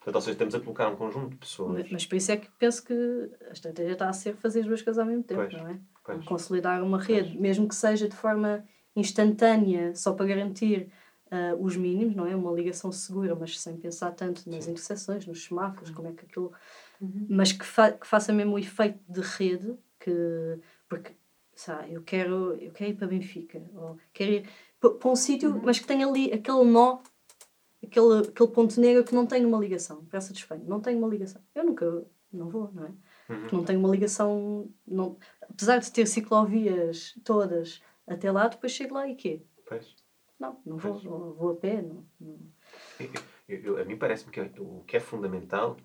Portanto, 0.00 0.14
ou 0.14 0.20
seja, 0.20 0.32
estamos 0.32 0.54
a 0.54 0.60
colocar 0.60 0.88
um 0.88 0.96
conjunto 0.96 1.30
de 1.30 1.36
pessoas. 1.36 1.72
Mas, 1.72 1.90
mas 1.90 2.06
por 2.06 2.16
isso 2.16 2.32
é 2.32 2.36
que 2.36 2.50
penso 2.58 2.84
que 2.84 3.30
a 3.48 3.52
estratégia 3.52 3.92
está 3.92 4.08
a 4.08 4.12
ser 4.12 4.36
fazer 4.36 4.60
as 4.60 4.66
duas 4.66 4.82
coisas 4.82 4.98
ao 4.98 5.06
mesmo 5.06 5.22
tempo, 5.22 5.40
pois. 5.40 5.52
não 5.54 5.68
é? 5.68 5.80
Pois. 6.14 6.24
consolidar 6.26 6.82
uma 6.82 6.98
rede, 6.98 7.30
pois. 7.30 7.40
mesmo 7.40 7.68
que 7.68 7.74
seja 7.74 8.08
de 8.08 8.16
forma 8.16 8.64
instantânea, 8.94 9.94
só 9.94 10.12
para 10.12 10.26
garantir 10.26 10.90
uh, 11.30 11.62
os 11.62 11.76
mínimos, 11.76 12.14
não 12.14 12.26
é? 12.26 12.34
Uma 12.34 12.52
ligação 12.52 12.90
segura, 12.92 13.34
mas 13.34 13.58
sem 13.58 13.76
pensar 13.76 14.12
tanto 14.12 14.48
nas 14.50 14.64
Sim. 14.64 14.72
interseções, 14.72 15.26
nos 15.26 15.44
semáforos, 15.44 15.90
uhum. 15.90 15.94
como 15.94 16.08
é 16.08 16.12
que 16.12 16.24
aquilo. 16.26 16.52
Uhum. 17.00 17.26
Mas 17.30 17.52
que, 17.52 17.64
fa 17.64 17.92
que 17.92 18.06
faça 18.06 18.32
mesmo 18.32 18.54
o 18.54 18.58
efeito 18.58 19.00
de 19.08 19.20
rede, 19.20 19.76
que. 19.98 20.58
Porque, 20.88 21.12
sabe, 21.54 21.92
eu 21.92 22.02
quero, 22.02 22.54
eu 22.54 22.72
quero 22.72 22.90
ir 22.90 22.94
para 22.94 23.06
Benfica, 23.06 23.62
ou 23.74 23.98
quero 24.12 24.32
ir 24.32 24.48
para 24.80 25.10
um 25.10 25.16
sítio, 25.16 25.50
uhum. 25.50 25.62
mas 25.64 25.78
que 25.78 25.86
tenha 25.86 26.06
ali 26.06 26.32
aquele 26.32 26.64
nó, 26.64 26.98
aquele, 27.82 28.28
aquele 28.28 28.50
ponto 28.50 28.80
negro 28.80 29.04
que 29.04 29.14
não 29.14 29.26
tem 29.26 29.44
uma 29.44 29.58
ligação. 29.58 30.04
Praça 30.06 30.32
de 30.32 30.40
Espanha, 30.40 30.64
não 30.66 30.80
tem 30.80 30.96
uma 30.96 31.08
ligação. 31.08 31.40
Eu 31.54 31.64
nunca. 31.64 32.04
Não 32.32 32.48
vou, 32.48 32.70
não 32.72 32.84
é? 32.84 32.90
Uhum. 33.30 33.48
Não 33.52 33.64
tem 33.64 33.76
uma 33.76 33.88
ligação. 33.88 34.68
Não, 34.86 35.16
apesar 35.48 35.78
de 35.78 35.90
ter 35.92 36.06
ciclovias 36.06 37.14
todas 37.24 37.80
até 38.06 38.30
lá, 38.30 38.48
depois 38.48 38.72
chego 38.72 38.94
lá 38.94 39.08
e 39.08 39.14
quê? 39.14 39.42
Pois. 39.66 39.94
Não, 40.38 40.58
não 40.66 40.76
vou, 40.76 40.94
vou, 40.98 41.34
vou 41.34 41.50
a 41.52 41.56
pé. 41.56 41.80
Não, 41.80 42.04
não. 42.20 42.38
Eu, 43.48 43.58
eu, 43.62 43.78
a 43.78 43.84
mim 43.84 43.96
parece-me 43.96 44.32
que 44.32 44.40
o 44.58 44.82
que 44.86 44.96
é 44.96 45.00
fundamental 45.00 45.76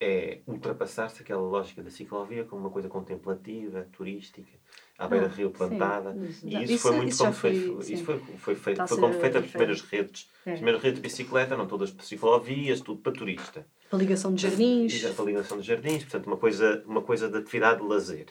é 0.00 0.40
ultrapassar-se 0.46 1.22
aquela 1.22 1.40
lógica 1.40 1.82
da 1.82 1.90
ciclovia 1.90 2.44
como 2.44 2.62
uma 2.62 2.70
coisa 2.70 2.88
contemplativa, 2.88 3.88
turística, 3.92 4.52
à 4.98 5.08
beira-rio 5.08 5.50
plantada. 5.50 6.12
Sim, 6.30 6.48
e 6.48 6.62
isso, 6.64 6.72
isso, 6.74 6.82
foi 6.82 6.96
muito 6.96 7.08
isso 7.10 7.22
como 7.22 7.32
foi, 7.32 7.52
isso 7.52 8.04
foi, 8.04 8.18
foi 8.18 8.54
feito, 8.54 8.86
foi 8.86 9.00
como 9.00 9.14
feito 9.14 9.38
as 9.38 9.46
primeiras 9.46 9.80
redes. 9.82 10.30
É. 10.44 10.52
As 10.52 10.56
primeiras 10.56 10.82
redes 10.82 11.00
de 11.00 11.02
bicicleta, 11.02 11.56
não 11.56 11.66
todas 11.66 11.90
para 11.90 12.04
ciclovias, 12.04 12.80
tudo 12.80 13.00
para 13.00 13.12
turista. 13.12 13.66
Para 13.90 13.98
ligação 13.98 14.34
de 14.34 14.42
jardins. 14.42 15.02
Para 15.14 15.24
ligação 15.24 15.60
de 15.60 15.66
jardins, 15.66 16.02
portanto, 16.02 16.26
uma 16.26 16.36
coisa, 16.36 16.82
uma 16.86 17.02
coisa 17.02 17.28
de 17.28 17.38
atividade 17.38 17.80
de 17.80 17.86
lazer. 17.86 18.26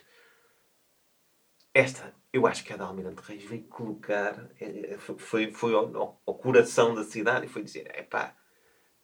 Esta, 1.72 2.14
eu 2.32 2.46
acho 2.46 2.64
que 2.64 2.72
a 2.72 2.76
da 2.76 2.84
Almirante 2.84 3.22
Reis 3.22 3.44
veio 3.44 3.64
colocar, 3.64 4.48
é, 4.60 4.94
é, 4.94 4.98
foi, 4.98 5.52
foi 5.52 5.74
ao, 5.74 6.20
ao 6.24 6.34
coração 6.34 6.94
da 6.94 7.02
cidade 7.02 7.46
e 7.46 7.48
foi 7.48 7.62
dizer: 7.62 7.90
é 7.92 8.02
pá, 8.02 8.36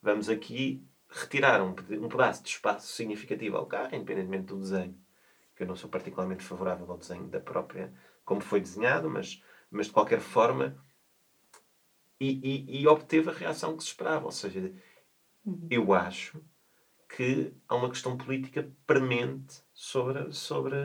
vamos 0.03 0.29
aqui 0.29 0.87
retirar 1.09 1.61
um, 1.63 1.71
um 1.71 2.09
pedaço 2.09 2.43
de 2.43 2.51
espaço 2.51 2.93
significativo 2.93 3.57
ao 3.57 3.67
carro, 3.67 3.95
independentemente 3.95 4.47
do 4.47 4.59
desenho, 4.59 4.97
que 5.57 5.63
eu 5.63 5.67
não 5.67 5.75
sou 5.75 5.91
particularmente 5.91 6.45
favorável 6.45 6.91
ao 6.91 6.99
desenho 6.99 7.27
da 7.27 7.41
própria, 7.41 7.93
como 8.25 8.41
foi 8.41 8.61
desenhado, 8.61 9.11
mas, 9.11 9.43
mas 9.71 9.87
de 9.87 9.93
qualquer 9.93 10.21
forma, 10.21 10.77
e, 12.21 12.69
e, 12.69 12.83
e 12.83 12.87
obteve 12.87 13.31
a 13.31 13.33
reação 13.33 13.77
que 13.77 13.83
se 13.83 13.89
esperava. 13.89 14.27
Ou 14.27 14.31
seja, 14.31 14.73
uhum. 15.45 15.67
eu 15.71 15.93
acho 15.93 16.43
que 17.09 17.53
há 17.69 17.75
uma 17.75 17.91
questão 17.91 18.17
política 18.17 18.71
premente 18.87 19.63
sobre, 19.75 20.33
sobre 20.33 20.77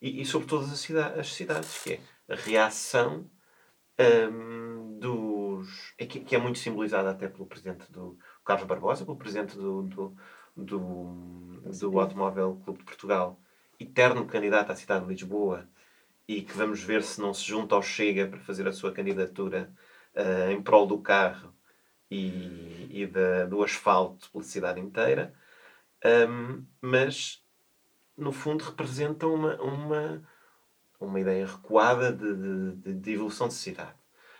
e, 0.00 0.22
e 0.22 0.24
sobre 0.24 0.46
todas 0.46 0.72
as, 0.72 0.78
cidades, 0.78 1.18
as 1.18 1.34
cidades, 1.34 1.82
que 1.82 1.94
é 1.94 2.00
a 2.28 2.34
reação 2.34 3.28
um, 3.98 4.98
dos. 4.98 5.94
É 5.98 6.06
que, 6.06 6.20
que, 6.20 6.36
é 6.36 6.38
muito 6.38 6.58
simbolizada 6.58 7.10
até 7.10 7.28
pelo 7.28 7.46
presidente 7.46 7.90
do 7.90 8.18
Carlos 8.44 8.66
Barbosa, 8.66 9.04
pelo 9.04 9.16
presidente 9.16 9.56
do, 9.56 9.82
do, 9.82 10.16
do, 10.56 11.62
do 11.80 11.98
Automóvel 11.98 12.60
Clube 12.64 12.80
de 12.80 12.84
Portugal, 12.84 13.40
eterno 13.80 14.26
candidato 14.26 14.70
à 14.70 14.76
cidade 14.76 15.04
de 15.04 15.12
Lisboa, 15.12 15.68
e 16.28 16.42
que 16.42 16.52
vamos 16.52 16.82
ver 16.82 17.02
se 17.02 17.20
não 17.20 17.32
se 17.32 17.44
junta 17.44 17.74
ao 17.74 17.82
Chega 17.82 18.26
para 18.26 18.40
fazer 18.40 18.66
a 18.68 18.72
sua 18.72 18.92
candidatura 18.92 19.72
uh, 20.14 20.50
em 20.50 20.62
prol 20.62 20.86
do 20.86 20.98
carro 20.98 21.55
e, 22.10 22.88
e 22.90 23.06
da, 23.06 23.46
do 23.46 23.62
asfalto 23.62 24.30
pela 24.30 24.44
cidade 24.44 24.80
inteira 24.80 25.34
um, 26.04 26.64
mas 26.80 27.42
no 28.16 28.32
fundo 28.32 28.64
representam 28.64 29.34
uma, 29.34 29.60
uma, 29.60 30.28
uma 31.00 31.20
ideia 31.20 31.46
recuada 31.46 32.12
de, 32.12 32.76
de, 32.76 32.94
de 32.94 33.12
evolução 33.12 33.48
de 33.48 33.54
cidade. 33.54 33.96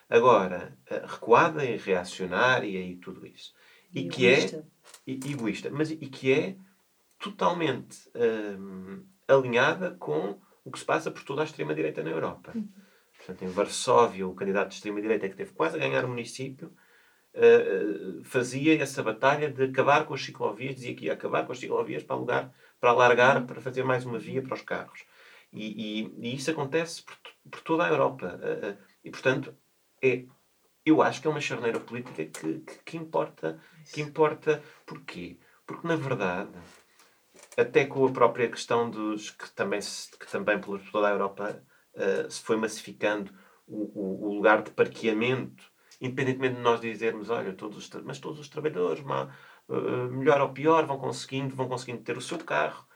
Agora, 0.09 0.79
recuada 1.05 1.65
e 1.65 1.77
reacionária 1.77 2.81
e 2.81 2.97
tudo 2.97 3.27
isso. 3.27 3.53
E, 3.93 4.01
e 4.01 4.09
que 4.09 4.27
é 4.27 4.63
e, 5.07 5.15
egoísta, 5.33 5.71
mas 5.71 5.91
e 5.91 5.97
que 5.97 6.33
é 6.33 6.57
totalmente 7.19 8.09
um, 8.59 9.05
alinhada 9.27 9.97
com 9.99 10.39
o 10.65 10.71
que 10.71 10.79
se 10.79 10.85
passa 10.85 11.11
por 11.11 11.23
toda 11.25 11.43
a 11.43 11.45
extrema-direita 11.45 12.03
na 12.03 12.11
Europa. 12.11 12.53
Uhum. 12.55 12.69
Portanto, 13.17 13.43
em 13.43 13.49
Varsóvia, 13.49 14.27
o 14.27 14.35
candidato 14.35 14.69
de 14.69 14.75
extrema-direita 14.77 15.29
que 15.29 15.37
teve 15.37 15.53
quase 15.53 15.77
a 15.77 15.81
ganhar 15.81 16.05
o 16.05 16.09
município, 16.09 16.73
uh, 17.37 18.25
fazia 18.25 18.81
essa 18.83 19.03
batalha 19.03 19.51
de 19.51 19.65
acabar 19.65 20.05
com 20.07 20.15
as 20.15 20.23
ciclovias, 20.23 20.75
dizia 20.75 20.95
que 20.95 21.07
ia 21.07 21.13
acabar 21.13 21.47
com 21.47 21.53
as 21.53 21.59
ciclovias 21.59 22.03
para 22.03 22.17
alugar 22.17 22.53
para 22.81 22.91
alargar, 22.91 23.47
para 23.47 23.61
fazer 23.61 23.83
mais 23.85 24.05
uma 24.05 24.19
via 24.19 24.43
para 24.43 24.55
os 24.55 24.63
carros. 24.63 25.05
E, 25.53 26.03
e, 26.03 26.15
e 26.19 26.35
isso 26.35 26.51
acontece 26.51 27.03
por, 27.03 27.17
por, 27.51 27.61
toda 27.63 27.85
a 27.85 27.89
Europa. 27.89 28.39
E, 29.03 29.11
portanto, 29.11 29.57
é, 30.03 30.25
eu 30.85 31.03
acho 31.03 31.21
que 31.21 31.27
é 31.27 31.31
uma 31.31 31.41
charneira 31.41 31.81
política 31.81 32.25
que, 32.27 32.59
que, 32.61 32.79
que 32.85 32.97
importa. 32.97 33.59
Que 33.93 34.03
importa. 34.03 34.63
Porquê? 34.85 35.39
Porque, 35.67 35.87
na 35.87 35.97
verdade, 35.97 36.53
até 37.57 37.87
com 37.87 38.07
a 38.07 38.13
própria 38.13 38.49
questão 38.49 38.91
dos 38.91 39.31
que 39.31 39.51
também, 39.51 39.81
que 39.81 40.31
também 40.31 40.61
por 40.61 40.81
toda 40.91 41.09
a 41.09 41.11
Europa 41.11 41.63
uh, 41.95 42.31
se 42.31 42.41
foi 42.41 42.57
massificando 42.57 43.33
o, 43.67 44.29
o, 44.29 44.35
lugar 44.35 44.63
de 44.63 44.71
parqueamento, 44.71 45.65
independentemente 46.01 46.57
de 46.57 46.61
nós 46.61 46.81
dizermos, 46.81 47.31
olha, 47.31 47.53
todos 47.53 47.77
os, 47.77 48.03
mas 48.03 48.19
todos 48.19 48.41
os 48.41 48.49
trabalhadores, 48.49 49.03
má, 49.03 49.29
uh, 49.69 50.11
melhor 50.11 50.41
ou 50.41 50.51
pior, 50.51 50.87
vão 50.87 50.99
conseguindo, 50.99 51.55
vão 51.55 51.69
conseguindo 51.69 52.03
ter 52.03 52.17
o 52.17 52.21
seu 52.21 52.39
carro. 52.39 52.87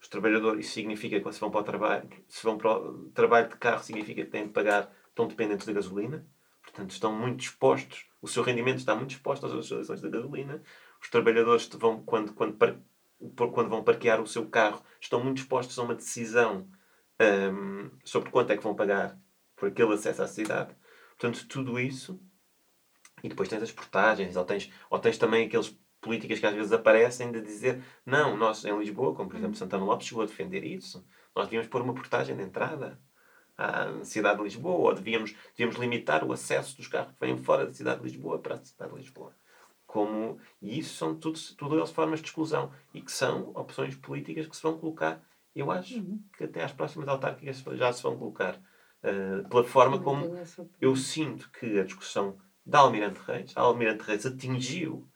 Os 0.00 0.08
trabalhadores, 0.08 0.66
isso 0.66 0.74
significa 0.74 1.20
que 1.20 1.32
se 1.32 1.40
vão 1.40 1.50
para 1.50 1.60
o 1.60 1.64
trabalho, 1.64 2.08
se 2.28 2.42
vão 2.42 2.58
para 2.58 2.76
o 2.76 3.10
trabalho 3.10 3.48
de 3.48 3.56
carro, 3.56 3.82
significa 3.82 4.24
que 4.24 4.30
têm 4.30 4.46
de 4.46 4.52
pagar, 4.52 4.92
estão 5.08 5.28
dependentes 5.28 5.66
da 5.66 5.72
gasolina, 5.72 6.26
portanto 6.62 6.90
estão 6.90 7.12
muito 7.12 7.40
expostos, 7.40 8.06
o 8.20 8.26
seu 8.26 8.42
rendimento 8.42 8.78
está 8.78 8.94
muito 8.94 9.12
exposto 9.12 9.46
às 9.46 9.52
oscilações 9.52 10.00
da 10.00 10.08
gasolina. 10.08 10.62
Os 11.00 11.08
trabalhadores 11.10 11.68
vão, 11.68 12.02
quando, 12.02 12.32
quando 12.34 12.56
quando 13.36 13.68
vão 13.68 13.84
parquear 13.84 14.20
o 14.20 14.26
seu 14.26 14.46
carro, 14.48 14.82
estão 15.00 15.22
muito 15.22 15.38
expostos 15.38 15.78
a 15.78 15.82
uma 15.82 15.94
decisão 15.94 16.68
um, 17.20 17.90
sobre 18.04 18.30
quanto 18.30 18.52
é 18.52 18.56
que 18.56 18.62
vão 18.62 18.74
pagar 18.74 19.18
por 19.56 19.68
aquele 19.68 19.94
acesso 19.94 20.22
à 20.22 20.26
cidade. 20.26 20.74
Portanto, 21.10 21.46
tudo 21.46 21.78
isso. 21.78 22.20
E 23.22 23.28
depois 23.28 23.48
tens 23.48 23.62
as 23.62 23.72
portagens, 23.72 24.36
ou 24.36 24.44
tens, 24.44 24.70
ou 24.90 24.98
tens 24.98 25.18
também 25.18 25.46
aqueles 25.46 25.76
políticas 26.00 26.40
que 26.40 26.46
às 26.46 26.54
vezes 26.54 26.72
aparecem 26.72 27.30
de 27.30 27.40
dizer 27.40 27.82
não, 28.04 28.36
nós 28.36 28.64
em 28.64 28.76
Lisboa, 28.76 29.14
como 29.14 29.30
por 29.30 29.36
exemplo 29.36 29.56
Santana 29.56 29.84
Lopes 29.84 30.08
chegou 30.08 30.24
a 30.24 30.26
defender 30.26 30.64
isso, 30.64 31.06
nós 31.34 31.46
devíamos 31.46 31.68
pôr 31.68 31.80
uma 31.82 31.94
portagem 31.94 32.36
de 32.36 32.42
entrada 32.42 32.98
à 33.56 34.04
cidade 34.04 34.38
de 34.38 34.44
Lisboa, 34.44 34.90
ou 34.90 34.94
devíamos, 34.94 35.34
devíamos 35.56 35.76
limitar 35.76 36.24
o 36.24 36.32
acesso 36.32 36.76
dos 36.76 36.88
carros 36.88 37.12
que 37.12 37.24
vêm 37.24 37.36
fora 37.36 37.66
da 37.66 37.72
cidade 37.72 38.00
de 38.00 38.08
Lisboa 38.08 38.38
para 38.38 38.56
a 38.56 38.64
cidade 38.64 38.92
de 38.92 38.98
Lisboa. 38.98 39.32
Como 39.86 40.38
e 40.60 40.78
isso 40.78 40.96
são 40.96 41.14
tudo, 41.14 41.38
tudo 41.56 41.76
elas 41.76 41.90
formas 41.90 42.20
de 42.20 42.26
exclusão 42.26 42.72
e 42.92 43.00
que 43.00 43.12
são 43.12 43.52
opções 43.54 43.94
políticas 43.94 44.46
que 44.46 44.56
se 44.56 44.62
vão 44.62 44.78
colocar 44.78 45.22
eu 45.54 45.70
acho 45.70 45.96
uhum. 45.96 46.20
que 46.36 46.44
até 46.44 46.64
às 46.64 46.72
próximas 46.72 47.08
autárquicas 47.08 47.62
já 47.76 47.92
se 47.92 48.02
vão 48.02 48.16
colocar 48.16 48.56
uh, 48.56 49.48
pela 49.48 49.64
forma 49.64 50.00
como 50.00 50.34
eu 50.80 50.96
sinto 50.96 51.50
que 51.50 51.78
a 51.78 51.84
discussão 51.84 52.38
da 52.64 52.80
Almirante 52.80 53.20
Reis 53.26 53.52
a 53.56 53.60
Almirante 53.60 54.04
Reis 54.04 54.26
atingiu 54.26 55.08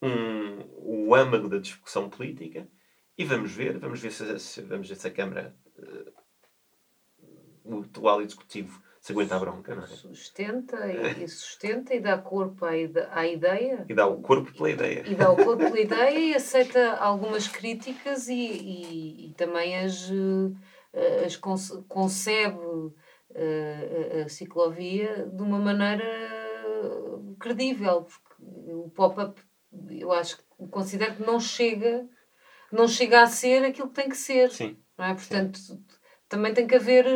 um, 0.00 1.08
o 1.08 1.14
âmago 1.14 1.48
da 1.48 1.58
discussão 1.58 2.08
política 2.08 2.68
e 3.16 3.24
vamos 3.24 3.52
ver 3.52 3.78
vamos 3.78 4.00
ver 4.00 4.12
se, 4.12 4.38
se 4.38 4.62
vamos 4.62 4.88
ver 4.88 4.96
se 4.96 5.06
a 5.06 5.10
Câmara 5.10 5.54
uh, 5.78 6.12
o 7.64 7.80
atual 7.82 8.20
executivo 8.22 8.82
se 9.02 9.10
aguenta 9.10 9.34
a 9.34 9.38
bronca, 9.40 9.74
não 9.74 9.82
é? 9.82 9.86
Sustenta 9.88 10.86
e, 10.86 11.24
e 11.24 11.28
sustenta 11.28 11.92
e 11.92 11.98
dá 11.98 12.16
corpo 12.18 12.64
à, 12.64 12.76
ide 12.76 13.00
à 13.10 13.26
ideia. 13.26 13.84
E 13.88 13.94
dá 13.94 14.06
o 14.06 14.22
corpo 14.22 14.52
pela 14.52 14.70
ideia. 14.70 15.02
E 15.04 15.14
dá 15.16 15.28
o 15.28 15.34
corpo 15.34 15.56
pela 15.56 15.80
ideia 15.80 16.16
e 16.16 16.34
aceita 16.36 16.92
algumas 16.92 17.48
críticas 17.48 18.28
e, 18.28 18.34
e, 18.34 19.26
e 19.26 19.34
também 19.34 19.76
as, 19.76 20.08
eh, 20.92 21.24
as 21.26 21.34
concebe 21.36 22.60
a, 23.34 23.40
eh, 23.40 24.22
a 24.24 24.28
ciclovia 24.28 25.26
de 25.26 25.42
uma 25.42 25.58
maneira 25.58 26.04
credível. 27.38 28.02
Porque 28.04 28.72
o 28.72 28.90
pop-up, 28.90 29.40
eu 29.90 30.12
acho 30.12 30.38
que 30.38 30.44
considero 30.70 31.16
que 31.16 31.22
não 31.22 31.40
chega, 31.40 32.08
não 32.70 32.86
chega 32.88 33.22
a 33.22 33.26
ser 33.26 33.64
aquilo 33.64 33.88
que 33.88 33.94
tem 33.94 34.08
que 34.08 34.16
ser. 34.16 34.50
Sim. 34.50 34.76
Não 34.96 35.04
é? 35.06 35.14
Portanto, 35.14 35.58
Sim. 35.58 35.84
também 36.28 36.54
tem 36.54 36.66
que 36.66 36.74
haver 36.74 37.06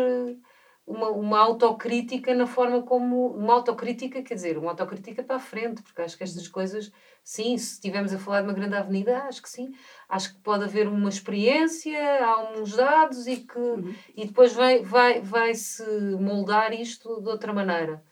uma, 0.86 1.10
uma 1.10 1.38
autocrítica 1.40 2.34
na 2.34 2.46
forma 2.46 2.82
como. 2.82 3.28
Uma 3.28 3.54
autocrítica, 3.54 4.22
quer 4.22 4.34
dizer, 4.34 4.56
uma 4.56 4.70
autocrítica 4.70 5.22
para 5.22 5.36
a 5.36 5.40
frente, 5.40 5.82
porque 5.82 6.00
acho 6.00 6.16
que 6.16 6.22
estas 6.22 6.46
coisas, 6.46 6.92
sim, 7.24 7.58
se 7.58 7.74
estivermos 7.74 8.12
a 8.14 8.18
falar 8.18 8.42
de 8.42 8.48
uma 8.48 8.54
grande 8.54 8.76
avenida, 8.76 9.24
acho 9.24 9.42
que 9.42 9.50
sim. 9.50 9.74
Acho 10.08 10.34
que 10.34 10.40
pode 10.40 10.64
haver 10.64 10.86
uma 10.86 11.08
experiência, 11.08 11.98
há 12.24 12.52
uns 12.52 12.76
dados 12.76 13.26
e 13.26 13.38
que 13.38 13.58
uhum. 13.58 13.94
e 14.16 14.26
depois 14.26 14.52
vai, 14.52 14.82
vai, 14.82 15.20
vai 15.20 15.54
se 15.54 15.84
moldar 16.20 16.72
isto 16.72 17.20
de 17.20 17.28
outra 17.28 17.52
maneira. 17.52 18.02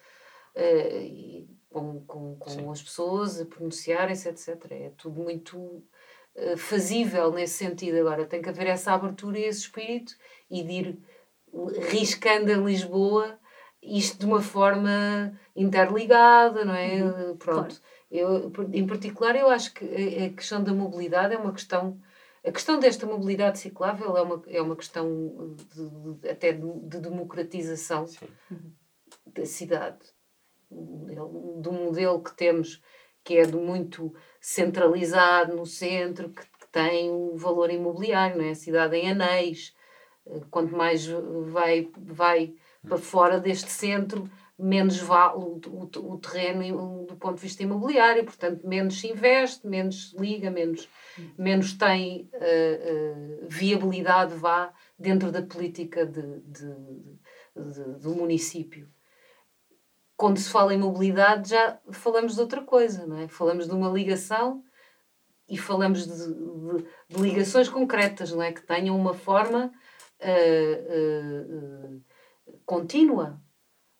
Uh, 0.55 1.03
e, 1.03 1.49
com, 1.69 2.01
com, 2.07 2.37
com 2.37 2.71
as 2.71 2.81
pessoas 2.81 3.41
a 3.41 3.45
pronunciarem-se, 3.45 4.29
etc. 4.29 4.71
É 4.71 4.93
tudo 4.97 5.21
muito 5.21 5.57
uh, 5.59 6.57
fazível 6.57 7.33
nesse 7.33 7.55
sentido. 7.55 7.99
Agora, 7.99 8.27
tem 8.27 8.41
que 8.41 8.49
haver 8.49 8.69
essa 8.69 8.93
abertura 8.93 9.39
e 9.39 9.45
esse 9.45 9.61
espírito 9.61 10.15
e 10.49 10.63
de 10.63 10.73
ir 10.73 10.99
riscando 11.91 12.51
em 12.51 12.65
Lisboa 12.65 13.39
isto 13.83 14.19
de 14.19 14.27
uma 14.27 14.41
forma 14.41 15.39
interligada, 15.55 16.65
não 16.65 16.75
é? 16.75 17.03
Uhum, 17.03 17.37
Pronto. 17.37 17.81
Claro. 17.81 17.95
Eu, 18.11 18.53
em 18.73 18.87
particular, 18.87 19.35
eu 19.35 19.51
acho 19.51 19.75
que 19.75 19.85
a 19.85 20.31
questão 20.31 20.63
da 20.63 20.73
mobilidade 20.73 21.35
é 21.35 21.39
uma 21.39 21.53
questão. 21.53 22.01
A 22.47 22.53
questão 22.53 22.79
desta 22.79 23.07
mobilidade 23.07 23.59
ciclável 23.59 24.17
é 24.17 24.23
uma, 24.23 24.43
é 24.47 24.63
uma 24.63 24.77
questão 24.77 25.57
de, 25.57 26.21
de, 26.21 26.29
até 26.29 26.53
de, 26.53 26.81
de 26.81 27.01
democratização 27.01 28.07
Sim. 28.07 28.29
da 29.27 29.45
cidade. 29.45 30.14
Do 31.61 31.73
modelo 31.73 32.23
que 32.23 32.37
temos, 32.37 32.83
que 33.23 33.39
é 33.39 33.47
de 33.47 33.57
muito 33.57 34.15
centralizado 34.41 35.57
no 35.57 35.65
centro, 35.65 36.31
que, 36.31 36.43
tem 36.75 37.09
o 37.09 37.37
valor 37.37 37.71
imobiliário, 37.71 38.37
não 38.37 38.45
é? 38.45 38.51
A 38.51 38.55
cidade 38.57 38.97
em 38.97 39.09
anéis, 39.09 39.73
Quanto 40.51 40.75
mais 40.75 41.07
vai, 41.07 41.91
vai 41.97 42.55
para 42.83 42.97
fora 42.97 43.39
deste 43.39 43.71
centro, 43.71 44.31
menos 44.59 44.99
vale 44.99 45.37
o, 45.37 45.61
o, 45.67 46.13
o 46.13 46.19
terreno 46.19 47.05
do 47.05 47.17
ponto 47.17 47.37
de 47.37 47.43
vista 47.43 47.63
imobiliário, 47.63 48.25
portanto, 48.25 48.67
menos 48.67 49.01
se 49.01 49.09
investe, 49.09 49.67
menos 49.67 50.11
se 50.11 50.17
liga, 50.17 50.51
menos, 50.51 50.89
menos 51.37 51.75
tem 51.75 52.31
uh, 52.33 53.43
uh, 53.45 53.47
viabilidade 53.49 54.35
vá 54.35 54.73
dentro 54.99 55.31
da 55.31 55.43
política 55.43 56.07
de, 56.07 56.41
de, 56.41 56.75
de, 57.55 57.85
do 58.01 58.15
município. 58.15 58.89
Quando 60.17 60.39
se 60.39 60.49
fala 60.49 60.73
em 60.73 60.79
mobilidade, 60.79 61.51
já 61.51 61.79
falamos 61.91 62.35
de 62.35 62.41
outra 62.41 62.63
coisa, 62.63 63.07
não 63.07 63.19
é? 63.19 63.29
Falamos 63.29 63.67
de 63.67 63.73
uma 63.73 63.91
ligação 63.91 64.63
e 65.49 65.59
falamos 65.59 66.07
de, 66.07 66.85
de 67.09 67.21
ligações 67.21 67.69
concretas, 67.69 68.33
não 68.33 68.43
é? 68.43 68.53
Que 68.53 68.63
tenham 68.63 68.97
uma 68.97 69.13
forma 69.13 69.73
uh, 70.21 72.03
contínua. 72.65 73.41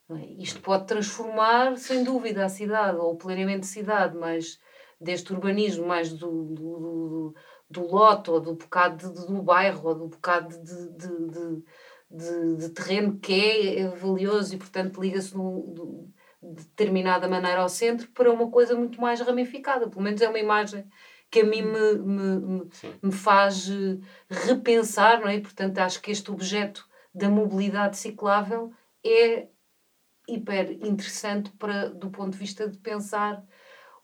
É? 0.09 0.25
Isto 0.37 0.61
pode 0.61 0.85
transformar, 0.85 1.77
sem 1.77 2.03
dúvida, 2.03 2.45
a 2.45 2.49
cidade, 2.49 2.97
ou 2.97 3.17
de 3.59 3.65
cidade, 3.65 4.17
mas 4.17 4.59
deste 4.99 5.33
urbanismo 5.33 5.85
mais 5.85 6.13
do, 6.13 6.45
do, 6.45 6.79
do, 6.79 7.35
do 7.69 7.87
lote, 7.87 8.31
ou 8.31 8.39
do 8.39 8.55
bocado 8.55 9.11
de, 9.11 9.25
do 9.25 9.41
bairro, 9.41 9.89
ou 9.89 9.95
do 9.95 10.07
bocado 10.07 10.57
de, 10.63 11.63
de, 12.09 12.57
de, 12.57 12.69
terreno 12.69 13.19
que 13.19 13.33
é, 13.33 13.79
é 13.81 13.87
valioso 13.89 14.55
e, 14.55 14.57
portanto, 14.57 15.01
liga-se 15.01 15.33
de 15.33 16.63
determinada 16.63 17.27
maneira 17.27 17.61
ao 17.61 17.69
centro 17.69 18.07
para 18.09 18.31
uma 18.31 18.49
coisa 18.49 18.75
muito 18.75 19.01
mais 19.01 19.19
ramificada. 19.21 19.89
Pelo 19.89 20.01
menos 20.01 20.21
é 20.21 20.29
uma 20.29 20.39
imagem 20.39 20.87
que 21.29 21.41
a 21.41 21.43
mim 21.43 21.63
me, 21.63 21.97
me, 21.97 22.69
me 23.01 23.11
faz 23.11 23.67
eh, 23.69 23.97
repensar, 24.29 25.19
não 25.19 25.27
é? 25.27 25.39
Portanto, 25.39 25.79
acho 25.79 26.01
que 26.01 26.11
este 26.11 26.31
objeto 26.31 26.87
da 27.13 27.29
mobilidade 27.29 27.97
ciclável 27.97 28.71
é 29.03 29.47
hiper 30.27 30.71
interessante 30.71 31.51
para, 31.51 31.89
do 31.89 32.09
ponto 32.09 32.31
de 32.31 32.37
vista 32.37 32.69
de 32.69 32.77
pensar 32.77 33.43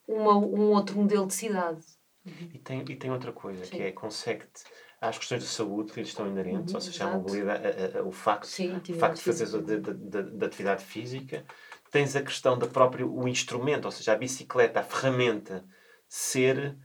uma, 0.06 0.36
um 0.36 0.70
outro 0.72 0.96
modelo 0.96 1.26
de 1.26 1.34
cidade. 1.34 1.80
E 2.24 2.58
tem, 2.58 2.80
e 2.80 2.96
tem 2.96 3.10
outra 3.10 3.32
coisa, 3.32 3.64
Sim. 3.64 3.76
que 3.76 3.82
é 3.82 3.92
consegue-te 3.92 4.64
às 5.02 5.18
questões 5.18 5.42
de 5.42 5.48
saúde 5.48 5.92
que 5.92 5.98
lhes 5.98 6.10
estão 6.10 6.28
inerentes, 6.28 6.72
uhum, 6.72 6.76
ou 6.76 6.80
seja, 6.80 7.04
a 7.04 7.18
mobilidade, 7.18 7.66
a, 7.66 7.98
a, 7.98 8.02
o 8.04 8.12
facto, 8.12 8.46
Sim, 8.46 8.76
o 8.76 8.94
facto 8.94 9.16
de 9.16 9.22
fazeres 9.22 9.52
da 9.52 10.46
atividade 10.46 10.84
física, 10.84 11.44
tens 11.90 12.14
a 12.14 12.22
questão 12.22 12.56
da 12.56 12.68
própria 12.68 13.04
o 13.04 13.26
instrumento, 13.26 13.86
ou 13.86 13.90
seja, 13.90 14.12
a 14.12 14.16
bicicleta, 14.16 14.78
a 14.78 14.84
ferramenta, 14.84 15.64
ser 16.08 16.78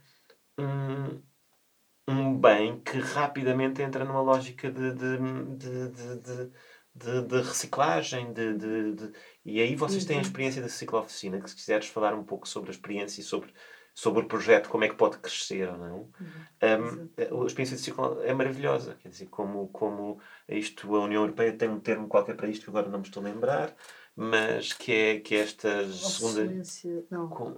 um, 0.57 1.21
um 2.07 2.35
bem 2.35 2.79
que 2.81 2.97
rapidamente 2.97 3.83
entra 3.83 4.03
numa 4.03 4.21
lógica 4.21 4.71
de, 4.71 4.93
de, 4.93 5.17
de, 5.55 5.89
de, 5.89 6.51
de, 6.95 7.21
de 7.21 7.41
reciclagem. 7.41 8.33
De, 8.33 8.57
de, 8.57 8.93
de, 8.95 9.11
E 9.45 9.61
aí 9.61 9.75
vocês 9.75 10.05
têm 10.05 10.15
a 10.15 10.19
uhum. 10.19 10.25
experiência 10.25 10.61
da 10.61 10.69
ciclo-oficina, 10.69 11.39
que 11.39 11.51
se 11.51 11.55
quiseres 11.55 11.87
falar 11.87 12.15
um 12.15 12.23
pouco 12.23 12.47
sobre 12.47 12.71
a 12.71 12.73
experiência 12.73 13.21
e 13.21 13.23
sobre, 13.23 13.53
sobre 13.97 14.21
o 14.21 14.27
projeto, 14.27 14.69
como 14.69 14.83
é 14.83 14.89
que 14.89 14.93
pode 14.93 15.17
crescer 15.17 15.67
ou 15.67 15.75
não. 15.75 15.95
Uhum. 16.21 17.09
Um, 17.19 17.43
a 17.43 17.47
experiência 17.47 17.75
de 17.75 17.81
ciclo 17.81 18.21
é 18.21 18.31
maravilhosa. 18.31 18.95
Quer 19.01 19.09
dizer, 19.09 19.25
como, 19.25 19.69
como 19.69 20.19
isto, 20.47 20.95
a 20.95 20.99
União 20.99 21.23
Europeia 21.23 21.51
tem 21.51 21.67
um 21.67 21.79
termo 21.79 22.07
qualquer 22.07 22.35
para 22.35 22.47
isto 22.47 22.63
que 22.63 22.69
agora 22.69 22.89
não 22.89 22.99
me 22.99 23.05
estou 23.05 23.23
a 23.23 23.25
lembrar, 23.25 23.75
mas 24.15 24.71
que 24.71 24.93
é, 24.93 25.19
que 25.19 25.35
é 25.35 25.39
esta 25.39 25.91
segunda. 25.91 26.41
Obsolência. 26.41 27.05
Não. 27.09 27.27
Com, 27.27 27.55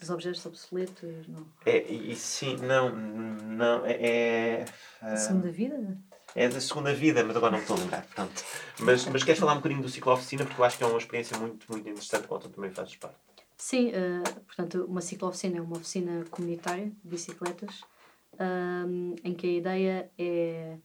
dos 0.00 0.08
objetos 0.08 0.46
obsoletos, 0.46 1.28
não. 1.28 1.46
É, 1.66 1.82
e 1.82 2.16
sim, 2.16 2.56
não, 2.56 2.88
não, 2.96 3.84
é. 3.84 3.92
é 3.92 4.64
a 5.02 5.16
segunda 5.18 5.50
vida? 5.50 5.98
É 6.34 6.48
da 6.48 6.60
segunda 6.62 6.94
vida, 6.94 7.22
mas 7.22 7.36
agora 7.36 7.52
não 7.52 7.58
estou 7.58 7.76
a 7.76 7.80
lembrar, 7.80 8.06
pronto. 8.14 8.42
Mas, 8.80 9.04
mas 9.04 9.22
queres 9.22 9.38
falar 9.38 9.52
um 9.52 9.56
bocadinho 9.56 9.82
do 9.82 9.90
ciclo 9.90 10.14
oficina, 10.14 10.46
porque 10.46 10.58
eu 10.58 10.64
acho 10.64 10.78
que 10.78 10.84
é 10.84 10.86
uma 10.86 10.96
experiência 10.96 11.36
muito, 11.36 11.70
muito 11.70 11.86
interessante, 11.86 12.26
quando 12.26 12.44
tu 12.44 12.48
também 12.48 12.70
fazes 12.70 12.96
parte. 12.96 13.31
Sim, 13.62 13.90
uh, 13.90 14.40
portanto, 14.44 14.84
uma 14.86 15.00
ciclo-oficina 15.00 15.58
é 15.58 15.60
uma 15.60 15.76
oficina 15.76 16.24
comunitária 16.32 16.86
de 16.86 17.08
bicicletas, 17.08 17.82
um, 18.40 19.14
em 19.22 19.32
que 19.32 19.46
a 19.46 19.52
ideia 19.52 20.10
é 20.18 20.78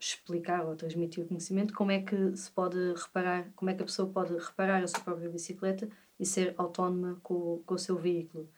explicar 0.00 0.66
ou 0.66 0.74
transmitir 0.74 1.22
o 1.22 1.28
conhecimento 1.28 1.72
como 1.72 1.92
é 1.92 2.02
que 2.02 2.36
se 2.36 2.50
pode 2.50 2.76
reparar, 2.94 3.48
como 3.54 3.70
é 3.70 3.74
que 3.74 3.82
a 3.82 3.86
pessoa 3.86 4.10
pode 4.10 4.36
reparar 4.36 4.82
a 4.82 4.88
sua 4.88 4.98
própria 4.98 5.30
bicicleta 5.30 5.88
e 6.18 6.26
ser 6.26 6.54
autónoma 6.58 7.20
com, 7.22 7.62
com 7.64 7.74
o 7.74 7.78
seu 7.78 7.96
veículo. 7.96 8.50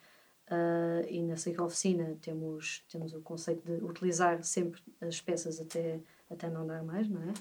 Uh, 0.50 1.06
e 1.10 1.22
na 1.22 1.36
ciclo-oficina 1.36 2.16
temos, 2.22 2.82
temos 2.90 3.12
o 3.12 3.20
conceito 3.20 3.62
de 3.62 3.84
utilizar 3.84 4.42
sempre 4.42 4.80
as 5.02 5.20
peças 5.20 5.60
até, 5.60 6.00
até 6.30 6.48
não 6.48 6.66
dar 6.66 6.82
mais, 6.82 7.10
não 7.10 7.20
é? 7.20 7.32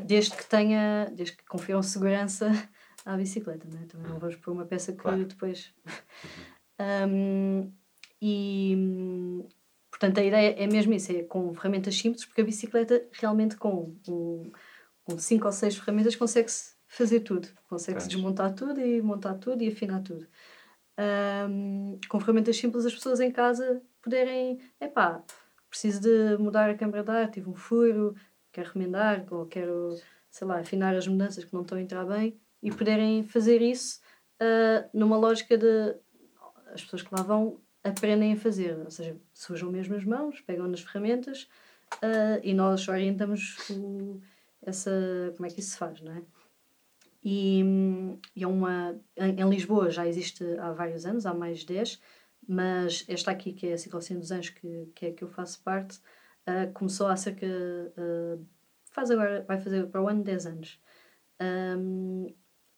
Uh, 0.00 0.04
desde 0.06 0.34
que 0.34 0.46
tenha, 0.46 1.12
desde 1.14 1.36
que 1.36 1.44
confiram 1.44 1.82
segurança 1.82 2.50
à 3.04 3.16
bicicleta, 3.16 3.66
não 3.70 3.80
é? 3.80 3.86
Também 3.86 4.10
não 4.10 4.18
vamos 4.18 4.36
pôr 4.36 4.52
uma 4.52 4.64
peça 4.64 4.92
que 4.92 4.98
claro. 4.98 5.24
depois. 5.24 5.72
um, 7.08 7.72
e 8.20 9.44
portanto 9.90 10.18
a 10.18 10.24
ideia 10.24 10.54
é 10.58 10.66
mesmo 10.66 10.92
isso, 10.94 11.12
é 11.12 11.22
com 11.22 11.52
ferramentas 11.54 11.96
simples, 11.96 12.24
porque 12.24 12.40
a 12.40 12.44
bicicleta 12.44 13.04
realmente 13.12 13.56
com, 13.56 13.96
um, 14.08 14.50
com 15.04 15.18
cinco 15.18 15.46
ou 15.46 15.52
seis 15.52 15.76
ferramentas 15.76 16.16
consegue-se 16.16 16.74
fazer 16.86 17.20
tudo. 17.20 17.48
Consegue-se 17.68 18.08
desmontar 18.08 18.54
tudo 18.54 18.80
e 18.80 19.00
montar 19.00 19.34
tudo 19.34 19.62
e 19.62 19.68
afinar 19.68 20.02
tudo. 20.02 20.26
Um, 21.48 21.98
com 22.08 22.20
ferramentas 22.20 22.56
simples 22.56 22.84
as 22.84 22.94
pessoas 22.94 23.18
em 23.18 23.30
casa 23.30 23.82
poderem, 24.02 24.60
epá, 24.80 25.24
preciso 25.70 26.02
de 26.02 26.36
mudar 26.36 26.68
a 26.68 26.76
câmara 26.76 27.02
de 27.02 27.10
ar, 27.10 27.30
tive 27.30 27.48
um 27.48 27.54
furo, 27.54 28.14
quero 28.52 28.70
remendar, 28.72 29.24
ou 29.30 29.46
quero, 29.46 29.96
sei 30.30 30.46
lá, 30.46 30.58
afinar 30.58 30.94
as 30.94 31.08
mudanças 31.08 31.44
que 31.44 31.54
não 31.54 31.62
estão 31.62 31.78
a 31.78 31.80
entrar 31.80 32.04
bem, 32.04 32.38
e 32.62 32.70
poderem 32.70 33.22
fazer 33.22 33.60
isso 33.60 34.00
uh, 34.40 34.88
numa 34.92 35.16
lógica 35.16 35.58
de 35.58 35.96
as 36.72 36.82
pessoas 36.82 37.02
que 37.02 37.14
lá 37.14 37.22
vão 37.22 37.60
aprendem 37.84 38.32
a 38.32 38.36
fazer, 38.36 38.78
ou 38.78 38.90
seja, 38.90 39.16
sujam 39.32 39.70
mesmo 39.70 39.94
as 39.96 40.04
mãos, 40.04 40.40
pegam 40.40 40.68
nas 40.68 40.80
ferramentas 40.80 41.48
uh, 41.94 42.40
e 42.42 42.54
nós 42.54 42.86
orientamos 42.88 43.56
o, 43.70 44.20
essa, 44.62 44.90
como 45.36 45.46
é 45.46 45.50
que 45.50 45.60
isso 45.60 45.70
se 45.70 45.78
faz, 45.78 46.00
não 46.00 46.12
é? 46.12 46.22
E, 47.24 47.62
e 48.34 48.42
é 48.42 48.46
uma, 48.46 48.98
em, 49.16 49.40
em, 49.40 49.48
Lisboa 49.48 49.90
já 49.90 50.06
existe 50.06 50.44
há 50.58 50.72
vários 50.72 51.06
anos, 51.06 51.24
há 51.24 51.32
mais 51.32 51.60
de 51.60 51.66
10, 51.66 52.00
mas 52.48 53.04
esta 53.08 53.30
aqui, 53.30 53.52
que 53.52 53.68
é 53.68 53.74
a 53.74 53.78
Ciclocina 53.78 54.18
dos 54.18 54.32
Anjos, 54.32 54.50
que, 54.50 54.88
que 54.94 55.06
é 55.06 55.12
que 55.12 55.22
eu 55.22 55.28
faço 55.28 55.62
parte, 55.62 55.98
uh, 56.48 56.72
começou 56.72 57.06
há 57.06 57.16
cerca. 57.16 57.46
Uh, 57.46 58.44
faz 58.90 59.10
agora, 59.10 59.44
vai 59.46 59.60
fazer 59.60 59.86
para 59.86 60.02
o 60.02 60.08
ano 60.08 60.24
10 60.24 60.46
anos. 60.46 60.80
Um, 61.40 62.26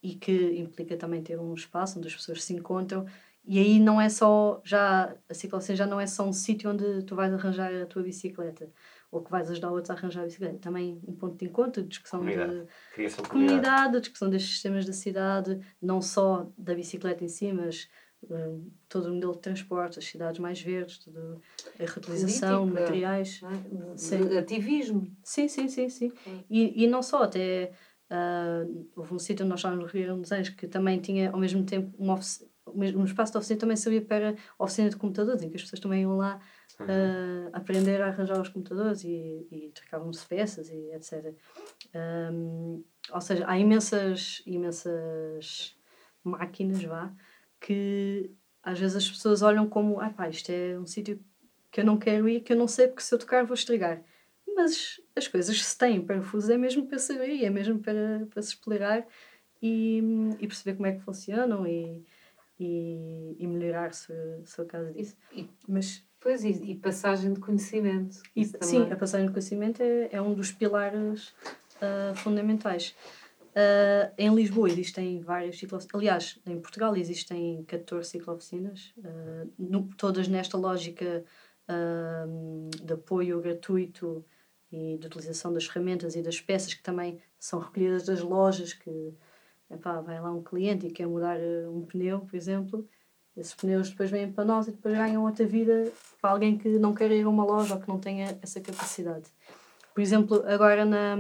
e 0.05 0.15
que 0.15 0.59
implica 0.59 0.99
também 0.99 1.23
ter 1.23 1.41
um 1.41 1.55
espaço 1.55 1.99
onde 1.99 2.09
as 2.09 2.15
pessoas 2.15 2.45
se 2.45 2.53
encontram. 2.53 3.07
E 3.43 3.59
aí 3.59 3.81
não 3.81 3.99
é 3.99 4.11
só 4.11 4.61
já 4.63 5.17
a 5.29 5.35
ciclocena 5.35 5.77
já 5.77 5.87
não 5.87 5.99
é 5.99 6.07
só 6.07 6.29
um 6.29 6.33
sítio 6.33 6.71
onde 6.71 7.03
tu 7.05 7.17
vais 7.17 7.33
arranjar 7.33 7.73
a 7.75 7.87
tua 7.87 8.03
bicicleta 8.03 8.71
ou 9.11 9.23
que 9.23 9.31
vais 9.31 9.51
ajudar 9.51 9.71
outros 9.71 9.91
a 9.91 9.95
arranjar 9.95 10.21
a 10.21 10.25
bicicleta. 10.27 10.59
Também 10.59 11.01
um 11.09 11.15
ponto 11.15 11.39
de 11.39 11.47
encontro 11.47 11.83
de 11.83 11.89
discussão 11.89 12.21
comunidade. 12.21 12.67
de, 12.95 13.07
de 13.07 13.29
comunidade. 13.29 14.01
discussão 14.01 14.29
destes 14.29 14.53
sistemas 14.53 14.85
da 14.85 14.93
cidade 14.93 15.59
não 15.81 16.03
só 16.03 16.51
da 16.59 16.75
bicicleta 16.75 17.25
em 17.25 17.29
si 17.29 17.51
mas 17.51 17.89
uh, 18.25 18.71
todo 18.91 19.07
o 19.07 19.15
modelo 19.15 19.33
de 19.33 19.41
transporte 19.41 19.99
as 19.99 20.05
cidades 20.05 20.39
mais 20.39 20.61
verdes 20.61 20.99
tudo, 20.99 21.41
a 21.81 21.85
reutilização 21.85 22.67
de 22.67 22.75
materiais. 22.75 23.41
É? 23.43 24.39
ativismo. 24.39 25.11
Sim 25.23 25.49
sim 25.49 25.67
sim. 25.69 25.89
Sim. 25.89 26.13
E, 26.51 26.85
e 26.85 26.87
não 26.87 27.03
só 27.03 27.23
até 27.23 27.73
Uh, 28.11 28.87
houve 28.95 29.15
um 29.15 29.19
sítio 29.19 29.45
onde 29.45 29.51
nós 29.51 29.61
estávamos 29.61 29.85
no 29.85 29.91
Ribeirão 29.91 30.21
dos 30.21 30.31
Anjos 30.31 30.55
que 30.55 30.69
também 30.69 31.01
tinha 31.01 31.31
ao 31.31 31.39
mesmo 31.39 31.65
tempo 31.65 31.95
uma 31.99 32.19
um 32.67 33.05
espaço 33.05 33.31
de 33.33 33.39
oficina 33.39 33.61
também 33.61 33.77
servia 33.77 34.03
para 34.03 34.35
oficina 34.59 34.89
de 34.89 34.97
computadores, 34.97 35.43
em 35.43 35.51
que 35.51 35.57
as 35.57 35.63
pessoas 35.63 35.81
também 35.81 36.03
iam 36.03 36.17
lá 36.17 36.41
uh, 36.81 37.51
aprender 37.53 38.01
a 38.01 38.09
arranjar 38.09 38.41
os 38.41 38.49
computadores 38.49 39.05
e, 39.05 39.47
e 39.51 39.71
trocavam-se 39.75 40.27
peças 40.27 40.71
e 40.71 40.91
etc. 40.93 41.35
Um, 41.95 42.83
ou 43.13 43.21
seja, 43.21 43.45
há 43.47 43.59
imensas, 43.59 44.43
imensas 44.47 45.77
máquinas, 46.25 46.83
vá, 46.83 47.13
que 47.61 48.31
às 48.63 48.79
vezes 48.79 48.97
as 48.97 49.11
pessoas 49.11 49.43
olham 49.43 49.69
como, 49.69 50.01
ah 50.01 50.11
pá, 50.11 50.29
isto 50.29 50.51
é 50.51 50.79
um 50.79 50.87
sítio 50.87 51.21
que 51.71 51.81
eu 51.81 51.85
não 51.85 51.99
quero 51.99 52.29
ir, 52.29 52.41
que 52.41 52.53
eu 52.53 52.57
não 52.57 52.67
sei 52.67 52.89
porque 52.89 53.03
se 53.03 53.15
eu 53.15 53.19
tocar 53.19 53.45
vou 53.45 53.55
estragar 53.55 54.03
mas 54.55 55.01
as 55.17 55.29
coisas 55.29 55.65
se 55.65 55.79
têm 55.79 56.05
parafusos 56.05 56.51
é 56.51 56.57
mesmo 56.57 56.87
para 56.87 56.99
saber, 56.99 57.43
é 57.43 57.51
mesmo 57.51 57.79
para, 57.79 58.27
para 58.31 58.43
se 58.43 58.49
explorar 58.51 59.07
e, 59.63 60.03
e 60.41 60.47
perceber 60.47 60.77
como 60.77 60.87
é 60.87 60.93
que 60.93 61.01
funcionam 61.01 61.67
e, 61.67 62.05
e, 62.59 63.37
e 63.39 63.47
melhorar 63.47 63.93
se, 63.95 64.13
se 64.45 64.57
for 64.57 64.67
caso 64.67 64.93
disso. 64.93 65.17
E, 65.33 65.49
mas, 65.69 66.05
pois, 66.21 66.45
e, 66.45 66.51
e 66.51 66.75
passagem 66.75 67.33
de 67.33 67.41
conhecimento. 67.41 68.21
E, 68.35 68.45
sim, 68.45 68.91
a 68.91 68.97
passagem 68.97 69.27
de 69.27 69.33
conhecimento 69.33 69.83
é, 69.83 70.09
é 70.13 70.21
um 70.21 70.35
dos 70.35 70.51
pilares 70.53 71.29
uh, 71.77 72.15
fundamentais. 72.17 72.95
Uh, 73.51 74.13
em 74.19 74.35
Lisboa 74.35 74.69
existem 74.69 75.21
várias 75.21 75.57
ciclooficinas. 75.59 75.95
Aliás, 75.95 76.41
em 76.45 76.61
Portugal 76.61 76.97
existem 76.97 77.63
14 77.69 78.11
ciclooficinas, 78.11 78.93
uh, 78.99 79.49
no, 79.57 79.89
todas 79.97 80.27
nesta 80.27 80.59
lógica 80.59 81.25
de 82.85 82.93
apoio 82.93 83.41
gratuito 83.41 84.23
e 84.75 84.99
de 84.99 85.07
utilização 85.07 85.53
das 85.53 85.67
ferramentas 85.67 86.17
e 86.17 86.23
das 86.23 86.41
peças 86.41 86.75
que 86.75 86.83
também 86.83 87.21
são 87.39 87.61
recolhidas 87.61 88.05
das 88.05 88.21
lojas 88.21 88.73
que 88.73 89.15
epá, 89.71 90.01
vai 90.01 90.21
lá 90.21 90.33
um 90.33 90.43
cliente 90.43 90.87
e 90.87 90.91
quer 90.91 91.07
mudar 91.07 91.39
eh, 91.39 91.69
um 91.69 91.83
pneu, 91.83 92.21
por 92.21 92.35
exemplo, 92.35 92.89
esses 93.37 93.55
pneus 93.55 93.91
depois 93.91 94.11
vêm 94.11 94.33
para 94.33 94.45
nós 94.45 94.67
e 94.67 94.73
depois 94.73 94.97
ganham 94.97 95.25
outra 95.25 95.47
vida 95.47 95.93
para 96.21 96.31
alguém 96.31 96.59
que 96.59 96.69
não 96.79 96.95
quer 96.95 97.11
ir 97.13 97.25
a 97.25 97.29
uma 97.29 97.45
loja 97.45 97.75
ou 97.75 97.81
que 97.81 97.89
não 97.89 97.99
tenha 97.99 98.39
essa 98.43 98.61
capacidade. 98.61 99.31
Por 99.95 100.01
exemplo, 100.01 100.43
agora 100.47 100.85
na, 100.85 101.17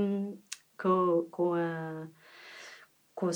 com, 0.76 1.26
com 1.30 1.54
a 1.54 2.08
com 3.14 3.28
a, 3.28 3.32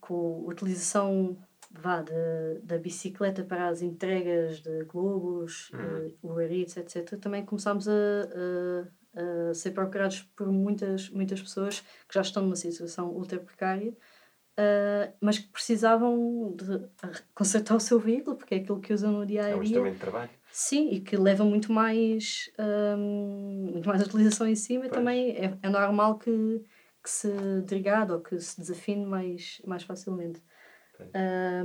com 0.00 0.44
a 0.46 0.50
utilização 0.50 1.36
vá, 1.70 2.02
de, 2.02 2.60
da 2.62 2.78
bicicleta 2.78 3.44
para 3.44 3.68
as 3.68 3.82
entregas 3.82 4.60
de 4.60 4.84
globos, 4.84 5.70
uhum. 5.70 6.14
uh, 6.22 6.32
Uber 6.32 6.50
Eats, 6.50 6.76
etc., 6.76 7.18
também 7.18 7.44
começámos 7.44 7.88
a, 7.88 7.92
a 7.92 9.01
a 9.14 9.54
ser 9.54 9.72
procurados 9.72 10.22
por 10.34 10.50
muitas, 10.50 11.10
muitas 11.10 11.40
pessoas 11.40 11.80
que 11.80 12.14
já 12.14 12.22
estão 12.22 12.42
numa 12.42 12.56
situação 12.56 13.10
ultra 13.10 13.38
precária, 13.38 13.90
uh, 13.90 15.12
mas 15.20 15.38
que 15.38 15.48
precisavam 15.48 16.54
de 16.56 16.88
consertar 17.34 17.76
o 17.76 17.80
seu 17.80 17.98
veículo, 17.98 18.36
porque 18.36 18.54
é 18.54 18.58
aquilo 18.58 18.80
que 18.80 18.92
usam 18.92 19.12
no 19.12 19.26
dia 19.26 19.42
a 19.42 19.44
dia. 19.48 19.54
É 19.54 19.56
um 19.56 19.62
instrumento 19.62 19.94
de 19.94 20.00
trabalho. 20.00 20.30
Sim, 20.50 20.90
e 20.90 21.00
que 21.00 21.16
leva 21.16 21.44
muito 21.44 21.72
mais, 21.72 22.50
um, 22.58 23.70
muito 23.72 23.88
mais 23.88 24.02
utilização 24.06 24.46
em 24.46 24.54
cima, 24.54 24.82
pois. 24.82 24.92
também 24.92 25.30
é, 25.30 25.58
é 25.62 25.68
normal 25.68 26.18
que, 26.18 26.62
que 27.02 27.10
se 27.10 27.30
degrade 27.62 28.12
ou 28.12 28.20
que 28.20 28.38
se 28.38 28.60
desafine 28.60 29.04
mais, 29.04 29.60
mais 29.66 29.82
facilmente. 29.82 30.42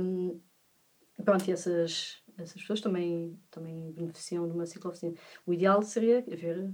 Um, 0.00 0.40
pronto, 1.22 1.46
e 1.48 1.52
essas, 1.52 2.22
essas 2.38 2.60
pessoas 2.60 2.80
também, 2.80 3.38
também 3.50 3.92
beneficiam 3.92 4.48
de 4.48 4.54
uma 4.54 4.66
ciclooficina. 4.66 5.14
O 5.46 5.52
ideal 5.52 5.82
seria 5.82 6.18
haver 6.20 6.72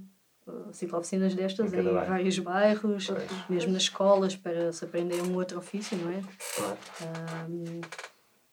ciclooficinas 0.73 1.35
destas 1.35 1.73
em, 1.73 1.81
em 1.81 1.93
vários 1.93 2.39
bairros, 2.39 3.07
pois. 3.07 3.49
mesmo 3.49 3.73
nas 3.73 3.83
escolas, 3.83 4.37
para 4.37 4.73
se 4.73 4.85
aprender 4.85 5.23
um 5.23 5.35
outro 5.35 5.59
ofício, 5.59 5.97
não 5.97 6.11
é? 6.11 6.23
Claro. 6.57 6.79
Um, 7.51 7.81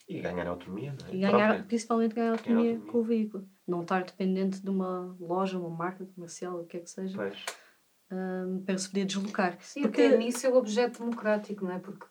e 0.07 0.19
ganhar 0.19 0.47
autonomia, 0.47 0.93
não 0.99 1.07
é? 1.07 1.15
E 1.15 1.19
ganhar, 1.19 1.63
principalmente 1.65 2.13
ganhar 2.13 2.31
autonomia, 2.31 2.71
autonomia, 2.71 2.91
com 2.91 2.97
o 2.97 3.03
veículo. 3.03 3.47
Não 3.67 3.81
estar 3.81 4.03
dependente 4.03 4.61
de 4.61 4.69
uma 4.69 5.15
loja, 5.19 5.57
uma 5.57 5.69
marca 5.69 6.05
comercial, 6.05 6.59
o 6.59 6.65
que 6.65 6.77
é 6.77 6.79
que 6.81 6.89
seja. 6.89 7.15
Pois. 7.15 7.45
Um, 8.11 8.61
para 8.65 8.77
se 8.77 8.89
poder 8.89 9.05
deslocar. 9.05 9.57
Sim, 9.61 9.83
porque 9.83 10.09
nisso 10.17 10.45
é 10.45 10.49
o 10.49 10.57
objeto 10.57 10.99
democrático, 10.99 11.63
não 11.63 11.71
é? 11.71 11.79
Porque 11.79 12.05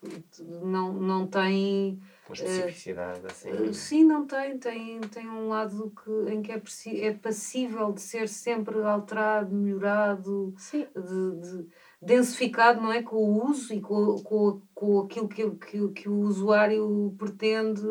não, 0.62 0.94
não 0.94 1.26
tem 1.26 2.00
uma 2.30 2.34
especificidade 2.34 3.26
assim. 3.26 3.50
Uh, 3.50 3.74
sim, 3.74 4.04
não 4.04 4.26
tem. 4.26 4.58
Tem, 4.58 5.00
tem 5.00 5.28
um 5.28 5.48
lado 5.48 5.92
que, 6.02 6.32
em 6.32 6.42
que 6.42 6.52
é, 6.52 6.62
é 7.06 7.12
passível 7.12 7.92
de 7.92 8.00
ser 8.00 8.28
sempre 8.28 8.80
alterado, 8.82 9.54
melhorado, 9.54 10.54
sim. 10.56 10.86
De, 10.94 11.40
de, 11.40 11.68
densificado, 12.00 12.80
não 12.80 12.92
é? 12.92 13.02
Com 13.02 13.16
o 13.16 13.50
uso 13.50 13.74
e 13.74 13.80
com, 13.80 14.22
com, 14.22 14.62
com 14.74 15.00
aquilo 15.00 15.28
que, 15.28 15.50
que, 15.50 15.88
que 15.88 16.08
o 16.08 16.20
usuário 16.20 17.14
pretende. 17.18 17.82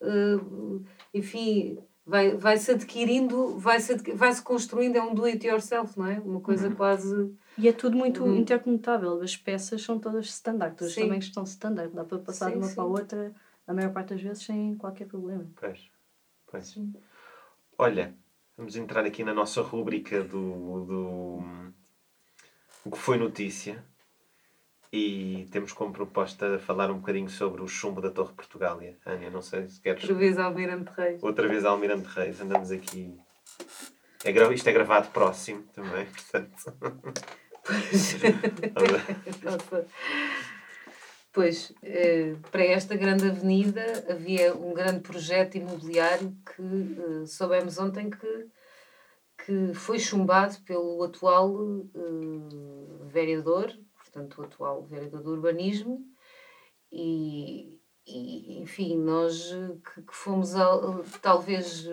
Uh, 0.00 0.84
enfim, 1.14 1.78
vai, 2.06 2.36
vai-se 2.36 2.70
adquirindo, 2.72 3.58
vai-se 3.58 3.94
vai 4.14 4.32
-se 4.32 4.42
construindo, 4.42 4.96
é 4.96 5.02
um 5.02 5.14
do 5.14 5.24
it 5.24 5.46
yourself, 5.46 5.98
não 5.98 6.06
é? 6.06 6.18
Uma 6.20 6.40
coisa 6.40 6.68
uhum. 6.68 6.74
quase. 6.74 7.34
E 7.56 7.68
é 7.68 7.72
tudo 7.72 7.96
muito 7.96 8.24
uhum. 8.24 8.36
intercomutável, 8.36 9.20
as 9.20 9.36
peças 9.36 9.82
são 9.82 9.98
todas 9.98 10.26
standard, 10.26 10.76
todas 10.76 10.94
também 10.94 11.18
estão 11.18 11.44
standard, 11.44 11.92
dá 11.94 12.04
para 12.04 12.18
passar 12.18 12.46
sim, 12.46 12.52
de 12.52 12.58
uma 12.58 12.68
sim. 12.68 12.74
para 12.74 12.84
a 12.84 12.86
outra 12.86 13.34
a 13.72 13.74
maior 13.74 13.92
parte 13.92 14.10
das 14.14 14.22
vezes 14.22 14.44
sem 14.44 14.76
qualquer 14.76 15.06
problema. 15.06 15.46
Pois, 15.56 15.90
pois. 16.46 16.66
Sim. 16.68 16.94
Olha, 17.76 18.14
vamos 18.56 18.76
entrar 18.76 19.04
aqui 19.04 19.24
na 19.24 19.34
nossa 19.34 19.62
rúbrica 19.62 20.22
do, 20.22 20.84
do 20.84 21.72
o 22.84 22.90
que 22.90 22.98
foi 22.98 23.16
notícia 23.16 23.84
e 24.92 25.48
temos 25.50 25.72
como 25.72 25.92
proposta 25.92 26.58
falar 26.58 26.90
um 26.90 26.98
bocadinho 26.98 27.30
sobre 27.30 27.62
o 27.62 27.68
chumbo 27.68 28.00
da 28.00 28.10
Torre 28.10 28.34
Portugália. 28.34 28.98
Ania, 29.06 29.30
não 29.30 29.40
sei 29.40 29.68
se 29.68 29.80
queres. 29.80 30.02
Outra 30.02 30.18
vez 30.18 30.38
Almirante 30.38 30.92
Reis. 30.94 31.22
Outra 31.22 31.48
vez 31.48 31.64
Almirante 31.64 32.08
Reis. 32.08 32.40
Andamos 32.40 32.70
aqui. 32.70 33.18
É 34.24 34.32
gra... 34.32 34.52
Isto 34.52 34.68
é 34.68 34.72
gravado 34.72 35.08
próximo 35.08 35.62
também, 35.72 36.06
portanto. 36.12 36.76
Pois. 37.64 38.16
Nossa. 39.42 39.86
Pois, 41.32 41.72
eh, 41.82 42.36
para 42.50 42.62
esta 42.62 42.94
grande 42.94 43.26
avenida 43.26 43.82
havia 44.08 44.54
um 44.54 44.74
grande 44.74 45.00
projeto 45.00 45.56
imobiliário 45.56 46.36
que 46.44 46.62
eh, 46.62 47.26
soubemos 47.26 47.78
ontem 47.78 48.10
que, 48.10 48.48
que 49.44 49.74
foi 49.74 49.98
chumbado 49.98 50.60
pelo 50.62 51.02
atual 51.02 51.86
eh, 51.94 53.06
vereador 53.06 53.72
portanto, 54.12 54.40
o 54.40 54.44
atual 54.44 54.82
vereador 54.84 55.22
do 55.22 55.30
urbanismo, 55.30 56.04
e, 56.90 57.78
e 58.06 58.60
enfim, 58.60 58.98
nós 58.98 59.50
que, 59.94 60.02
que 60.02 60.14
fomos 60.14 60.50
talvez 61.22 61.88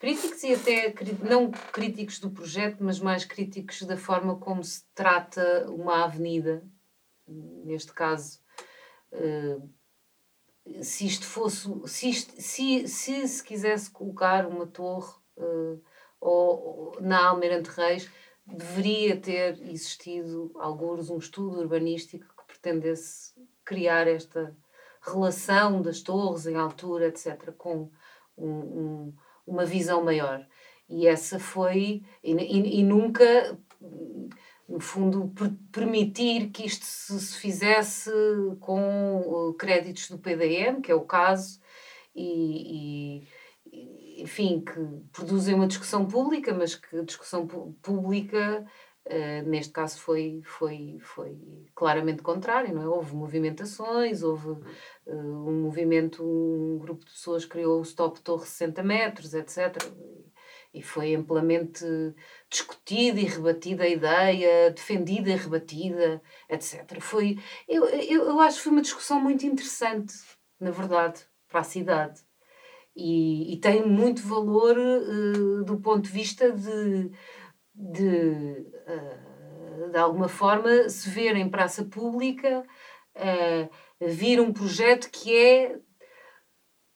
críticos 0.00 0.42
e 0.42 0.54
até 0.54 0.92
não 1.22 1.50
críticos 1.72 2.18
do 2.18 2.30
projeto, 2.30 2.78
mas 2.80 2.98
mais 2.98 3.24
críticos 3.24 3.82
da 3.82 3.96
forma 3.96 4.36
como 4.36 4.64
se 4.64 4.84
trata 4.94 5.70
uma 5.70 6.04
avenida, 6.04 6.64
neste 7.28 7.92
caso. 7.92 8.40
Uh, 9.12 9.68
se 10.82 11.06
isto 11.06 11.24
fosse, 11.24 11.68
se, 11.86 12.10
isto, 12.10 12.34
se, 12.40 12.88
se 12.88 13.28
se 13.28 13.44
quisesse 13.44 13.90
colocar 13.90 14.46
uma 14.46 14.66
torre 14.66 15.14
ou, 16.20 16.92
ou, 16.96 16.96
na 17.00 17.28
Almirante 17.28 17.70
Reis, 17.70 18.10
deveria 18.46 19.16
ter 19.16 19.60
existido, 19.70 20.50
alguns, 20.56 21.10
um 21.10 21.18
estudo 21.18 21.60
urbanístico 21.60 22.26
que 22.36 22.46
pretendesse 22.46 23.32
criar 23.64 24.06
esta 24.06 24.56
relação 25.02 25.82
das 25.82 26.00
torres 26.00 26.46
em 26.46 26.56
altura, 26.56 27.08
etc., 27.08 27.52
com 27.56 27.90
um, 28.36 28.48
um, 28.48 29.14
uma 29.46 29.64
visão 29.64 30.04
maior. 30.04 30.46
E 30.88 31.06
essa 31.06 31.38
foi, 31.38 32.04
e, 32.22 32.32
e, 32.32 32.80
e 32.80 32.82
nunca, 32.82 33.58
no 34.68 34.80
fundo, 34.80 35.28
per 35.28 35.52
permitir 35.70 36.50
que 36.50 36.66
isto 36.66 36.84
se, 36.84 37.20
se, 37.20 37.38
fizesse 37.38 38.10
com 38.60 39.20
uh, 39.20 39.54
créditos 39.54 40.10
do 40.10 40.18
PDM, 40.18 40.80
que 40.82 40.90
é 40.90 40.94
o 40.94 41.02
caso, 41.02 41.60
e, 42.14 43.20
e 43.22 44.22
enfim, 44.22 44.60
que 44.60 44.80
produzem 45.12 45.54
uma 45.54 45.66
discussão 45.66 46.06
pública, 46.06 46.52
mas 46.54 46.74
que 46.74 46.98
a 46.98 47.04
discussão 47.04 47.46
pública, 47.46 48.64
uh, 49.06 49.48
neste 49.48 49.72
caso, 49.72 50.00
foi, 50.00 50.40
foi, 50.44 50.98
foi 51.00 51.38
claramente 51.74 52.22
contrária, 52.22 52.72
não 52.72 52.82
é? 52.82 52.88
Houve 52.88 53.14
movimentações, 53.14 54.22
houve 54.22 54.48
uh, 54.48 54.62
um 55.06 55.62
movimento, 55.62 56.24
um 56.24 56.78
grupo 56.78 57.04
de 57.04 57.12
pessoas 57.12 57.44
criou 57.44 57.78
o 57.78 57.82
Stop 57.82 58.20
Torre 58.20 58.46
60 58.46 58.82
metros, 58.82 59.34
etc. 59.34 59.76
E 60.78 60.82
foi 60.82 61.14
amplamente 61.14 61.84
discutida 62.50 63.18
e 63.18 63.24
rebatida 63.24 63.84
a 63.84 63.88
ideia, 63.88 64.70
defendida 64.70 65.30
e 65.30 65.36
rebatida, 65.36 66.20
etc. 66.50 67.00
Foi, 67.00 67.38
eu, 67.66 67.86
eu, 67.86 68.24
eu 68.24 68.40
acho 68.40 68.58
que 68.58 68.64
foi 68.64 68.72
uma 68.72 68.82
discussão 68.82 69.20
muito 69.20 69.46
interessante, 69.46 70.14
na 70.60 70.70
verdade, 70.70 71.22
para 71.48 71.60
a 71.60 71.64
cidade 71.64 72.26
e, 72.96 73.52
e 73.52 73.56
tem 73.58 73.86
muito 73.86 74.22
valor 74.22 74.76
uh, 74.78 75.64
do 75.64 75.78
ponto 75.78 76.04
de 76.04 76.10
vista 76.10 76.50
de, 76.50 77.10
de, 77.74 78.66
uh, 78.88 79.90
de 79.90 79.98
alguma 79.98 80.28
forma, 80.28 80.88
se 80.88 81.10
ver 81.10 81.36
em 81.36 81.48
praça 81.48 81.84
pública, 81.84 82.64
uh, 83.14 84.06
vir 84.06 84.40
um 84.40 84.52
projeto 84.52 85.10
que 85.10 85.36
é 85.36 85.78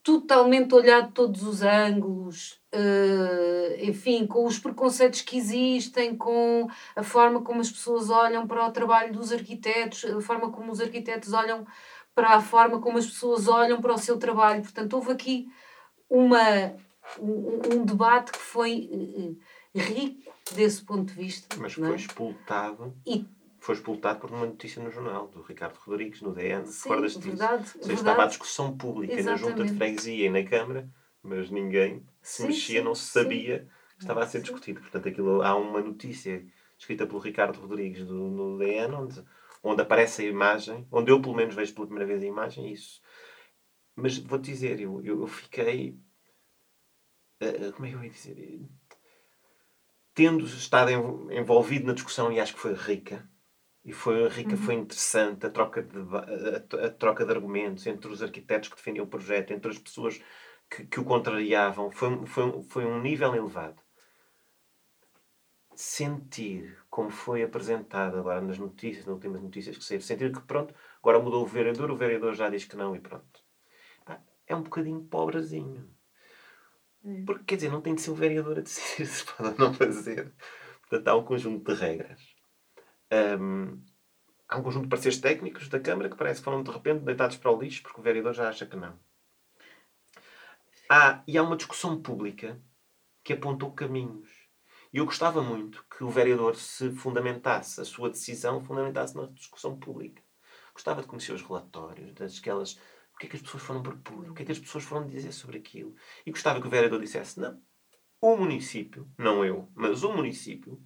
totalmente 0.03 0.75
olhado 0.75 1.09
de 1.09 1.15
todos 1.15 1.43
os 1.43 1.63
ângulos, 1.63 2.60
uh, 2.75 3.85
enfim, 3.85 4.27
com 4.27 4.47
os 4.47 4.59
preconceitos 4.59 5.23
que 5.23 5.37
existem, 5.37 6.17
com 6.17 6.69
a 6.95 7.03
forma 7.03 7.43
como 7.43 7.61
as 7.61 7.71
pessoas 7.71 8.11
olham 8.11 8.47
para 8.47 8.67
o 8.67 8.73
trabalho 8.73 9.13
dos 9.13 9.33
arquitetos, 9.33 10.05
a 10.05 10.21
forma 10.21 10.51
como 10.51 10.73
os 10.73 10.81
arquitetos 10.81 11.33
olham 11.33 11.67
para 12.15 12.31
a 12.31 12.41
forma 12.41 12.81
como 12.81 12.99
as 12.99 13.07
pessoas 13.07 13.49
olham 13.49 13.81
para 13.81 13.95
o 13.95 13.99
seu 13.99 14.19
trabalho. 14.19 14.63
Portanto, 14.63 14.95
houve 14.95 15.13
aqui 15.13 15.49
uma, 16.09 16.75
um, 17.19 17.75
um 17.75 17.85
debate 17.85 18.33
que 18.33 18.39
foi 18.39 18.91
uh, 18.93 19.37
rico 19.75 20.31
desse 20.53 20.83
ponto 20.83 21.13
de 21.13 21.15
vista. 21.15 21.57
Mas 21.59 21.75
foi 21.75 21.93
é? 21.93 21.97
expultado. 21.97 22.95
E 23.07 23.25
foi 23.61 23.75
expultado 23.75 24.21
por 24.21 24.31
uma 24.31 24.47
notícia 24.47 24.83
no 24.83 24.91
jornal 24.91 25.29
do 25.29 25.43
Ricardo 25.43 25.77
Rodrigues, 25.77 26.23
no 26.23 26.33
DN. 26.33 26.65
Recordas 26.65 27.13
disso? 27.13 27.29
Verdade, 27.29 27.71
verdade. 27.75 27.93
Estava 27.93 28.25
a 28.25 28.27
discussão 28.27 28.77
pública 28.77 29.15
Exatamente. 29.15 29.43
na 29.43 29.49
junta 29.49 29.65
de 29.65 29.77
freguesia 29.77 30.27
e 30.27 30.31
na 30.31 30.43
Câmara, 30.43 30.89
mas 31.23 31.51
ninguém 31.51 32.03
se 32.23 32.43
sim, 32.43 32.49
mexia, 32.49 32.83
não 32.83 32.95
se 32.95 33.11
sabia 33.11 33.69
que 33.97 34.03
estava 34.03 34.23
a 34.23 34.27
ser 34.27 34.41
discutido. 34.41 34.81
Portanto, 34.81 35.09
aquilo, 35.09 35.43
há 35.43 35.55
uma 35.57 35.81
notícia 35.81 36.45
escrita 36.79 37.07
pelo 37.07 37.19
Ricardo 37.19 37.61
Rodrigues 37.61 38.07
do, 38.07 38.15
no 38.15 38.59
DN, 38.59 38.95
onde, 38.95 39.25
onde 39.63 39.83
aparece 39.83 40.23
a 40.23 40.27
imagem, 40.27 40.87
onde 40.91 41.11
eu 41.11 41.21
pelo 41.21 41.35
menos 41.35 41.55
vejo 41.55 41.75
pela 41.75 41.87
primeira 41.87 42.09
vez 42.09 42.23
a 42.23 42.27
imagem, 42.27 42.73
isso 42.73 43.01
mas 44.01 44.19
vou-te 44.19 44.51
dizer, 44.51 44.81
eu, 44.81 45.03
eu 45.05 45.27
fiquei. 45.27 45.99
Uh, 47.43 47.73
como 47.73 47.87
é 47.87 47.91
que 47.91 47.97
eu 47.97 48.05
ia 48.05 48.11
dizer? 48.11 48.69
Tendo 50.15 50.45
estado 50.45 50.91
envolvido 51.33 51.87
na 51.87 51.93
discussão 51.93 52.33
e 52.33 52.41
acho 52.41 52.55
que 52.55 52.61
foi 52.61 52.75
rica, 52.75 53.29
e 53.85 53.93
foi 53.93 54.29
rica, 54.29 54.51
uhum. 54.51 54.57
foi 54.57 54.75
interessante 54.75 55.47
a 55.47 55.51
troca, 55.51 55.83
de, 55.83 55.99
a, 55.99 56.87
a, 56.87 56.91
troca 56.91 57.25
de 57.25 57.33
argumentos 57.33 57.87
entre 57.87 58.11
os 58.11 58.23
arquitetos 58.23 58.69
que 58.69 58.77
defendiam 58.77 59.05
o 59.05 59.09
projeto, 59.09 59.53
entre 59.53 59.71
as 59.71 59.79
pessoas 59.79 60.21
que, 60.71 60.87
que 60.87 61.01
o 61.01 61.05
contrariavam, 61.05 61.91
foi, 61.91 62.27
foi, 62.27 62.63
foi 62.65 62.85
um 62.87 63.01
nível 63.01 63.35
elevado. 63.35 63.83
Sentir 65.75 66.79
como 66.89 67.11
foi 67.11 67.43
apresentado 67.43 68.19
agora 68.19 68.41
nas 68.41 68.59
notícias, 68.59 69.07
nas 69.07 69.15
últimas 69.15 69.43
notícias 69.43 69.77
que 69.77 69.85
saíram, 69.85 70.05
sentir 70.05 70.33
que 70.33 70.41
pronto, 70.43 70.75
agora 70.99 71.19
mudou 71.19 71.43
o 71.43 71.47
vereador, 71.47 71.91
o 71.91 71.97
vereador 71.97 72.35
já 72.35 72.49
diz 72.51 72.65
que 72.65 72.77
não 72.77 72.95
e 72.95 73.01
pronto 73.01 73.43
é 74.51 74.57
um 74.57 74.63
bocadinho 74.63 75.03
pobrezinho. 75.03 75.89
É. 77.05 77.23
Porque, 77.25 77.45
quer 77.45 77.55
dizer, 77.57 77.71
não 77.71 77.81
tem 77.81 77.95
de 77.95 78.03
ser 78.03 78.11
o 78.11 78.15
vereador 78.15 78.59
a 78.59 78.63
decidir 78.63 79.07
se 79.07 79.25
pode 79.25 79.51
ou 79.51 79.59
não 79.59 79.73
fazer. 79.73 80.33
Portanto, 80.81 81.09
há 81.09 81.17
um 81.17 81.25
conjunto 81.25 81.73
de 81.73 81.81
regras. 81.81 82.21
Um, 83.41 83.81
há 84.49 84.59
um 84.59 84.63
conjunto 84.63 84.85
de 84.85 84.89
pareceres 84.89 85.19
técnicos 85.19 85.69
da 85.69 85.79
Câmara 85.79 86.11
que 86.11 86.17
parece 86.17 86.41
que 86.41 86.45
foram 86.45 86.63
de 86.63 86.71
repente 86.71 87.05
deitados 87.05 87.37
para 87.37 87.51
o 87.51 87.61
lixo 87.61 87.83
porque 87.83 88.01
o 88.01 88.03
vereador 88.03 88.35
já 88.35 88.49
acha 88.49 88.67
que 88.67 88.77
não. 88.77 88.99
Há, 90.93 91.23
e 91.27 91.39
há 91.39 91.43
uma 91.43 91.57
discussão 91.57 92.03
pública 92.03 92.61
que 93.23 93.33
apontou 93.33 93.73
caminhos. 93.73 94.29
E 94.93 94.99
eu 94.99 95.05
gostava 95.05 95.41
muito 95.41 95.85
que 95.89 96.03
o 96.03 96.11
vereador 96.11 96.57
se 96.57 96.91
fundamentasse, 96.91 97.81
a 97.81 97.85
sua 97.85 98.11
decisão 98.11 98.61
fundamentasse 98.61 99.17
na 99.17 99.27
discussão 99.27 99.79
pública. 99.79 100.21
Gostava 100.75 101.01
de 101.01 101.07
conhecer 101.07 101.33
os 101.33 101.43
relatórios, 101.43 102.13
das 102.15 102.39
aquelas 102.39 102.77
que 103.21 103.27
é 103.27 103.29
que 103.29 103.37
as 103.37 103.43
pessoas 103.43 103.63
foram 103.63 103.83
propor? 103.83 104.31
O 104.31 104.35
que 104.35 104.43
é 104.43 104.47
que 104.47 104.53
as 104.53 104.59
pessoas 104.59 104.83
foram 104.83 105.07
dizer 105.07 105.33
sobre 105.33 105.59
aquilo? 105.59 105.95
E 106.25 106.31
gostava 106.31 106.59
que 106.59 106.67
o 106.67 106.71
vereador 106.71 106.99
dissesse: 106.99 107.39
não, 107.39 107.61
o 108.21 108.35
município, 108.35 109.07
não 109.19 109.45
eu, 109.45 109.69
mas 109.75 110.03
o 110.03 110.13
município, 110.13 110.83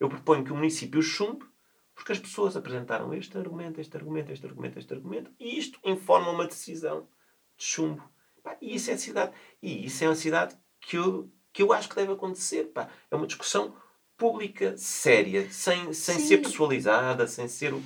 eu 0.00 0.08
proponho 0.08 0.42
que 0.42 0.52
o 0.52 0.56
município 0.56 1.02
chumbe 1.02 1.44
porque 1.94 2.10
as 2.10 2.18
pessoas 2.18 2.56
apresentaram 2.56 3.12
este 3.14 3.36
argumento, 3.36 3.80
este 3.80 3.96
argumento, 3.96 4.32
este 4.32 4.46
argumento, 4.46 4.78
este 4.78 4.94
argumento, 4.94 5.30
e 5.38 5.58
isto 5.58 5.78
informa 5.84 6.30
uma 6.30 6.46
decisão 6.46 7.06
de 7.56 7.64
chumbo. 7.64 8.02
Pá, 8.44 8.56
e 8.60 8.76
isso 8.76 8.90
é 8.90 8.94
a 8.94 8.98
cidade. 8.98 9.32
E 9.60 9.86
isso 9.86 10.04
é 10.04 10.08
uma 10.08 10.14
cidade 10.14 10.56
que 10.80 10.96
eu, 10.96 11.28
que 11.52 11.62
eu 11.62 11.72
acho 11.72 11.88
que 11.88 11.96
deve 11.96 12.12
acontecer. 12.12 12.64
Pá. 12.64 12.88
É 13.10 13.16
uma 13.16 13.26
discussão 13.26 13.74
pública, 14.16 14.76
séria, 14.76 15.50
sem, 15.50 15.92
sem 15.92 16.20
ser 16.20 16.38
pessoalizada, 16.38 17.26
sem 17.26 17.48
ser 17.48 17.74
o 17.74 17.82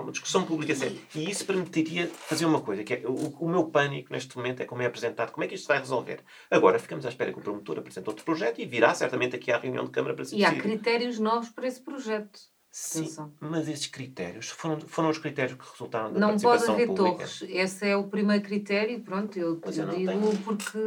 uma 0.00 0.12
discussão 0.12 0.44
pública 0.44 0.74
séria. 0.74 0.98
E 1.14 1.30
isso 1.30 1.44
permitiria 1.44 2.08
fazer 2.08 2.44
uma 2.44 2.60
coisa, 2.60 2.84
que 2.84 2.94
é 2.94 3.02
o, 3.06 3.14
o, 3.40 3.48
meu 3.48 3.64
pânico 3.64 4.12
neste 4.12 4.36
momento 4.36 4.60
é 4.60 4.64
como 4.64 4.82
é 4.82 4.86
apresentado, 4.86 5.32
como 5.32 5.44
é 5.44 5.48
que 5.48 5.54
isto 5.54 5.66
vai 5.66 5.78
resolver. 5.78 6.20
Agora 6.50 6.78
ficamos 6.78 7.06
à 7.06 7.08
espera 7.08 7.32
que 7.32 7.38
o 7.38 7.42
promotor 7.42 7.78
apresente 7.78 8.08
outro 8.08 8.24
projeto 8.24 8.60
e 8.60 8.66
virá 8.66 8.94
certamente 8.94 9.36
aqui 9.36 9.50
à 9.50 9.58
reunião 9.58 9.84
de 9.84 9.90
Câmara 9.90 10.14
para 10.14 10.24
se 10.24 10.36
E 10.36 10.44
há 10.44 10.54
critérios 10.54 11.18
novos 11.18 11.48
para 11.50 11.66
esse 11.66 11.80
projeto. 11.80 12.38
Sim, 12.78 13.08
mas 13.40 13.66
esses 13.68 13.86
critérios 13.86 14.50
foram, 14.50 14.78
foram 14.82 15.08
os 15.08 15.16
critérios 15.16 15.58
que 15.58 15.64
resultaram 15.66 16.12
da 16.12 16.20
não 16.20 16.28
participação 16.28 16.76
pública? 16.76 16.92
Não 16.92 16.94
pode 16.94 17.12
haver 17.14 17.38
torres. 17.38 17.44
Esse 17.48 17.88
é 17.88 17.96
o 17.96 18.06
primeiro 18.06 18.44
critério. 18.44 19.00
Pronto, 19.00 19.38
eu, 19.38 19.58
eu, 19.64 19.72
eu 19.72 19.88
digo 19.88 20.36
porque, 20.44 20.78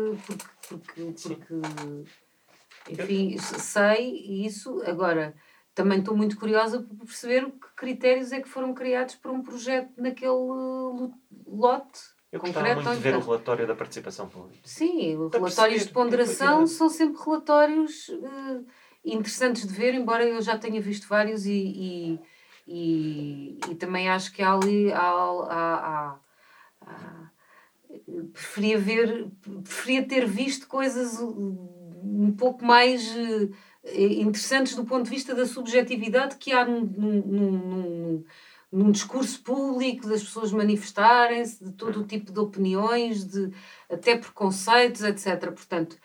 porque, 0.68 1.02
porque, 1.02 1.56
porque 2.86 2.92
enfim, 2.92 3.40
sei 3.40 4.46
isso. 4.46 4.84
Agora, 4.86 5.34
também 5.74 5.98
estou 5.98 6.16
muito 6.16 6.38
curiosa 6.38 6.80
por 6.80 6.96
perceber 6.96 7.50
que 7.50 7.76
critérios 7.76 8.32
é 8.32 8.40
que 8.40 8.48
foram 8.48 8.72
criados 8.76 9.16
para 9.16 9.32
um 9.32 9.42
projeto 9.42 9.92
naquele 9.98 11.10
lote. 11.48 12.02
Eu 12.32 12.40
gostava 12.40 12.76
muito 12.76 12.92
de 12.92 13.00
ver 13.00 13.16
o 13.16 13.20
relatório 13.20 13.66
da 13.66 13.74
participação 13.74 14.30
pública. 14.30 14.62
Sim, 14.64 15.18
os 15.18 15.34
relatórios 15.34 15.88
de 15.88 15.92
ponderação 15.92 16.68
são 16.68 16.88
sempre 16.88 17.20
relatórios... 17.20 18.10
Uh, 18.10 18.64
interessantes 19.04 19.66
de 19.68 19.74
ver, 19.74 19.94
embora 19.94 20.26
eu 20.26 20.42
já 20.42 20.58
tenha 20.58 20.82
visto 20.82 21.08
vários 21.08 21.46
e, 21.46 21.52
e, 21.52 22.20
e, 22.68 23.60
e 23.70 23.76
também 23.76 24.10
acho 24.10 24.32
que 24.34 24.42
há 24.42 24.54
ali. 24.54 24.92
Há, 24.92 25.00
há, 25.00 26.20
há, 26.82 27.30
preferia 28.34 28.78
ver, 28.78 29.28
preferia 29.64 30.08
ter 30.08 30.26
visto 30.26 30.68
coisas 30.68 31.20
um 31.20 32.32
pouco 32.32 32.64
mais 32.64 33.16
eh, 33.84 34.20
interessantes 34.20 34.76
do 34.76 34.86
ponto 34.86 35.06
de 35.06 35.10
vista 35.10 35.36
da 35.36 35.46
subjetividade 35.46 36.38
que 36.38 36.52
há 36.52 36.66
num, 36.66 36.82
num, 36.82 37.22
num, 37.22 38.24
num 38.72 38.92
discurso 38.92 39.42
público, 39.42 40.08
das 40.08 40.24
pessoas 40.24 40.52
manifestarem-se, 40.52 41.64
de 41.64 41.72
todo 41.72 42.02
o 42.02 42.06
tipo 42.06 42.32
de 42.32 42.40
opiniões, 42.40 43.26
de 43.26 43.52
até 43.90 44.18
preconceitos, 44.18 45.02
etc. 45.04 45.52
Portanto, 45.52 45.98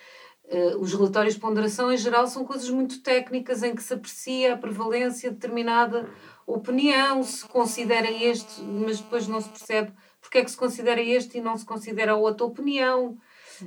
Uh, 0.47 0.79
os 0.79 0.93
relatórios 0.93 1.35
de 1.35 1.41
ponderação, 1.41 1.91
em 1.91 1.97
geral, 1.97 2.27
são 2.27 2.45
coisas 2.45 2.69
muito 2.69 3.01
técnicas 3.01 3.63
em 3.63 3.75
que 3.75 3.83
se 3.83 3.95
aprecia 3.95 4.53
a 4.53 4.59
prevalência 4.59 5.31
de 5.31 5.37
determinada 5.37 6.07
opinião, 6.47 7.23
se 7.23 7.47
considera 7.47 8.11
este, 8.11 8.61
mas 8.63 9.01
depois 9.01 9.27
não 9.27 9.41
se 9.41 9.49
percebe 9.49 9.93
porque 10.21 10.39
é 10.39 10.45
que 10.45 10.51
se 10.51 10.57
considera 10.57 11.01
este 11.01 11.39
e 11.39 11.41
não 11.41 11.57
se 11.57 11.65
considera 11.65 12.15
outra 12.15 12.47
opinião. 12.47 13.17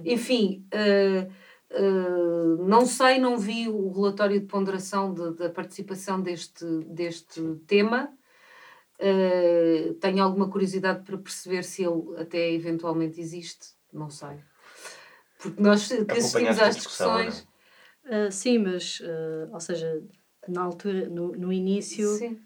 Enfim, 0.06 0.66
uh, 0.74 1.82
uh, 1.82 2.68
não 2.68 2.86
sei, 2.86 3.20
não 3.20 3.38
vi 3.38 3.68
o 3.68 3.92
relatório 3.92 4.40
de 4.40 4.46
ponderação 4.46 5.14
da 5.14 5.50
participação 5.50 6.22
deste, 6.22 6.66
deste 6.86 7.42
tema. 7.66 8.12
tenho 10.00 10.24
alguma 10.24 10.50
curiosidade 10.50 11.04
para 11.04 11.18
perceber 11.18 11.64
se 11.64 11.84
ele 11.84 12.20
até 12.20 12.52
eventualmente 12.52 13.20
existe, 13.20 13.70
não 13.92 14.10
sei. 14.10 14.38
Porque 15.38 15.62
nós 15.62 15.88
que 15.88 16.12
assistimos 16.12 16.60
às 16.60 16.76
discussões. 16.76 17.48
Uh, 18.06 18.32
sim, 18.32 18.58
mas, 18.58 19.00
uh, 19.02 19.54
ou 19.54 19.60
seja, 19.60 20.02
na 20.48 20.62
altura, 20.62 21.10
no, 21.10 21.34
no 21.34 21.52
início, 21.52 22.08
sim. 22.16 22.40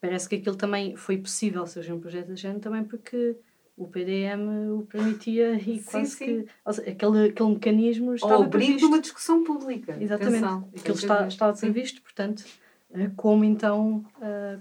parece 0.00 0.28
que 0.28 0.36
aquilo 0.36 0.56
também 0.56 0.96
foi 0.96 1.18
possível 1.18 1.66
seja 1.66 1.94
um 1.94 2.00
projeto 2.00 2.32
de 2.32 2.40
género 2.40 2.60
também 2.60 2.82
porque 2.82 3.36
o 3.76 3.86
PDM 3.86 4.70
o 4.70 4.86
permitia 4.86 5.54
e 5.60 5.78
sim, 5.78 5.82
quase 5.82 6.10
sim. 6.12 6.24
que 6.24 6.46
ou 6.64 6.72
seja, 6.72 6.90
aquele, 6.90 7.28
aquele 7.28 7.50
mecanismo 7.50 8.14
estava 8.14 8.36
Ou 8.36 8.48
de 8.48 8.84
uma 8.84 9.00
discussão 9.00 9.44
pública. 9.44 9.96
Exatamente. 10.00 10.44
Atenção. 10.44 10.70
Aquilo 10.74 10.96
está, 10.96 11.26
estava 11.28 11.58
previsto, 11.58 12.00
portanto, 12.00 12.44
uh, 12.90 13.10
como 13.16 13.44
então 13.44 14.04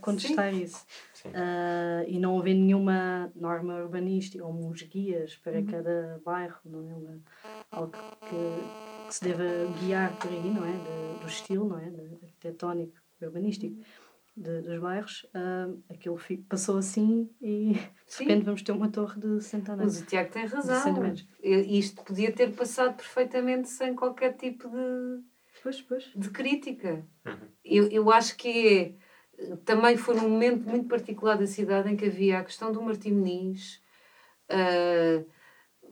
contestar 0.01 0.53
isso? 0.53 0.85
Uh, 1.29 2.03
e 2.07 2.19
não 2.19 2.39
haver 2.39 2.55
nenhuma 2.55 3.31
norma 3.35 3.75
urbanística 3.75 4.45
ou 4.45 4.53
uns 4.53 4.81
guias 4.83 5.35
para 5.37 5.59
uhum. 5.59 5.65
cada 5.65 6.21
bairro, 6.25 6.59
não 6.65 6.89
é? 6.89 6.93
Uma, 6.93 7.19
algo 7.71 7.91
que, 7.91 9.07
que, 9.07 9.13
se 9.13 9.23
deva 9.23 9.43
guiar 9.79 10.17
por 10.17 10.31
aí, 10.31 10.53
não 10.53 10.65
é? 10.65 10.71
De, 10.71 11.19
do 11.21 11.27
estilo, 11.27 11.67
não 11.67 11.77
é? 11.77 11.89
De, 11.89 12.25
arquitetónico, 12.25 12.97
urbanístico 13.21 13.83
de, 14.35 14.61
dos 14.61 14.79
bairros, 14.79 15.25
uh, 15.35 15.81
aquilo 15.89 16.17
passou 16.47 16.77
assim 16.77 17.29
e 17.41 17.73
de 17.73 18.17
repente 18.19 18.45
vamos 18.45 18.61
ter 18.61 18.71
uma 18.71 18.89
torre 18.89 19.19
de 19.19 19.41
centenários. 19.41 19.95
Mas 19.95 20.03
o 20.03 20.05
Tiago 20.05 20.31
tem 20.31 20.45
razão. 20.45 21.13
Isto 21.41 22.03
podia 22.03 22.31
ter 22.31 22.53
passado 22.53 22.95
perfeitamente 22.95 23.69
sem 23.69 23.93
qualquer 23.93 24.35
tipo 24.37 24.69
de, 24.69 25.21
pois, 25.61 25.81
pois. 25.81 26.11
de 26.15 26.29
crítica. 26.29 27.05
Uhum. 27.25 27.47
Eu, 27.63 27.87
eu 27.89 28.11
acho 28.11 28.35
que 28.37 28.67
é 28.67 28.93
também 29.65 29.97
foi 29.97 30.15
num 30.15 30.29
momento 30.29 30.67
muito 30.67 30.87
particular 30.87 31.37
da 31.37 31.47
cidade 31.47 31.89
em 31.89 31.95
que 31.95 32.05
havia 32.05 32.39
a 32.39 32.43
questão 32.43 32.71
do 32.71 32.81
Martim 32.81 33.11
Muniz, 33.11 33.81
uh, 34.49 35.25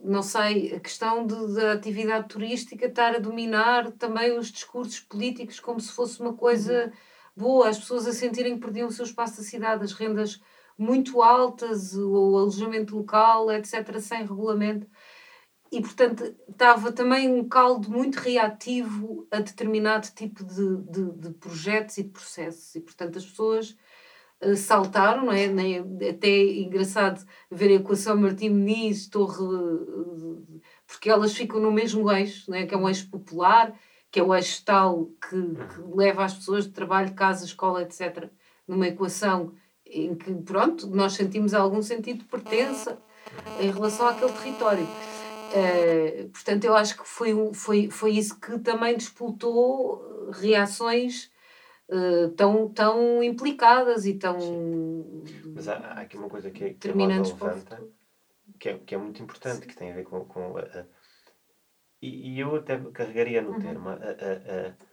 não 0.04 0.22
sei, 0.22 0.74
a 0.74 0.80
questão 0.80 1.26
da 1.26 1.74
atividade 1.74 2.28
turística 2.28 2.86
estar 2.86 3.16
a 3.16 3.20
dominar 3.20 3.92
também 3.94 4.38
os 4.38 4.52
discursos 4.52 5.00
políticos 5.00 5.60
como 5.60 5.80
se 5.80 5.92
fosse 5.92 6.22
uma 6.22 6.34
coisa 6.34 6.86
uhum. 6.86 6.92
boa, 7.36 7.70
as 7.70 7.80
pessoas 7.80 8.08
a 8.08 8.14
sentirem 8.14 8.56
que 8.56 8.62
perdiam 8.62 8.88
o 8.88 8.92
seu 8.92 9.06
espaço 9.06 9.38
da 9.38 9.44
cidade, 9.44 9.84
as 9.84 9.94
rendas 9.94 10.42
muito 10.78 11.22
altas, 11.22 11.94
o 11.94 12.38
alojamento 12.38 12.96
local, 12.96 13.52
etc., 13.52 14.00
sem 14.00 14.22
regulamento 14.22 14.88
e 15.72 15.82
portanto 15.82 16.36
estava 16.50 16.92
também 16.92 17.32
um 17.32 17.48
caldo 17.48 17.90
muito 17.90 18.18
reativo 18.18 19.28
a 19.32 19.40
determinado 19.40 20.08
tipo 20.16 20.44
de, 20.44 20.78
de, 20.78 21.12
de 21.12 21.30
projetos 21.36 21.98
e 21.98 22.04
de 22.04 22.10
processos 22.10 22.76
e 22.76 22.82
portanto 22.82 23.18
as 23.18 23.26
pessoas 23.26 23.78
uh, 24.42 24.56
saltaram, 24.56 25.26
não 25.26 25.34
é? 25.34 25.48
Nem, 25.48 25.80
até 26.10 26.28
é 26.28 26.60
engraçado 26.62 27.26
ver 27.52 27.70
a 27.70 27.74
equação 27.74 28.18
Martim 28.18 28.50
Muniz, 28.50 29.08
Torre, 29.08 29.44
uh, 29.44 30.62
porque 30.88 31.10
elas 31.10 31.34
ficam 31.34 31.60
no 31.60 31.72
mesmo 31.72 32.12
eixo, 32.12 32.50
não 32.50 32.58
é? 32.58 32.66
que 32.66 32.74
é 32.74 32.78
um 32.78 32.88
eixo 32.88 33.10
popular, 33.10 33.74
que 34.12 34.20
é 34.20 34.24
o 34.24 34.34
eixo 34.34 34.64
tal 34.66 35.06
que, 35.22 35.30
que 35.30 35.96
leva 35.96 36.26
as 36.26 36.34
pessoas 36.34 36.66
de 36.66 36.72
trabalho, 36.72 37.14
casa, 37.14 37.46
escola, 37.46 37.84
etc., 37.84 38.28
numa 38.68 38.88
equação 38.88 39.54
em 39.86 40.16
que, 40.16 40.34
pronto, 40.34 40.88
nós 40.88 41.14
sentimos 41.14 41.54
algum 41.54 41.82
sentido 41.82 42.20
de 42.20 42.26
pertença 42.26 43.00
em 43.60 43.72
relação 43.72 44.08
àquele 44.08 44.32
território. 44.34 44.88
Uh, 45.50 46.30
portanto, 46.30 46.64
eu 46.64 46.76
acho 46.76 46.98
que 46.98 47.08
foi, 47.08 47.54
foi, 47.54 47.90
foi 47.90 48.12
isso 48.12 48.40
que 48.40 48.60
também 48.60 48.98
disputou 48.98 50.30
reações 50.32 51.32
uh, 51.90 52.30
tão, 52.36 52.70
tão 52.70 53.24
implicadas 53.24 54.06
e 54.06 54.14
tão. 54.14 54.40
Sim. 54.40 55.24
Mas 55.54 55.68
há, 55.68 55.78
há, 55.78 56.02
aqui 56.02 56.18
uma 56.18 56.30
coisa 56.30 56.52
que, 56.52 56.64
é, 56.64 56.74
que, 56.74 56.90
é 56.90 56.94
levanta, 56.94 57.84
que, 58.60 58.70
é, 58.70 58.78
que 58.78 58.96
é 58.96 58.98
muito 58.98 59.22
importante, 59.22 59.62
Sim. 59.62 59.68
que 59.68 59.76
tem 59.76 59.92
a 59.92 59.96
ver 59.96 60.04
com. 60.04 60.26
com 60.26 60.58
a, 60.58 60.62
a, 60.62 60.86
e, 62.02 62.36
e, 62.36 62.40
eu 62.40 62.56
até 62.56 62.80
carregaria 62.94 63.42
no 63.42 63.52
uhum. 63.52 63.60
termo. 63.60 63.90
A, 63.90 63.94
a, 63.94 64.90